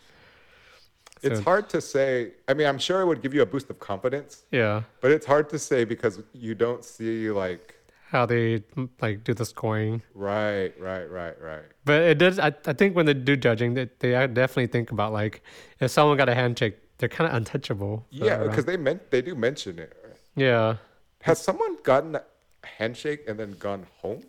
it's 1.21 1.39
hard 1.41 1.69
to 1.69 1.81
say. 1.81 2.31
I 2.47 2.53
mean, 2.55 2.67
I'm 2.67 2.79
sure 2.79 3.01
it 3.01 3.05
would 3.05 3.21
give 3.21 3.33
you 3.33 3.41
a 3.43 3.45
boost 3.45 3.69
of 3.69 3.79
confidence, 3.79 4.43
Yeah, 4.51 4.81
but 5.01 5.11
it's 5.11 5.25
hard 5.25 5.49
to 5.51 5.59
say 5.59 5.83
because 5.85 6.19
you 6.33 6.55
don't 6.55 6.83
see 6.83 7.29
like 7.29 7.75
how 8.09 8.25
they 8.25 8.63
like 8.99 9.23
do 9.23 9.33
the 9.33 9.45
scoring. 9.45 10.01
right, 10.15 10.73
right, 10.79 11.09
right, 11.09 11.39
right. 11.41 11.63
But 11.85 12.01
it 12.01 12.17
does. 12.17 12.39
I, 12.39 12.47
I 12.65 12.73
think 12.73 12.95
when 12.95 13.05
they 13.05 13.13
do 13.13 13.37
judging, 13.37 13.75
they, 13.75 13.89
they 13.99 14.11
definitely 14.11 14.67
think 14.67 14.91
about 14.91 15.13
like 15.13 15.43
if 15.79 15.91
someone 15.91 16.17
got 16.17 16.29
a 16.29 16.35
handshake, 16.35 16.77
they're 16.97 17.09
kind 17.09 17.29
of 17.29 17.35
untouchable. 17.35 18.05
Yeah, 18.09 18.37
because 18.43 18.65
they 18.65 18.77
meant 18.77 19.11
they 19.11 19.21
do 19.21 19.35
mention 19.35 19.77
it. 19.77 19.95
right? 20.03 20.17
yeah, 20.35 20.77
Has 21.21 21.37
someone 21.39 21.77
gotten 21.83 22.17
handshake 22.63 23.23
and 23.27 23.39
then 23.39 23.53
gone 23.53 23.87
home? 24.01 24.23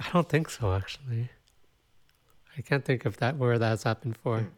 I 0.00 0.10
don't 0.12 0.28
think 0.28 0.50
so, 0.50 0.72
actually. 0.72 1.30
I 2.56 2.62
can't 2.62 2.84
think 2.84 3.04
of 3.04 3.16
that 3.18 3.36
where 3.36 3.58
that's 3.58 3.82
happened 3.82 4.16
for. 4.16 4.40
Hmm. 4.40 4.48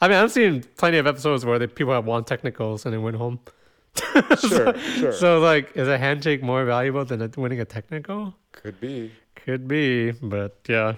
I 0.00 0.08
mean, 0.08 0.18
I've 0.18 0.32
seen 0.32 0.64
plenty 0.76 0.98
of 0.98 1.06
episodes 1.06 1.44
where 1.44 1.58
the 1.58 1.68
people 1.68 1.92
have 1.92 2.04
won 2.04 2.24
technicals 2.24 2.84
and 2.84 2.92
then 2.92 3.02
went 3.02 3.16
home. 3.16 3.40
Sure, 4.40 4.76
sure. 4.78 5.12
So, 5.12 5.38
like, 5.38 5.76
is 5.76 5.86
a 5.86 5.96
handshake 5.96 6.42
more 6.42 6.64
valuable 6.64 7.04
than 7.04 7.22
a, 7.22 7.30
winning 7.36 7.60
a 7.60 7.64
technical? 7.64 8.34
Could 8.50 8.80
be. 8.80 9.12
Could 9.36 9.68
be, 9.68 10.10
but 10.10 10.58
yeah. 10.68 10.94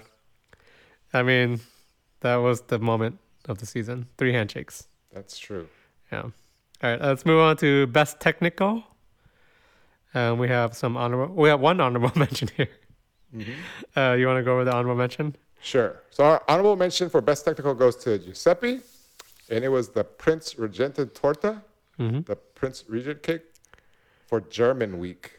I 1.13 1.21
mean, 1.21 1.59
that 2.21 2.37
was 2.37 2.61
the 2.61 2.79
moment 2.79 3.19
of 3.47 3.59
the 3.59 3.65
season. 3.67 4.07
Three 4.17 4.33
handshakes. 4.33 4.87
That's 5.13 5.37
true. 5.37 5.67
Yeah. 6.11 6.23
All 6.23 6.31
right, 6.83 7.01
let's 7.01 7.25
move 7.25 7.39
on 7.39 7.57
to 7.57 7.87
best 7.87 8.19
technical. 8.19 8.83
Um, 10.13 10.39
we 10.39 10.47
have 10.47 10.75
some 10.75 10.97
honorable. 10.97 11.35
We 11.35 11.49
have 11.49 11.59
one 11.59 11.79
honorable 11.79 12.11
mention 12.15 12.49
here. 12.55 12.69
Uh, 13.95 14.15
you 14.17 14.25
want 14.27 14.37
to 14.39 14.43
go 14.43 14.53
over 14.53 14.63
the 14.65 14.73
honorable 14.73 14.95
mention? 14.95 15.35
Sure. 15.61 16.01
So 16.11 16.23
our 16.23 16.43
honorable 16.47 16.75
mention 16.75 17.09
for 17.09 17.21
best 17.21 17.45
technical 17.45 17.73
goes 17.73 17.95
to 17.97 18.17
Giuseppe, 18.17 18.79
and 19.49 19.63
it 19.63 19.69
was 19.69 19.89
the 19.89 20.03
Prince 20.03 20.53
Regente 20.55 21.13
Torta, 21.13 21.61
the 21.97 22.37
Prince 22.55 22.85
Regent 22.87 23.21
cake 23.23 23.41
for 24.27 24.39
German 24.41 24.99
Week. 24.99 25.33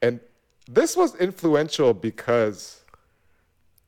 And 0.00 0.20
this 0.68 0.96
was 0.96 1.14
influential 1.16 1.92
because 1.92 2.82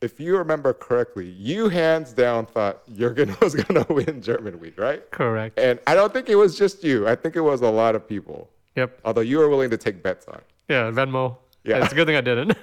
if 0.01 0.19
you 0.19 0.37
remember 0.37 0.73
correctly, 0.73 1.29
you 1.29 1.69
hands 1.69 2.13
down 2.13 2.45
thought 2.45 2.81
Jurgen 2.95 3.35
was 3.41 3.55
going 3.55 3.83
to 3.83 3.93
win 3.93 4.21
German 4.21 4.59
Week, 4.59 4.77
right? 4.77 5.09
Correct. 5.11 5.57
And 5.59 5.79
I 5.87 5.95
don't 5.95 6.11
think 6.13 6.29
it 6.29 6.35
was 6.35 6.57
just 6.57 6.83
you. 6.83 7.07
I 7.07 7.15
think 7.15 7.35
it 7.35 7.41
was 7.41 7.61
a 7.61 7.69
lot 7.69 7.95
of 7.95 8.07
people. 8.07 8.49
Yep. 8.75 8.99
Although 9.05 9.21
you 9.21 9.37
were 9.39 9.49
willing 9.49 9.69
to 9.71 9.77
take 9.77 10.01
bets 10.03 10.27
on. 10.27 10.41
Yeah, 10.67 10.91
Venmo. 10.91 11.37
Yeah. 11.63 11.83
It's 11.83 11.91
a 11.91 11.95
good 11.95 12.07
thing 12.07 12.15
I 12.15 12.21
didn't. 12.21 12.57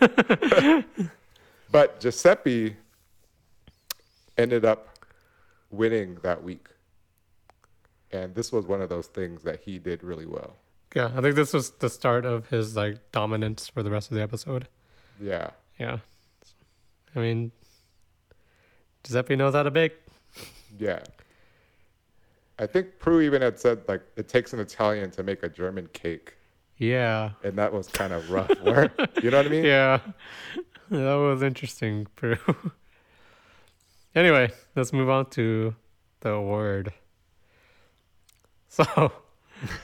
But 1.70 1.98
Giuseppe 2.00 2.76
ended 4.38 4.64
up 4.64 4.98
winning 5.70 6.16
that 6.22 6.42
week. 6.44 6.68
And 8.12 8.34
this 8.36 8.52
was 8.52 8.66
one 8.66 8.80
of 8.80 8.88
those 8.88 9.08
things 9.08 9.42
that 9.42 9.60
he 9.60 9.78
did 9.80 10.04
really 10.04 10.26
well. 10.26 10.54
yeah, 10.94 11.10
I 11.16 11.20
think 11.20 11.34
this 11.34 11.52
was 11.52 11.70
the 11.70 11.90
start 11.90 12.24
of 12.24 12.48
his 12.48 12.76
like 12.76 13.10
dominance 13.10 13.68
for 13.68 13.82
the 13.82 13.90
rest 13.90 14.10
of 14.12 14.16
the 14.16 14.22
episode. 14.22 14.68
Yeah. 15.20 15.50
Yeah. 15.78 15.98
I 17.16 17.18
mean, 17.18 17.50
Giuseppe 19.02 19.34
knows 19.36 19.54
how 19.54 19.64
to 19.64 19.70
bake. 19.70 19.94
Yeah. 20.78 21.00
I 22.58 22.66
think 22.66 22.98
Prue 22.98 23.20
even 23.20 23.42
had 23.42 23.58
said 23.58 23.82
like 23.86 24.02
it 24.16 24.28
takes 24.28 24.52
an 24.52 24.60
Italian 24.60 25.10
to 25.12 25.22
make 25.22 25.42
a 25.42 25.48
German 25.48 25.88
cake. 25.92 26.36
Yeah. 26.78 27.30
And 27.42 27.56
that 27.58 27.72
was 27.72 27.88
kind 27.88 28.12
of 28.12 28.30
rough. 28.30 28.50
Where, 28.62 28.90
you 29.22 29.30
know 29.30 29.38
what 29.38 29.46
I 29.46 29.50
mean? 29.50 29.64
Yeah. 29.64 30.00
That 30.90 31.14
was 31.14 31.42
interesting, 31.42 32.06
Prue. 32.16 32.38
anyway, 34.14 34.52
let's 34.74 34.92
move 34.92 35.08
on 35.08 35.30
to 35.30 35.74
the 36.20 36.30
award. 36.30 36.92
So, 38.68 38.84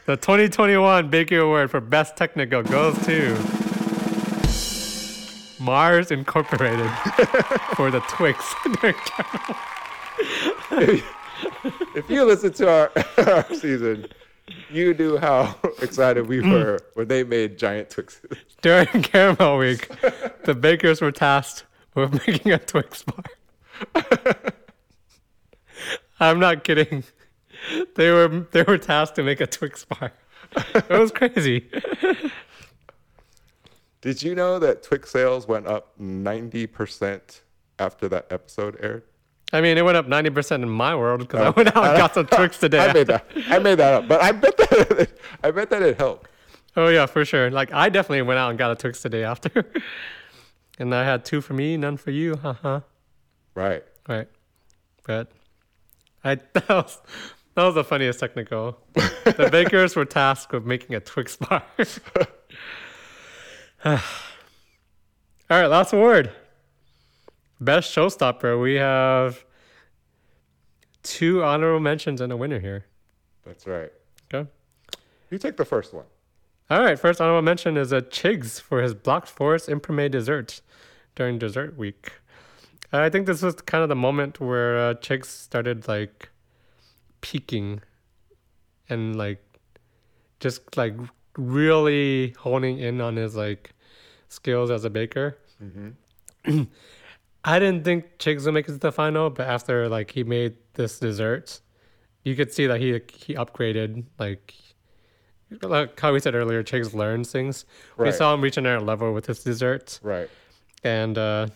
the 0.06 0.16
2021 0.16 1.10
Bakey 1.10 1.42
Award 1.42 1.70
for 1.70 1.80
Best 1.80 2.16
Technical 2.16 2.62
goes 2.62 2.96
to 3.06 3.36
Mars 5.60 6.10
Incorporated 6.10 6.90
for 7.74 7.90
the 7.90 8.00
Twix. 8.08 8.54
If 11.95 12.09
you 12.09 12.24
listen 12.24 12.53
to 12.55 12.70
our, 12.70 12.93
our 13.28 13.55
season, 13.55 14.07
you 14.70 14.95
knew 14.95 15.18
how 15.18 15.55
excited 15.82 16.26
we 16.26 16.40
mm. 16.40 16.51
were 16.51 16.80
when 16.95 17.09
they 17.09 17.22
made 17.22 17.59
giant 17.59 17.90
Twixes. 17.90 18.38
During 18.62 18.86
Caramel 18.86 19.59
Week, 19.59 19.90
the 20.45 20.55
bakers 20.55 21.03
were 21.03 21.12
tasked 21.12 21.64
with 21.95 22.26
making 22.26 22.53
a 22.53 22.59
Twix 22.59 23.03
bar. 23.03 24.34
I'm 26.18 26.38
not 26.38 26.64
kidding. 26.64 27.05
They 27.97 28.11
were 28.11 28.47
they 28.53 28.62
were 28.62 28.78
tasked 28.78 29.16
to 29.16 29.22
make 29.22 29.40
a 29.40 29.47
Twix 29.47 29.84
bar. 29.84 30.12
It 30.74 30.88
was 30.88 31.12
crazy. 31.12 31.68
Did 34.03 34.20
you 34.22 34.34
know 34.34 34.59
that 34.59 34.82
Twix 34.82 35.11
sales 35.11 35.47
went 35.47 35.68
up 35.68 35.97
90% 35.99 37.40
after 37.78 38.09
that 38.09 38.26
episode 38.30 38.76
aired? 38.80 39.05
I 39.53 39.61
mean, 39.61 39.76
it 39.76 39.84
went 39.84 39.98
up 39.98 40.07
90% 40.07 40.62
in 40.62 40.68
my 40.68 40.94
world 40.96 41.20
because 41.20 41.40
I 41.40 41.48
oh. 41.48 41.53
went 41.55 41.76
out 41.76 41.84
and 41.84 41.98
got 41.98 42.14
some 42.14 42.26
Twix 42.26 42.59
today. 42.59 42.78
I 42.88 42.92
made 42.92 43.07
that. 43.09 43.26
I 43.48 43.59
made 43.59 43.74
that 43.76 43.94
up, 43.94 44.09
but 44.09 44.22
I 44.22 44.32
bet 44.32 44.57
that 44.57 45.11
I 45.42 45.50
bet 45.50 45.68
that 45.70 45.82
it 45.82 45.98
helped. 45.98 46.28
Oh 46.74 46.88
yeah, 46.88 47.07
for 47.07 47.24
sure. 47.24 47.50
Like 47.50 47.72
I 47.72 47.88
definitely 47.90 48.22
went 48.22 48.38
out 48.38 48.50
and 48.50 48.59
got 48.59 48.70
a 48.70 48.74
Twix 48.74 49.03
today 49.03 49.24
after, 49.24 49.70
and 50.78 50.94
I 50.94 51.05
had 51.05 51.24
two 51.24 51.42
for 51.42 51.53
me, 51.53 51.76
none 51.76 51.98
for 51.98 52.11
you. 52.11 52.36
Haha. 52.36 52.80
Right. 53.55 53.84
Right. 54.09 54.28
But 55.05 55.30
I 56.24 56.36
that 56.55 56.68
was 56.68 56.98
that 57.55 57.64
was 57.64 57.74
the 57.74 57.84
funniest 57.84 58.20
technical. 58.20 58.78
the 58.94 59.48
bakers 59.53 59.94
were 59.94 60.07
tasked 60.07 60.53
with 60.53 60.64
making 60.64 60.96
a 60.96 61.00
Twix 61.00 61.36
bar. 61.36 61.62
All 63.84 63.98
right, 65.50 65.66
last 65.66 65.92
word. 65.92 66.32
Best 67.64 67.94
showstopper. 67.94 68.60
We 68.60 68.74
have 68.74 69.44
two 71.04 71.44
honorable 71.44 71.80
mentions 71.80 72.20
and 72.20 72.32
a 72.32 72.36
winner 72.36 72.58
here. 72.58 72.86
That's 73.44 73.66
right. 73.66 73.92
Okay. 74.32 74.50
You 75.30 75.38
take 75.38 75.56
the 75.56 75.64
first 75.64 75.94
one. 75.94 76.06
All 76.70 76.82
right, 76.82 76.98
first 76.98 77.20
honorable 77.20 77.42
mention 77.42 77.76
is 77.76 77.92
a 77.92 78.02
Chigs 78.02 78.60
for 78.60 78.82
his 78.82 78.94
Black 78.94 79.26
Forest 79.26 79.68
Imprimé 79.68 80.10
dessert 80.10 80.60
during 81.14 81.38
dessert 81.38 81.76
week. 81.76 82.14
I 82.92 83.08
think 83.08 83.26
this 83.26 83.42
was 83.42 83.54
kind 83.54 83.82
of 83.82 83.88
the 83.88 83.94
moment 83.96 84.40
where 84.40 84.78
uh, 84.78 84.94
Chigs 84.94 85.26
started 85.26 85.86
like 85.86 86.30
peaking 87.20 87.80
and 88.88 89.16
like 89.16 89.42
just 90.40 90.76
like 90.76 90.94
really 91.36 92.34
honing 92.38 92.78
in 92.78 93.00
on 93.00 93.16
his 93.16 93.36
like 93.36 93.72
skills 94.28 94.70
as 94.70 94.84
a 94.84 94.90
baker. 94.90 95.38
I 97.45 97.59
didn't 97.59 97.84
think 97.84 98.18
Chigs 98.18 98.45
would 98.45 98.55
make 98.55 98.68
it 98.68 98.72
to 98.72 98.78
the 98.78 98.93
final, 98.93 99.30
but 99.30 99.49
after 99.49 99.88
like 99.88 100.11
he 100.12 100.22
made 100.24 100.55
this 100.74 100.99
dessert, 100.99 101.61
you 102.24 102.36
could 102.36 102.53
see 102.53 102.66
that 102.66 102.80
he 102.80 103.01
he 103.12 103.34
upgraded 103.34 104.05
like 104.18 104.55
like 105.62 105.99
how 106.01 106.12
we 106.12 106.20
said 106.20 106.34
earlier, 106.34 106.62
Chigs 106.62 106.95
learns 106.95 107.30
things. 107.30 107.64
We 107.99 108.11
saw 108.12 108.32
him 108.32 108.40
reach 108.40 108.57
another 108.57 108.80
level 108.80 109.12
with 109.12 109.26
his 109.26 109.43
desserts, 109.45 110.01
Right. 110.03 110.30
and 110.84 111.18
uh, 111.18 111.49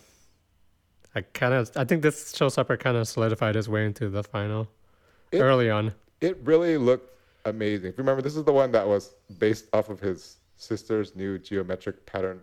I 1.15 1.21
kind 1.21 1.53
of 1.53 1.71
I 1.75 1.83
think 1.85 2.01
this 2.03 2.33
showstopper 2.33 2.79
kind 2.79 2.97
of 2.97 3.07
solidified 3.07 3.55
his 3.55 3.67
way 3.69 3.85
into 3.85 4.09
the 4.09 4.23
final 4.23 4.67
It- 5.31 5.39
early 5.41 5.69
on. 5.69 5.93
It 6.19 6.37
really 6.43 6.77
looked 6.77 7.15
amazing. 7.45 7.89
If 7.89 7.97
you 7.97 8.01
remember, 8.03 8.21
this 8.23 8.35
is 8.35 8.43
the 8.43 8.51
one 8.53 8.71
that 8.71 8.87
was 8.87 9.13
based 9.39 9.67
off 9.73 9.89
of 9.89 9.99
his 9.99 10.37
sister's 10.57 11.15
new 11.15 11.37
geometric 11.37 12.05
pattern 12.07 12.41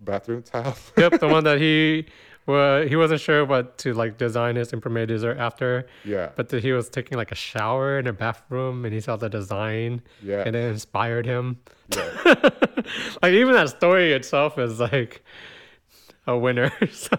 bathroom 0.00 0.42
tile. 0.42 0.74
yep, 0.96 1.20
the 1.20 1.28
one 1.28 1.44
that 1.44 1.58
he 1.60 2.06
wa 2.46 2.82
he 2.82 2.96
wasn't 2.96 3.20
sure 3.20 3.44
what 3.44 3.78
to 3.78 3.94
like 3.94 4.18
design 4.18 4.56
his 4.56 4.72
imprimatur 4.72 5.06
dessert 5.06 5.38
after, 5.38 5.86
yeah. 6.04 6.30
but 6.36 6.48
that 6.50 6.62
he 6.62 6.72
was 6.72 6.88
taking 6.88 7.16
like 7.16 7.32
a 7.32 7.34
shower 7.34 7.98
in 7.98 8.06
a 8.06 8.12
bathroom 8.12 8.84
and 8.84 8.92
he 8.92 9.00
saw 9.00 9.16
the 9.16 9.28
design 9.28 10.02
Yeah. 10.22 10.42
and 10.46 10.54
it 10.54 10.64
inspired 10.70 11.26
him. 11.26 11.58
yeah. 11.88 12.10
Like 13.22 13.32
even 13.32 13.54
that 13.54 13.70
story 13.70 14.12
itself 14.12 14.58
is 14.58 14.78
like 14.80 15.24
a 16.26 16.36
winner. 16.36 16.70
so 16.92 17.16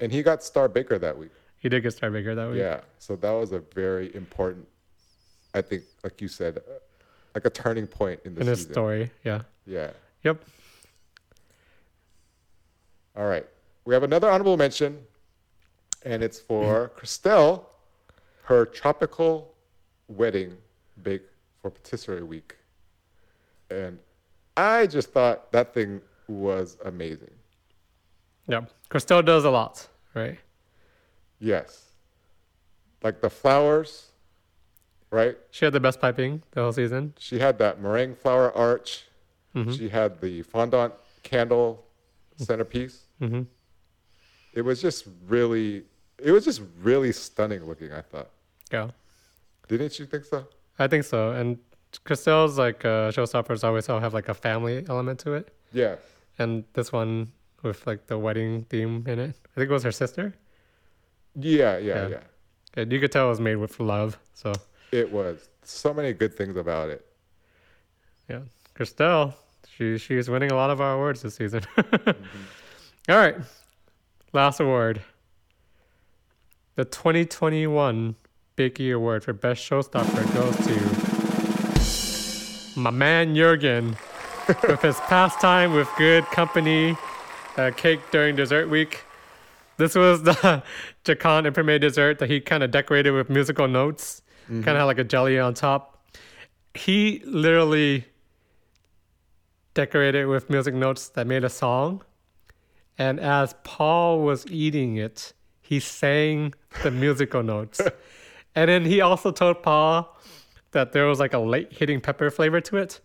And 0.00 0.12
he 0.12 0.22
got 0.22 0.42
Star 0.42 0.68
Baker 0.68 0.98
that 0.98 1.16
week. 1.16 1.30
he 1.58 1.68
did 1.70 1.82
get 1.82 1.92
Star 1.94 2.10
Baker 2.10 2.34
that 2.34 2.48
week. 2.50 2.58
Yeah. 2.58 2.80
So 2.98 3.16
that 3.16 3.30
was 3.32 3.52
a 3.52 3.60
very 3.74 4.14
important, 4.14 4.68
I 5.54 5.62
think, 5.62 5.84
like 6.02 6.20
you 6.20 6.28
said, 6.28 6.58
uh, 6.58 6.60
like 7.34 7.46
a 7.46 7.50
turning 7.50 7.86
point 7.86 8.20
in 8.24 8.34
the 8.34 8.42
in 8.42 8.46
his 8.46 8.62
story. 8.62 9.10
Yeah. 9.24 9.42
Yeah. 9.66 9.90
Yep. 10.22 10.44
All 13.16 13.26
right. 13.26 13.46
We 13.84 13.94
have 13.94 14.02
another 14.02 14.30
honorable 14.30 14.56
mention, 14.56 14.98
and 16.04 16.22
it's 16.22 16.40
for 16.40 16.88
mm-hmm. 16.88 16.98
Crystelle, 16.98 17.64
her 18.44 18.64
tropical 18.64 19.54
wedding 20.08 20.56
bake 21.02 21.22
for 21.60 21.70
patisserie 21.70 22.22
week. 22.22 22.56
And 23.70 23.98
I 24.56 24.86
just 24.86 25.10
thought 25.12 25.50
that 25.52 25.74
thing 25.74 26.00
was 26.28 26.78
amazing. 26.84 27.30
Yeah, 28.46 28.62
Crystelle 28.90 29.24
does 29.24 29.44
a 29.44 29.50
lot, 29.50 29.88
right? 30.14 30.38
Yes. 31.38 31.82
Like 33.02 33.20
the 33.20 33.30
flowers, 33.30 34.12
right? 35.10 35.36
She 35.50 35.64
had 35.64 35.74
the 35.74 35.80
best 35.80 36.00
piping 36.00 36.42
the 36.52 36.62
whole 36.62 36.72
season. 36.72 37.14
She 37.18 37.38
had 37.38 37.58
that 37.58 37.80
meringue 37.80 38.14
flower 38.14 38.52
arch. 38.56 39.04
Mm-hmm. 39.54 39.72
She 39.72 39.88
had 39.88 40.20
the 40.20 40.42
fondant 40.42 40.94
candle 41.22 41.84
mm-hmm. 42.34 42.44
centerpiece. 42.44 43.06
Mm-hmm. 43.20 43.42
It 44.54 44.62
was 44.62 44.80
just 44.80 45.06
really, 45.28 45.84
it 46.18 46.30
was 46.32 46.44
just 46.44 46.62
really 46.80 47.12
stunning 47.12 47.64
looking. 47.66 47.92
I 47.92 48.00
thought. 48.02 48.30
Yeah. 48.72 48.90
Didn't 49.68 49.98
you 49.98 50.06
think 50.06 50.24
so? 50.24 50.46
I 50.78 50.86
think 50.88 51.04
so. 51.04 51.30
And 51.32 51.58
Crystelle's 52.04 52.58
like 52.58 52.84
uh, 52.84 53.10
showstoppers 53.12 53.64
always 53.64 53.86
have 53.86 54.14
like 54.14 54.28
a 54.28 54.34
family 54.34 54.84
element 54.88 55.18
to 55.20 55.34
it. 55.34 55.52
Yeah. 55.72 55.96
And 56.38 56.64
this 56.74 56.92
one 56.92 57.30
with 57.62 57.86
like 57.86 58.06
the 58.06 58.18
wedding 58.18 58.64
theme 58.70 59.04
in 59.06 59.18
it. 59.18 59.34
I 59.52 59.54
think 59.60 59.70
it 59.70 59.72
was 59.72 59.84
her 59.84 59.92
sister. 59.92 60.34
Yeah, 61.36 61.78
yeah, 61.78 61.94
Yeah. 61.94 62.08
yeah. 62.08 62.20
And 62.76 62.92
you 62.92 62.98
could 63.00 63.12
tell 63.12 63.26
it 63.26 63.30
was 63.30 63.40
made 63.40 63.56
with 63.56 63.78
love. 63.80 64.18
So 64.34 64.52
It 64.92 65.10
was 65.12 65.48
so 65.62 65.94
many 65.94 66.12
good 66.12 66.34
things 66.34 66.56
about 66.56 66.90
it. 66.90 67.04
yeah, 68.28 68.40
Crystelle, 68.76 69.34
she 69.76 69.96
she's 69.98 70.28
winning 70.28 70.50
a 70.52 70.54
lot 70.54 70.70
of 70.70 70.80
our 70.80 70.94
awards 70.94 71.22
this 71.22 71.36
season. 71.36 71.62
All 73.08 73.16
right, 73.16 73.36
last 74.34 74.60
award. 74.60 75.00
The 76.74 76.84
2021 76.84 78.16
Bakey 78.56 78.94
Award 78.94 79.22
for 79.22 79.32
Best 79.32 79.68
Showstopper 79.68 80.34
goes 80.34 80.56
to 82.74 82.80
my 82.80 82.90
man 82.90 83.34
Jurgen 83.36 83.96
with 84.68 84.82
his 84.82 84.98
pastime 85.00 85.72
with 85.72 85.88
good 85.96 86.24
company, 86.26 86.96
uh, 87.56 87.70
cake 87.76 88.00
during 88.10 88.34
dessert 88.34 88.68
week. 88.68 89.04
This 89.76 89.94
was 89.94 90.24
the 90.24 90.62
Joconde 91.04 91.46
Imprimé 91.52 91.80
dessert 91.80 92.18
that 92.18 92.28
he 92.28 92.40
kind 92.40 92.64
of 92.64 92.72
decorated 92.72 93.12
with 93.12 93.30
musical 93.30 93.68
notes, 93.68 94.22
kind 94.48 94.76
of 94.78 94.86
like 94.86 94.98
a 94.98 95.04
jelly 95.04 95.38
on 95.38 95.54
top. 95.54 96.04
He 96.74 97.22
literally 97.24 98.06
decorated 99.74 100.26
with 100.26 100.50
music 100.50 100.74
notes 100.74 101.08
that 101.10 101.28
made 101.28 101.44
a 101.44 101.50
song. 101.50 102.02
And 102.98 103.18
as 103.18 103.54
Paul 103.64 104.20
was 104.20 104.46
eating 104.46 104.96
it, 104.96 105.32
he 105.60 105.80
sang 105.80 106.54
the 106.82 106.90
musical 106.90 107.42
notes. 107.42 107.80
And 108.54 108.68
then 108.70 108.84
he 108.84 109.00
also 109.00 109.32
told 109.32 109.62
Paul 109.62 110.16
that 110.70 110.92
there 110.92 111.06
was 111.06 111.18
like 111.18 111.34
a 111.34 111.38
late 111.38 111.72
hitting 111.72 112.00
pepper 112.00 112.30
flavor 112.30 112.60
to 112.60 112.76
it. 112.76 113.00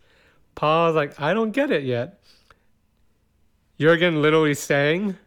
Paul 0.55 0.87
was 0.87 0.95
like, 0.95 1.19
I 1.19 1.33
don't 1.33 1.51
get 1.51 1.71
it 1.71 1.83
yet. 1.83 2.21
Jurgen 3.79 4.21
literally 4.21 4.53
sang. 4.53 5.17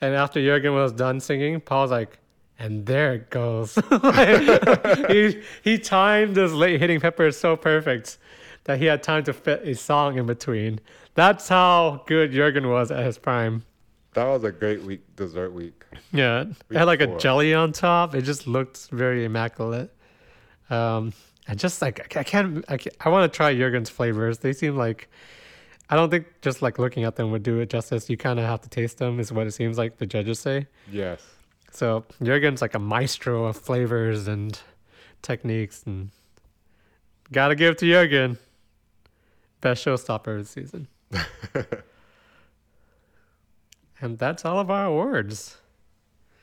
And 0.00 0.14
after 0.14 0.40
Jurgen 0.40 0.74
was 0.74 0.92
done 0.92 1.20
singing, 1.20 1.60
Paul's 1.60 1.90
like, 1.90 2.18
and 2.58 2.86
there 2.86 3.14
it 3.14 3.30
goes. 3.30 3.78
Like, 3.90 5.08
he, 5.10 5.42
he 5.62 5.78
timed 5.78 6.34
this 6.34 6.52
late 6.52 6.80
hitting 6.80 7.00
pepper 7.00 7.30
so 7.30 7.56
perfect 7.56 8.18
that 8.64 8.78
he 8.78 8.86
had 8.86 9.02
time 9.02 9.24
to 9.24 9.32
fit 9.32 9.62
a 9.64 9.74
song 9.74 10.16
in 10.16 10.26
between. 10.26 10.80
That's 11.14 11.48
how 11.48 12.04
good 12.06 12.32
Jurgen 12.32 12.68
was 12.68 12.90
at 12.90 13.04
his 13.04 13.18
prime. 13.18 13.64
That 14.14 14.26
was 14.26 14.44
a 14.44 14.52
great 14.52 14.82
week, 14.82 15.16
dessert 15.16 15.52
week. 15.52 15.84
Yeah, 16.12 16.44
it 16.70 16.76
had 16.76 16.84
like 16.84 17.00
a 17.00 17.16
jelly 17.18 17.54
on 17.54 17.72
top. 17.72 18.14
It 18.14 18.22
just 18.22 18.46
looked 18.46 18.88
very 18.90 19.24
immaculate. 19.24 19.94
Um, 20.68 21.14
and 21.48 21.58
just 21.58 21.80
like 21.80 22.16
I 22.16 22.22
can't, 22.22 22.64
I, 22.68 22.76
can't, 22.76 22.94
I 23.00 23.08
want 23.08 23.30
to 23.30 23.34
try 23.34 23.54
Jurgen's 23.54 23.88
flavors. 23.88 24.38
They 24.38 24.52
seem 24.52 24.76
like 24.76 25.08
I 25.88 25.96
don't 25.96 26.10
think 26.10 26.26
just 26.42 26.62
like 26.62 26.78
looking 26.78 27.04
at 27.04 27.16
them 27.16 27.30
would 27.30 27.42
do 27.42 27.58
it 27.60 27.70
justice. 27.70 28.08
You 28.10 28.16
kind 28.16 28.38
of 28.38 28.44
have 28.46 28.60
to 28.62 28.68
taste 28.68 28.98
them, 28.98 29.18
is 29.18 29.32
what 29.32 29.46
it 29.46 29.52
seems 29.52 29.78
like 29.78 29.98
the 29.98 30.06
judges 30.06 30.38
say. 30.38 30.66
Yes. 30.90 31.22
So 31.70 32.04
Jurgen's 32.22 32.60
like 32.60 32.74
a 32.74 32.78
maestro 32.78 33.46
of 33.46 33.56
flavors 33.56 34.28
and 34.28 34.58
techniques, 35.22 35.82
and 35.86 36.10
gotta 37.30 37.54
give 37.54 37.76
to 37.78 37.86
Jurgen. 37.86 38.38
Best 39.62 39.84
showstopper 39.84 40.38
of 40.38 40.44
the 40.44 40.48
season. 40.48 40.88
and 44.02 44.18
that's 44.18 44.44
all 44.44 44.58
of 44.58 44.70
our 44.70 44.86
awards. 44.86 45.56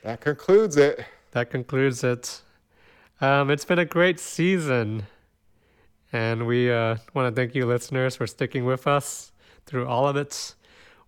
That 0.04 0.22
concludes 0.22 0.78
it. 0.78 1.06
That 1.32 1.52
concludes 1.52 2.04
it. 2.04 2.42
Um, 3.22 3.52
it's 3.52 3.66
been 3.66 3.80
a 3.80 3.86
great 3.86 4.20
season, 4.20 5.04
and 6.14 6.48
we 6.48 6.72
uh, 6.72 6.96
want 7.14 7.36
to 7.36 7.40
thank 7.40 7.54
you, 7.54 7.66
listeners, 7.66 8.16
for 8.16 8.26
sticking 8.26 8.66
with 8.66 8.88
us 8.88 9.34
through 9.66 9.88
all 9.88 10.08
of 10.08 10.16
it. 10.16 10.56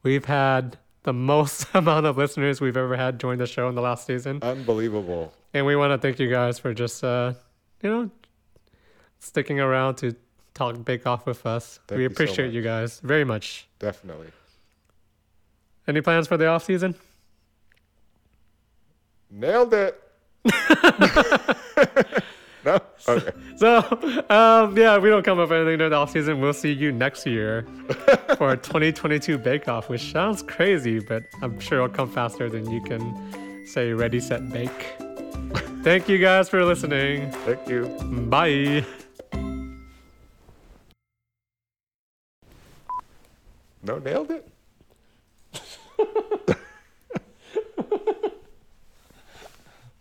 We've 0.03 0.25
had 0.25 0.77
the 1.03 1.13
most 1.13 1.67
amount 1.73 2.05
of 2.05 2.17
listeners 2.17 2.59
we've 2.59 2.77
ever 2.77 2.97
had 2.97 3.19
join 3.19 3.37
the 3.37 3.47
show 3.47 3.69
in 3.69 3.75
the 3.75 3.81
last 3.81 4.05
season. 4.05 4.39
Unbelievable. 4.41 5.33
And 5.53 5.65
we 5.65 5.75
want 5.77 5.91
to 5.91 5.97
thank 5.97 6.19
you 6.19 6.29
guys 6.29 6.59
for 6.59 6.73
just, 6.73 7.03
uh, 7.03 7.33
you 7.81 7.89
know, 7.89 8.11
sticking 9.19 9.59
around 9.59 9.95
to 9.95 10.15
talk 10.53 10.83
Bake 10.83 11.07
Off 11.07 11.25
with 11.25 11.45
us. 11.45 11.79
Thank 11.87 11.97
we 11.97 12.03
you 12.03 12.09
so 12.09 12.13
appreciate 12.13 12.53
you 12.53 12.61
guys 12.61 12.99
very 12.99 13.23
much. 13.23 13.67
Definitely. 13.79 14.27
Any 15.87 16.01
plans 16.01 16.27
for 16.27 16.37
the 16.37 16.47
off 16.47 16.63
season? 16.63 16.95
Nailed 19.29 19.73
it. 19.73 20.01
no? 22.65 22.79
Okay. 23.07 23.31
So, 23.55 23.77
um, 24.29 24.77
yeah, 24.77 24.97
we 24.97 25.09
don't 25.09 25.23
come 25.23 25.39
up 25.39 25.49
with 25.49 25.59
anything 25.59 25.77
during 25.77 25.91
the 25.91 25.95
off 25.95 26.11
season. 26.11 26.41
We'll 26.41 26.53
see 26.53 26.71
you 26.71 26.91
next 26.91 27.25
year 27.25 27.65
for 28.37 28.49
our 28.49 28.57
2022 28.57 29.37
Bake 29.37 29.67
Off, 29.67 29.89
which 29.89 30.11
sounds 30.11 30.43
crazy, 30.43 30.99
but 30.99 31.23
I'm 31.41 31.59
sure 31.59 31.83
it'll 31.83 31.95
come 31.95 32.09
faster 32.11 32.49
than 32.49 32.69
you 32.69 32.81
can 32.81 33.65
say 33.65 33.93
ready, 33.93 34.19
set, 34.19 34.49
bake. 34.49 34.95
Thank 35.83 36.07
you 36.07 36.17
guys 36.17 36.49
for 36.49 36.63
listening. 36.63 37.31
Thank 37.31 37.67
you. 37.67 37.85
Bye. 38.29 38.85
No, 43.83 43.97
nailed 43.97 44.29
it? 44.29 44.50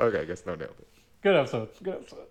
Okay, 0.01 0.20
I 0.20 0.24
guess 0.24 0.46
no 0.46 0.55
nailed 0.55 0.74
it. 0.78 0.88
Good 1.22 1.36
episode. 1.36 1.68
Good 1.82 1.94
episode. 1.94 2.30